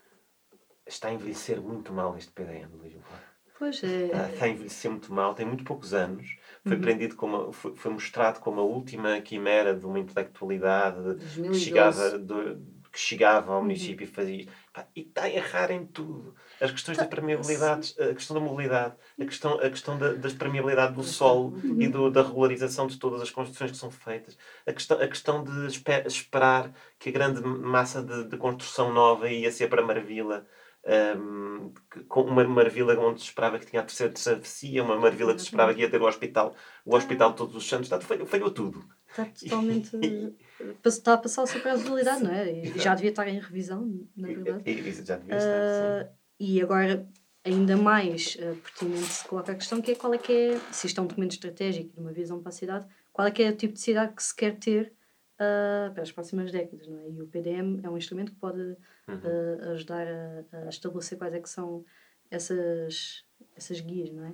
está 0.85 1.09
a 1.09 1.13
envelhecer 1.13 1.61
muito 1.61 1.93
mal 1.93 2.17
este 2.17 2.31
PDM 2.31 2.69
de 2.69 2.77
Lisboa. 2.77 3.36
Pois 3.57 3.83
é. 3.83 4.05
Está, 4.05 4.29
está 4.29 4.45
a 4.45 4.49
envelhecer 4.49 4.91
muito 4.91 5.13
mal, 5.13 5.33
tem 5.33 5.45
muito 5.45 5.63
poucos 5.63 5.93
anos 5.93 6.37
foi 6.67 6.75
uhum. 6.75 6.81
prendido 6.81 7.15
como 7.15 7.51
foi, 7.51 7.75
foi, 7.75 7.91
mostrado 7.91 8.39
como 8.39 8.59
a 8.59 8.63
última 8.63 9.19
quimera 9.21 9.73
de 9.73 9.85
uma 9.85 9.99
intelectualidade 9.99 11.15
que 11.35 11.53
chegava, 11.55 12.17
do, 12.19 12.57
que 12.91 12.99
chegava 12.99 13.51
ao 13.51 13.57
uhum. 13.57 13.63
município 13.63 14.05
uhum. 14.05 14.11
e 14.11 14.15
fazia 14.15 14.47
pá, 14.73 14.85
e 14.95 15.01
está 15.01 15.23
a 15.23 15.29
errar 15.29 15.71
em 15.71 15.85
tudo 15.85 16.35
as 16.59 16.71
questões 16.71 16.97
tá. 16.97 17.03
da 17.03 17.09
permeabilidade 17.09 17.95
a 17.99 18.13
questão 18.13 18.35
da 18.35 18.41
mobilidade 18.41 18.95
a 19.19 19.25
questão 19.25 19.53
a 19.59 19.69
questão 19.69 19.97
da, 19.97 20.13
da 20.13 20.29
permeabilidade 20.29 20.93
do 20.93 21.03
solo 21.03 21.57
uhum. 21.63 21.81
e 21.81 21.87
do, 21.87 22.11
da 22.11 22.21
regularização 22.21 22.87
de 22.87 22.97
todas 22.97 23.21
as 23.21 23.31
construções 23.31 23.71
que 23.71 23.77
são 23.77 23.89
feitas 23.89 24.37
a 24.65 24.73
questão 24.73 25.01
a 25.01 25.07
questão 25.07 25.43
de 25.43 25.67
esper, 25.67 26.05
esperar 26.05 26.71
que 26.99 27.09
a 27.09 27.11
grande 27.11 27.41
massa 27.41 28.03
de, 28.03 28.25
de 28.25 28.37
construção 28.37 28.93
nova 28.93 29.29
ia 29.29 29.51
ser 29.51 29.69
para 29.69 29.81
Marvila 29.81 30.45
um, 30.87 31.73
com 32.07 32.21
uma 32.21 32.43
marvila 32.45 32.97
onde 32.99 33.19
se 33.19 33.27
esperava 33.27 33.59
que 33.59 33.65
tinha 33.65 33.81
a 33.81 33.85
terceira 33.85 34.13
travessia, 34.13 34.83
uma 34.83 34.97
marvila 34.97 35.33
que 35.33 35.39
se 35.39 35.45
esperava 35.45 35.73
que 35.73 35.81
ia 35.81 35.89
ter 35.89 36.01
o 36.01 36.07
hospital, 36.07 36.55
o 36.85 36.95
hospital 36.95 37.33
Todos 37.33 37.55
os 37.55 37.67
Santos, 37.67 37.89
falhou, 38.05 38.25
falhou 38.25 38.51
tudo. 38.51 38.83
Está 39.09 39.25
totalmente. 39.39 39.97
está 40.85 41.13
a 41.13 41.17
passar 41.17 41.43
a 41.43 41.75
realidade, 41.75 42.23
não 42.23 42.31
é? 42.31 42.51
E 42.51 42.79
já 42.79 42.95
devia 42.95 43.09
estar 43.09 43.27
em 43.27 43.39
revisão, 43.39 44.07
na 44.15 44.27
verdade. 44.27 44.69
Isso 44.69 45.05
já 45.05 45.17
devia 45.17 45.37
estar, 45.37 46.05
uh, 46.05 46.15
E 46.39 46.61
agora, 46.61 47.07
ainda 47.43 47.75
mais 47.75 48.35
uh, 48.35 48.55
pertinente 48.55 49.07
se 49.07 49.27
coloca 49.27 49.51
a 49.51 49.55
questão 49.55 49.81
que 49.81 49.91
é 49.91 49.95
qual 49.95 50.13
é 50.13 50.17
que 50.17 50.31
é, 50.31 50.59
se 50.71 50.87
isto 50.87 50.99
é 50.99 51.03
um 51.03 51.07
documento 51.07 51.31
estratégico 51.31 51.93
de 51.93 51.99
uma 51.99 52.13
visão 52.13 52.39
para 52.39 52.49
a 52.49 52.53
cidade, 52.53 52.87
qual 53.11 53.27
é 53.27 53.31
que 53.31 53.43
é 53.43 53.49
o 53.49 53.55
tipo 53.55 53.73
de 53.73 53.81
cidade 53.81 54.13
que 54.13 54.23
se 54.23 54.35
quer 54.35 54.57
ter 54.57 54.93
uh, 55.37 55.93
para 55.93 56.03
as 56.03 56.11
próximas 56.11 56.51
décadas, 56.51 56.87
não 56.87 56.99
é? 56.99 57.09
E 57.09 57.21
o 57.21 57.27
PDM 57.27 57.79
é 57.83 57.89
um 57.89 57.97
instrumento 57.97 58.31
que 58.31 58.39
pode 58.39 58.61
uh, 58.61 59.71
ajudar 59.71 60.07
a, 60.07 60.57
a, 60.65 60.69
estabelecer 60.69 61.17
quais 61.17 61.33
é 61.33 61.39
que 61.39 61.49
são 61.49 61.85
essas, 62.29 63.25
essas 63.55 63.79
guias, 63.79 64.11
não 64.11 64.25
é? 64.25 64.33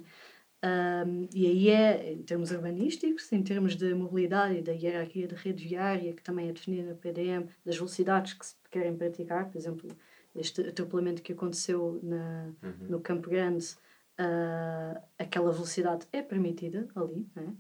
Um, 0.66 1.28
e 1.34 1.46
aí 1.46 1.70
é, 1.70 2.14
em 2.14 2.24
termos 2.24 2.52
urbanísticos, 2.52 3.30
em 3.34 3.44
termos 3.44 3.76
de 3.76 3.94
mobilidade 3.94 4.60
e 4.60 4.62
da 4.62 4.72
hierarquia 4.72 5.28
de 5.28 5.36
rede 5.36 5.68
viária, 5.68 6.14
que 6.14 6.24
também 6.24 6.48
é 6.48 6.54
definida 6.54 6.90
no 6.90 6.96
PDM, 6.96 7.50
das 7.66 7.76
velocidades 7.76 8.34
que 8.34 8.46
se 8.46 8.56
querem 8.72 8.96
praticar, 8.96 9.50
por 9.50 9.58
exemplo, 9.58 9.90
este 10.34 10.62
atropelamento 10.62 11.22
que 11.22 11.34
aconteceu 11.34 12.00
na, 12.02 12.54
uhum. 12.64 12.88
no 12.88 13.02
Campo 13.02 13.30
Grande, 13.30 13.76
uh, 14.18 15.02
aquela 15.20 15.52
velocidade 15.52 16.08
é 16.14 16.22
permitida 16.22 16.88
ali, 16.96 17.28
né? 17.36 17.54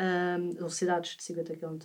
Um, 0.00 0.50
velocidades 0.50 1.16
de 1.16 1.22
50 1.22 1.56
km 1.56 1.78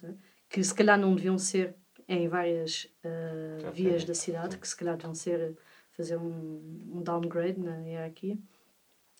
que 0.49 0.63
se 0.63 0.73
calhar 0.73 0.99
não 0.99 1.15
deviam 1.15 1.37
ser 1.37 1.75
em 2.07 2.27
várias 2.27 2.85
uh, 3.03 3.71
vias 3.71 4.05
da 4.05 4.13
cidade, 4.13 4.57
que 4.57 4.67
se 4.67 4.75
calhar 4.75 4.95
deviam 4.95 5.13
ser 5.13 5.57
fazer 5.91 6.17
um, 6.17 6.91
um 6.93 7.01
downgrade 7.01 7.59
na 7.59 7.77
hierarquia. 7.79 8.37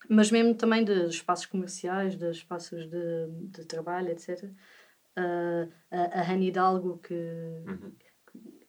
mas 0.07 0.32
mesmo 0.32 0.53
também 0.53 0.86
dos 0.86 1.15
espaços 1.15 1.47
comerciais, 1.47 2.15
dos 2.15 2.38
espaços 2.38 2.88
de, 2.88 3.28
de 3.49 3.65
trabalho, 3.65 4.09
etc. 4.09 4.43
Uh, 4.43 5.71
a, 5.89 6.19
a 6.19 6.21
Hannah 6.21 6.45
Hidalgo, 6.45 6.99
que, 6.99 7.13
uhum. 7.13 7.91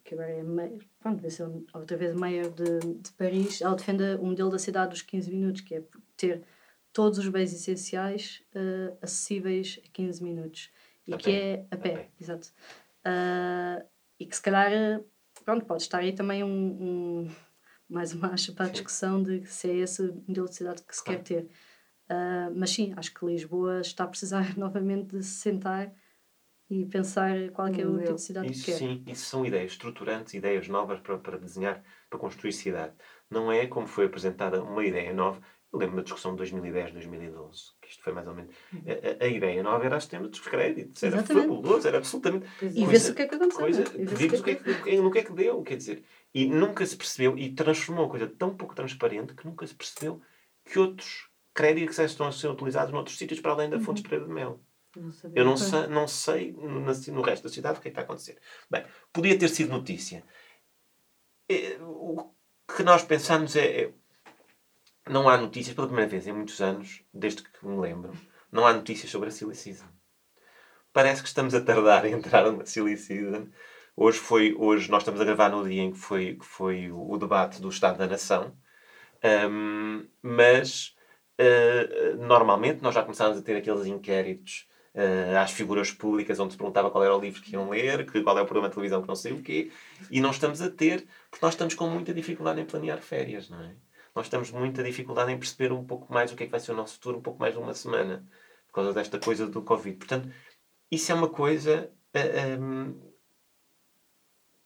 que 0.03 0.15
agora 0.15 0.31
é 0.31 0.43
mayor, 0.43 0.79
pronto, 0.99 1.21
deve 1.21 1.31
ser 1.31 1.47
outra 1.75 1.97
vez 1.97 2.15
mayor 2.15 2.51
de, 2.51 2.81
de 2.81 3.13
Paris, 3.13 3.61
ela 3.61 3.77
defende 3.77 4.03
o 4.15 4.25
modelo 4.25 4.51
da 4.51 4.59
cidade 4.59 4.91
dos 4.91 5.03
15 5.03 5.31
minutos, 5.31 5.61
que 5.61 5.75
é 5.75 5.83
ter 6.17 6.43
todos 6.95 7.19
os 7.19 7.29
bens 7.29 7.53
essenciais 7.53 8.43
uh, 8.55 8.97
acessíveis 9.03 9.79
a 9.85 9.89
15 9.93 10.25
minutos. 10.25 10.71
E 11.09 11.15
a 11.15 11.17
que 11.17 11.25
pé. 11.25 11.33
é 11.33 11.67
a 11.71 11.77
pé, 11.77 11.89
a 11.89 11.97
pé. 11.97 12.11
exato. 12.21 12.53
Uh, 13.07 13.89
e 14.21 14.27
que 14.27 14.37
se 14.37 14.43
calhar, 14.43 15.01
pronto, 15.45 15.65
pode 15.65 15.83
estar 15.83 15.99
aí 15.99 16.13
também 16.13 16.45
um, 16.45 16.49
um 16.49 17.31
mais 17.89 18.13
uma 18.13 18.29
acha 18.29 18.53
para 18.53 18.67
a 18.67 18.69
discussão 18.69 19.23
de 19.23 19.47
se 19.47 19.71
é 19.71 19.77
esse 19.77 20.03
modelo 20.27 20.49
de 20.49 20.55
cidade 20.55 20.83
que 20.83 20.95
se 20.95 21.03
claro. 21.03 21.23
quer 21.23 21.25
ter. 21.25 21.51
Uh, 22.11 22.53
mas 22.55 22.71
sim, 22.71 22.93
acho 22.97 23.13
que 23.13 23.25
Lisboa 23.25 23.81
está 23.81 24.05
a 24.05 24.09
precisar 24.09 24.57
novamente 24.57 25.17
de 25.17 25.23
se 25.23 25.41
sentar 25.41 25.93
e 26.71 26.85
pensar 26.85 27.51
qual 27.53 27.69
é, 27.69 27.81
é 27.81 27.87
o 27.87 27.99
tipo 27.99 28.15
de 28.15 28.21
cidade 28.21 28.51
isso, 28.51 28.65
que 28.65 28.73
quer. 28.73 28.79
Sim, 28.79 29.03
isso 29.07 29.25
são 29.25 29.47
ideias 29.47 29.73
estruturantes, 29.73 30.35
ideias 30.35 30.69
novas 30.69 31.01
para, 31.01 31.19
para 31.19 31.39
desenhar, 31.39 31.83
para 32.11 32.19
construir 32.19 32.53
cidade. 32.53 32.95
Não 33.31 33.51
é 33.51 33.67
como 33.67 33.87
foi 33.87 34.05
apresentada 34.05 34.63
uma 34.63 34.85
ideia 34.85 35.13
nova. 35.15 35.41
Eu 35.73 35.79
lembro 35.79 35.97
da 35.97 36.03
discussão 36.03 36.33
de 36.33 36.39
2010, 36.39 36.93
2012, 36.93 37.63
que 37.83 37.91
isto 37.91 38.03
foi 38.03 38.13
mais 38.13 38.27
ou 38.27 38.35
menos. 38.35 38.55
Uhum. 38.73 38.83
A, 38.87 39.25
a, 39.25 39.27
a 39.27 39.29
ideia 39.29 39.63
nova 39.63 39.85
era 39.85 39.97
o 39.97 40.01
sistema 40.01 40.27
dos 40.27 40.41
créditos, 40.41 41.03
era 41.03 41.17
Exatamente. 41.17 41.47
fabuloso, 41.47 41.89
era 41.89 41.99
absolutamente. 41.99 42.47
E 42.63 42.87
vê-se 42.87 43.11
o 43.11 43.15
que 43.15 43.23
é 43.23 43.29
que 43.29 43.35
aconteceu. 43.35 43.61
Coisa, 43.61 43.85
vimos 43.85 44.41
o 44.41 44.45
que 44.45 44.51
é 44.51 44.55
que, 44.55 44.97
no 44.97 45.11
que 45.11 45.19
é 45.19 45.25
que 45.25 45.33
deu, 45.33 45.63
quer 45.63 45.77
dizer. 45.77 46.05
E 46.33 46.47
nunca 46.47 46.87
se 46.87 46.97
percebeu, 46.97 47.37
e 47.37 47.51
transformou 47.51 48.05
uma 48.05 48.11
coisa 48.11 48.27
tão 48.27 48.57
pouco 48.57 48.75
transparente 48.75 49.35
que 49.35 49.45
nunca 49.47 49.67
se 49.67 49.75
percebeu 49.75 50.23
que 50.65 50.79
outros 50.79 51.29
créditos 51.53 51.99
estão 51.99 52.29
a 52.29 52.33
ser 52.33 52.49
utilizados 52.49 52.93
noutros 52.93 53.19
sítios 53.19 53.41
para 53.41 53.53
além 53.53 53.69
da 53.69 53.81
fonte 53.81 54.03
uhum. 54.03 54.27
de 54.27 54.33
mel. 54.33 54.61
Não 54.97 55.13
eu 55.35 55.45
não 55.45 55.57
sei, 55.57 55.87
não 55.87 56.09
sei 56.09 56.53
no, 56.53 56.81
no 56.81 57.23
resto 57.23 57.43
da 57.43 57.49
cidade 57.49 57.79
o 57.79 57.83
que 57.83 57.89
é 57.89 57.91
que 57.91 57.95
está 57.99 58.01
a 58.01 58.05
acontecer. 58.05 58.39
Bem, 58.71 58.85
podia 59.13 59.39
ter 59.39 59.49
sido 59.49 59.71
notícia. 59.71 60.25
É, 61.49 61.79
o 61.81 62.31
que 62.75 62.83
nós 62.83 63.03
pensamos 63.05 63.57
é, 63.57 63.83
é. 63.83 63.93
Não 65.09 65.27
há 65.27 65.39
notícias, 65.39 65.75
pela 65.75 65.87
primeira 65.87 66.11
vez 66.11 66.27
em 66.27 66.33
muitos 66.33 66.61
anos, 66.61 67.03
desde 67.15 67.43
que 67.43 67.67
me 67.67 67.81
lembro, 67.81 68.13
não 68.53 68.67
há 68.67 68.75
notícias 68.75 69.11
sobre 69.11 69.29
a 69.29 69.31
Silly 69.31 69.55
Season. 69.55 69.87
Parece 70.93 71.23
que 71.23 71.29
estamos 71.29 71.55
a 71.55 71.61
tardar 71.63 72.05
a 72.05 72.09
entrar 72.11 72.51
na 72.53 72.67
Silly 72.67 72.97
Season. 72.97 73.49
Hoje, 73.97 74.19
foi, 74.19 74.55
hoje 74.59 74.91
nós 74.91 75.03
estamos 75.03 75.21
a 75.21 75.25
gravar 75.25 75.49
no 75.49 75.67
dia 75.67 75.83
em 75.83 75.93
que 75.93 75.99
foi, 75.99 76.35
que 76.35 76.45
foi 76.45 76.91
o 76.93 77.17
debate 77.17 77.61
do 77.61 77.71
Estado 77.71 77.97
da 77.97 78.07
Nação. 78.07 78.55
Um, 79.51 80.07
mas 80.23 80.95
uh, 81.41 82.17
normalmente 82.27 82.83
nós 82.83 82.95
já 82.95 83.03
começámos 83.03 83.39
a 83.39 83.43
ter 83.43 83.57
aqueles 83.57 83.87
inquéritos 83.87 84.69
uh, 84.95 85.39
às 85.39 85.51
figuras 85.51 85.91
públicas 85.91 86.39
onde 86.39 86.53
se 86.53 86.59
perguntava 86.59 86.91
qual 86.91 87.03
era 87.03 87.17
o 87.17 87.21
livro 87.21 87.43
que 87.43 87.55
iam 87.55 87.71
ler, 87.71 88.07
que, 88.07 88.23
qual 88.23 88.39
é 88.39 88.43
o 88.43 88.45
programa 88.45 88.69
de 88.69 88.75
televisão 88.75 89.01
que 89.03 89.09
não 89.09 89.17
sei 89.17 89.33
o 89.33 89.43
quê, 89.43 89.73
e 90.11 90.21
não 90.21 90.31
estamos 90.31 90.61
a 90.61 90.71
ter, 90.71 91.07
porque 91.31 91.45
nós 91.45 91.55
estamos 91.55 91.75
com 91.75 91.89
muita 91.89 92.13
dificuldade 92.13 92.61
em 92.61 92.65
planear 92.67 93.01
férias, 93.01 93.49
não 93.49 93.61
é? 93.61 93.75
Nós 94.19 94.51
com 94.51 94.59
muita 94.59 94.83
dificuldade 94.83 95.31
em 95.31 95.39
perceber 95.39 95.73
um 95.73 95.85
pouco 95.85 96.13
mais 96.13 96.33
o 96.33 96.37
que 96.37 96.43
é 96.43 96.47
que 96.47 96.51
vai 96.51 96.59
ser 96.59 96.73
o 96.73 96.77
nosso 96.77 96.95
futuro, 96.95 97.19
um 97.19 97.23
pouco 97.23 97.39
mais 97.39 97.55
de 97.55 97.61
uma 97.61 97.73
semana, 97.73 98.27
por 98.67 98.75
causa 98.75 98.93
desta 98.93 99.19
coisa 99.21 99.47
do 99.47 99.63
Covid. 99.63 99.97
Portanto, 99.97 100.29
isso 100.91 101.13
é 101.13 101.15
uma 101.15 101.29
coisa. 101.29 101.89
Uh, 102.13 102.19
eh, 102.19 102.59
um, 102.59 103.01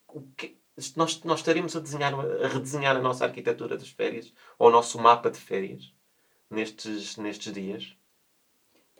o 0.08 0.22
que, 0.34 0.56
nós, 0.96 1.22
nós 1.24 1.40
estaremos 1.40 1.76
a, 1.76 1.80
desenhar, 1.80 2.14
a 2.14 2.48
redesenhar 2.48 2.96
a 2.96 3.02
nossa 3.02 3.26
arquitetura 3.26 3.76
das 3.76 3.90
férias, 3.90 4.32
ou 4.58 4.68
o 4.68 4.70
nosso 4.70 4.98
mapa 4.98 5.30
de 5.30 5.38
férias, 5.38 5.92
nestes, 6.48 7.18
nestes 7.18 7.52
dias? 7.52 7.94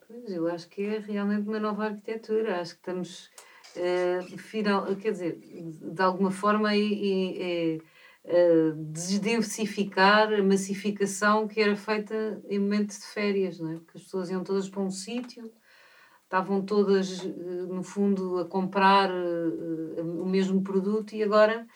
Pois, 0.07 0.31
eu 0.31 0.47
acho 0.49 0.69
que 0.69 0.83
é 0.83 0.99
realmente 0.99 1.49
uma 1.49 1.61
nova 1.61 1.87
arquitetura. 1.87 2.61
Acho 2.61 2.75
que 2.75 2.81
estamos, 2.81 3.31
uh, 3.77 4.39
final, 4.39 4.85
quer 4.97 5.13
dizer, 5.13 5.39
de 5.39 6.03
alguma 6.03 6.31
forma, 6.31 6.77
e, 6.77 7.81
uh, 8.25 8.75
desdensificar 8.93 10.33
a 10.33 10.43
massificação 10.43 11.47
que 11.49 11.61
era 11.61 11.77
feita 11.77 12.43
em 12.49 12.59
momentos 12.59 12.99
de 12.99 13.07
férias, 13.07 13.59
não 13.59 13.73
é? 13.73 13.75
Porque 13.77 13.99
as 13.99 14.05
pessoas 14.05 14.31
iam 14.31 14.45
todas 14.45 14.69
para 14.69 14.83
um 14.83 14.91
sítio, 14.91 15.53
estavam 16.25 16.63
todas, 16.63 17.23
no 17.69 17.83
fundo, 17.83 18.39
a 18.39 18.47
comprar 18.47 19.11
o 19.13 20.25
mesmo 20.25 20.63
produto 20.63 21.15
e 21.15 21.23
agora 21.23 21.67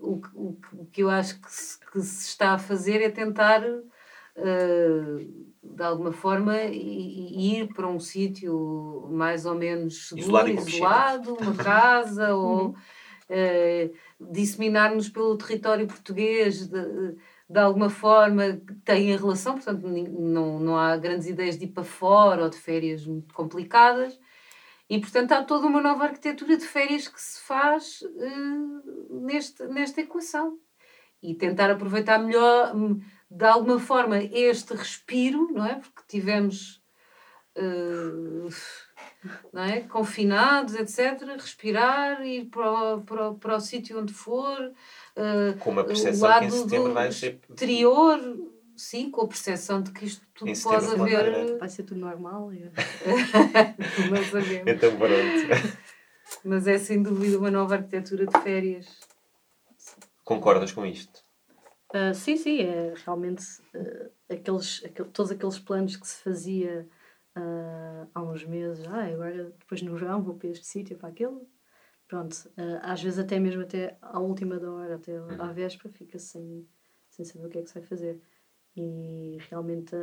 o, 0.00 0.20
o, 0.34 0.58
o 0.72 0.86
que 0.86 1.02
eu 1.02 1.10
acho 1.10 1.40
que 1.40 1.50
se, 1.50 1.78
que 1.80 2.00
se 2.00 2.28
está 2.28 2.52
a 2.52 2.58
fazer 2.58 3.00
é 3.00 3.10
tentar 3.10 3.62
uh, 3.66 5.44
de 5.62 5.82
alguma 5.82 6.12
forma 6.12 6.56
ir 6.64 7.72
para 7.72 7.88
um 7.88 7.98
sítio 7.98 9.08
mais 9.10 9.46
ou 9.46 9.54
menos 9.54 10.08
seguro, 10.08 10.48
isolado, 10.48 10.68
isolado 10.68 11.34
uma 11.34 11.54
casa, 11.62 12.34
ou 12.34 12.68
uh, 12.68 12.74
disseminar-nos 14.20 15.08
pelo 15.08 15.36
território 15.36 15.86
português 15.86 16.68
de, 16.68 17.16
de 17.48 17.58
alguma 17.58 17.90
forma 17.90 18.60
tem 18.84 19.14
a 19.14 19.16
relação, 19.16 19.54
portanto 19.54 19.86
não, 19.86 20.58
não 20.58 20.78
há 20.78 20.96
grandes 20.96 21.26
ideias 21.26 21.58
de 21.58 21.64
ir 21.64 21.68
para 21.68 21.84
fora 21.84 22.44
ou 22.44 22.50
de 22.50 22.56
férias 22.56 23.06
muito 23.06 23.32
complicadas. 23.34 24.18
E, 24.88 24.98
portanto, 24.98 25.32
há 25.32 25.42
toda 25.42 25.66
uma 25.66 25.80
nova 25.80 26.04
arquitetura 26.04 26.56
de 26.56 26.66
férias 26.66 27.08
que 27.08 27.20
se 27.20 27.40
faz 27.40 28.02
uh, 28.02 29.20
neste, 29.22 29.66
nesta 29.66 30.00
equação. 30.02 30.58
E 31.22 31.34
tentar 31.34 31.70
aproveitar 31.70 32.18
melhor, 32.18 32.74
de 33.30 33.44
alguma 33.46 33.78
forma, 33.78 34.22
este 34.22 34.74
respiro, 34.74 35.48
não 35.50 35.64
é? 35.64 35.76
Porque 35.76 36.02
tivemos 36.06 36.82
uh, 37.56 38.48
não 39.52 39.62
é? 39.62 39.80
confinados, 39.80 40.74
etc. 40.74 41.22
Respirar, 41.36 42.24
ir 42.26 42.46
para 42.46 42.70
o, 42.70 43.00
para 43.02 43.28
o, 43.30 43.34
para 43.34 43.56
o 43.56 43.60
sítio 43.60 44.00
onde 44.00 44.12
for. 44.12 44.72
Uh, 45.16 45.58
com 45.58 45.70
uma 45.70 45.84
percepção 45.84 46.38
que 46.38 46.44
em 46.46 46.50
setembro 46.50 46.92
vai 46.92 47.12
ser. 47.12 47.40
Exterior, 47.48 48.20
sim, 48.76 49.10
com 49.10 49.22
a 49.22 49.28
percepção 49.28 49.82
de 49.82 49.92
que 49.92 50.04
isto 50.04 50.26
tudo 50.34 50.52
pode 50.62 50.86
haver. 50.86 51.58
Vai 51.58 51.68
ser 51.68 51.84
tudo 51.84 52.00
normal. 52.00 52.50
Não 54.10 54.24
sabemos. 54.24 54.66
Então, 54.66 54.96
pronto. 54.96 55.84
Mas 56.44 56.66
é 56.66 56.78
sem 56.78 57.02
dúvida 57.02 57.38
uma 57.38 57.50
nova 57.50 57.76
arquitetura 57.76 58.26
de 58.26 58.40
férias. 58.42 58.86
Concordas 60.24 60.72
com 60.72 60.84
isto? 60.86 61.22
Uh, 61.94 62.14
sim, 62.14 62.36
sim, 62.36 62.60
é 62.60 62.94
realmente 63.04 63.44
uh, 63.74 64.10
aqueles, 64.28 64.82
aquel, 64.84 65.06
todos 65.06 65.30
aqueles 65.30 65.58
planos 65.58 65.96
que 65.96 66.06
se 66.08 66.22
fazia 66.22 66.88
uh, 67.36 68.08
há 68.14 68.22
uns 68.22 68.44
meses. 68.44 68.86
Ah, 68.88 69.04
agora 69.04 69.50
depois 69.58 69.82
no 69.82 69.96
verão 69.96 70.22
vou 70.22 70.34
para 70.34 70.48
este 70.48 70.66
sítio, 70.66 70.96
para 70.96 71.08
aquele. 71.08 71.40
Pronto, 72.06 72.36
às 72.82 73.02
vezes 73.02 73.18
até 73.18 73.40
mesmo 73.40 73.62
até 73.62 73.96
à 74.02 74.20
última 74.20 74.60
da 74.60 74.70
hora, 74.70 74.96
até 74.96 75.16
à 75.16 75.22
uhum. 75.22 75.54
véspera, 75.54 75.92
fica 75.92 76.18
sem, 76.18 76.68
sem 77.08 77.24
saber 77.24 77.46
o 77.46 77.48
que 77.48 77.58
é 77.58 77.62
que 77.62 77.68
se 77.68 77.74
vai 77.74 77.82
fazer. 77.82 78.20
E 78.76 79.38
realmente 79.48 79.96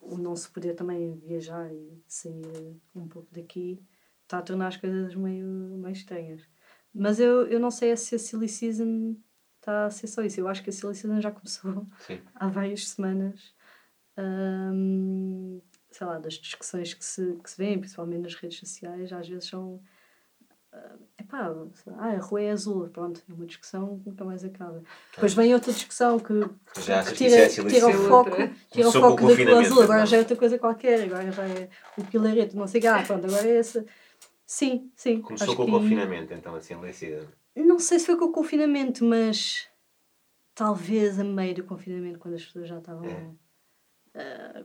o 0.00 0.18
não 0.18 0.36
se 0.36 0.50
poder 0.50 0.74
também 0.74 1.16
viajar 1.16 1.72
e 1.72 2.02
sair 2.06 2.78
um 2.94 3.08
pouco 3.08 3.28
daqui 3.32 3.82
está 4.22 4.38
a 4.38 4.42
tornar 4.42 4.68
as 4.68 4.76
coisas 4.76 5.14
meio, 5.14 5.46
meio 5.46 5.92
estranhas. 5.92 6.42
Mas 6.92 7.20
eu, 7.20 7.46
eu 7.46 7.60
não 7.60 7.70
sei 7.70 7.96
se 7.96 8.14
a 8.14 8.18
Silly 8.18 8.48
Season 8.48 9.16
está 9.56 9.86
a 9.86 9.90
ser 9.90 10.06
só 10.06 10.22
isso. 10.22 10.40
Eu 10.40 10.48
acho 10.48 10.62
que 10.62 10.70
a 10.70 10.72
Silly 10.72 11.20
já 11.20 11.30
começou 11.30 11.86
Sim. 12.00 12.20
há 12.34 12.48
várias 12.48 12.88
semanas. 12.88 13.54
Um, 14.18 15.60
sei 15.90 16.06
lá, 16.06 16.18
das 16.18 16.34
discussões 16.34 16.94
que 16.94 17.04
se, 17.04 17.38
que 17.42 17.50
se 17.50 17.56
vêem, 17.58 17.78
principalmente 17.78 18.22
nas 18.22 18.34
redes 18.34 18.58
sociais, 18.58 19.12
às 19.12 19.28
vezes 19.28 19.48
são. 19.48 19.80
Uh, 20.72 20.98
epá, 21.18 21.54
ah, 21.98 22.10
a 22.10 22.18
rua 22.18 22.42
é 22.42 22.50
azul, 22.50 22.88
pronto, 22.88 23.22
é 23.28 23.32
uma 23.32 23.46
discussão 23.46 23.98
que 23.98 24.10
nunca 24.10 24.24
mais 24.24 24.44
acaba. 24.44 24.82
Depois 25.14 25.32
vem 25.32 25.54
outra 25.54 25.72
discussão 25.72 26.18
que, 26.18 26.34
já 26.80 27.02
que 27.02 27.14
tira, 27.14 27.36
é 27.36 27.48
tira 27.48 27.88
o 27.88 27.92
foco, 27.92 28.30
tira 28.70 28.88
o 28.88 28.92
foco 28.92 29.26
da 29.26 29.36
cor 29.36 29.58
azul, 29.58 29.82
agora 29.82 30.04
já 30.04 30.16
é 30.18 30.20
outra 30.20 30.36
coisa 30.36 30.58
qualquer, 30.58 31.04
agora 31.04 31.32
já 31.32 31.44
é 31.44 31.70
o 31.96 32.04
pilareto, 32.04 32.56
não 32.56 32.66
sei 32.66 32.80
o 32.80 32.82
que, 32.82 32.86
ah, 32.88 33.02
pronto, 33.02 33.26
agora 33.26 33.48
é 33.48 33.56
essa. 33.56 33.86
Sim, 34.44 34.90
sim. 34.94 35.22
Começou 35.22 35.56
com 35.56 35.64
o 35.64 35.70
confinamento, 35.70 36.34
então, 36.34 36.54
assim, 36.54 36.74
enlouquecida. 36.74 37.26
Não 37.54 37.78
sei 37.78 37.98
se 37.98 38.06
foi 38.06 38.16
com 38.18 38.26
o 38.26 38.32
confinamento, 38.32 39.02
mas 39.02 39.66
talvez 40.54 41.18
a 41.18 41.24
meio 41.24 41.54
do 41.54 41.64
confinamento, 41.64 42.18
quando 42.18 42.34
as 42.34 42.44
pessoas 42.44 42.68
já 42.68 42.78
estavam 42.78 43.36
uh, 44.16 44.64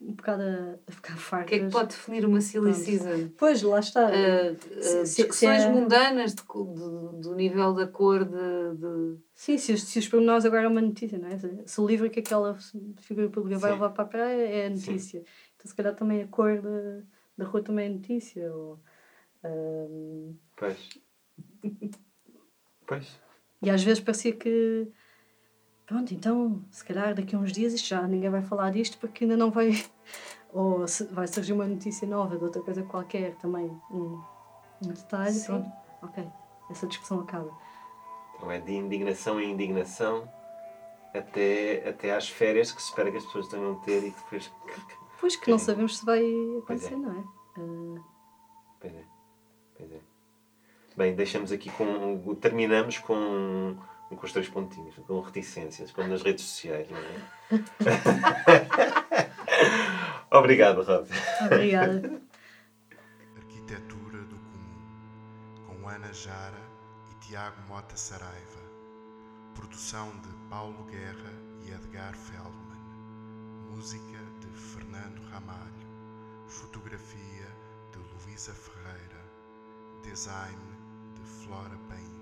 um 0.00 0.14
bocado 0.14 0.42
a, 0.42 0.78
a 0.86 0.92
ficar 0.92 1.16
fartas. 1.16 1.46
O 1.46 1.48
que 1.48 1.54
é 1.56 1.66
que 1.66 1.72
pode 1.72 1.88
definir 1.88 2.24
uma 2.24 2.40
silly 2.40 2.72
Pronto. 2.72 2.84
season? 2.84 3.28
Pois, 3.36 3.62
lá 3.62 3.80
está. 3.80 4.06
Uh, 4.08 4.52
uh, 4.52 5.06
se, 5.06 5.22
discussões 5.22 5.62
se 5.62 5.68
é... 5.68 5.70
mundanas 5.70 6.34
de, 6.34 6.42
de, 6.42 7.20
do 7.20 7.34
nível 7.34 7.74
da 7.74 7.86
cor 7.86 8.24
de, 8.24 8.76
de... 8.76 9.18
Sim, 9.34 9.58
se, 9.58 9.76
se 9.76 9.98
os 9.98 10.08
pormenores 10.08 10.44
agora 10.44 10.64
é 10.64 10.68
uma 10.68 10.80
notícia, 10.80 11.18
não 11.18 11.28
é? 11.28 11.36
Se 11.66 11.80
o 11.80 11.86
livro 11.86 12.08
que 12.08 12.20
aquela 12.20 12.56
figura 13.00 13.28
pública 13.28 13.58
vai 13.58 13.72
levar 13.72 13.90
para 13.90 14.04
a 14.04 14.08
praia 14.08 14.48
é 14.48 14.66
a 14.66 14.70
notícia. 14.70 15.20
Sim. 15.20 15.26
Então 15.56 15.68
se 15.68 15.74
calhar 15.74 15.94
também 15.94 16.22
a 16.22 16.28
cor 16.28 16.60
da, 16.60 17.02
da 17.36 17.44
rua 17.44 17.62
também 17.62 17.86
é 17.86 17.90
notícia. 17.90 18.52
Ou, 18.54 18.78
Pois. 20.56 20.76
Pois. 22.86 23.20
E 23.60 23.68
às 23.68 23.82
vezes 23.82 24.02
parecia 24.02 24.32
que 24.32 24.90
pronto, 25.88 26.12
então, 26.14 26.62
se 26.70 26.84
calhar 26.84 27.14
daqui 27.14 27.34
a 27.34 27.38
uns 27.38 27.50
dias 27.50 27.72
isto 27.72 27.88
já 27.88 28.02
ninguém 28.02 28.30
vai 28.30 28.42
falar 28.42 28.70
disto 28.70 28.98
porque 28.98 29.24
ainda 29.24 29.36
não 29.36 29.50
vai. 29.50 29.70
Ou 30.52 30.86
se, 30.88 31.04
vai 31.06 31.26
surgir 31.26 31.52
uma 31.52 31.66
notícia 31.66 32.06
nova 32.08 32.36
de 32.38 32.44
outra 32.44 32.62
coisa 32.62 32.82
qualquer 32.82 33.34
também, 33.36 33.66
um, 33.90 34.22
um 34.82 34.88
detalhe, 34.88 35.32
Sim. 35.32 35.46
pronto, 35.46 35.72
ok, 36.02 36.28
essa 36.70 36.86
discussão 36.86 37.20
acaba. 37.20 37.50
Então 38.36 38.50
é 38.50 38.58
de 38.58 38.72
indignação 38.72 39.40
em 39.40 39.50
indignação 39.52 40.26
até, 41.12 41.88
até 41.88 42.14
às 42.14 42.28
férias 42.28 42.72
que 42.72 42.80
se 42.80 42.88
espera 42.88 43.10
que 43.10 43.18
as 43.18 43.26
pessoas 43.26 43.48
tenham 43.48 43.74
de 43.74 43.84
ter 43.84 44.04
e 44.04 44.10
que 44.10 44.20
depois. 44.22 44.52
Pois 45.20 45.36
que 45.36 45.50
não 45.50 45.58
sabemos 45.58 45.98
se 45.98 46.04
vai 46.06 46.20
Pois 46.66 46.84
acontecer, 46.84 46.94
é. 46.94 46.96
não 46.96 47.12
é? 47.12 47.24
Ah, 47.58 48.02
Pois 48.80 48.94
é. 48.94 49.04
Pois 49.76 49.92
é. 49.92 50.00
Bem, 50.96 51.14
deixamos 51.14 51.52
aqui 51.52 51.70
com. 51.70 52.34
Terminamos 52.36 52.98
com, 52.98 53.76
com 54.16 54.26
os 54.26 54.32
três 54.32 54.48
pontinhos, 54.48 54.96
com 55.06 55.20
reticências, 55.20 55.92
como 55.92 56.08
nas 56.08 56.22
redes 56.22 56.44
sociais, 56.44 56.88
não 56.90 56.98
é? 56.98 57.22
Obrigado, 60.30 60.82
Rosa. 60.82 61.08
obrigada. 61.44 62.20
Arquitetura 63.36 64.18
do 64.24 64.36
Comum, 64.36 65.66
com 65.66 65.88
Ana 65.88 66.12
Jara 66.12 66.60
e 67.10 67.14
Tiago 67.26 67.56
Mota 67.68 67.96
Saraiva. 67.96 68.58
Produção 69.54 70.10
de 70.20 70.28
Paulo 70.48 70.84
Guerra 70.84 71.32
e 71.64 71.70
Edgar 71.70 72.14
Feldman. 72.14 72.78
Música 73.70 74.18
de 74.40 74.46
Fernando 74.56 75.20
Ramalho. 75.30 75.88
Fotografia 76.46 77.46
de 77.92 77.98
Luísa 78.26 78.52
Ferreira. 78.52 79.18
Design 80.02 80.58
de 81.14 81.22
Flora 81.22 81.76
Paim. 81.88 82.17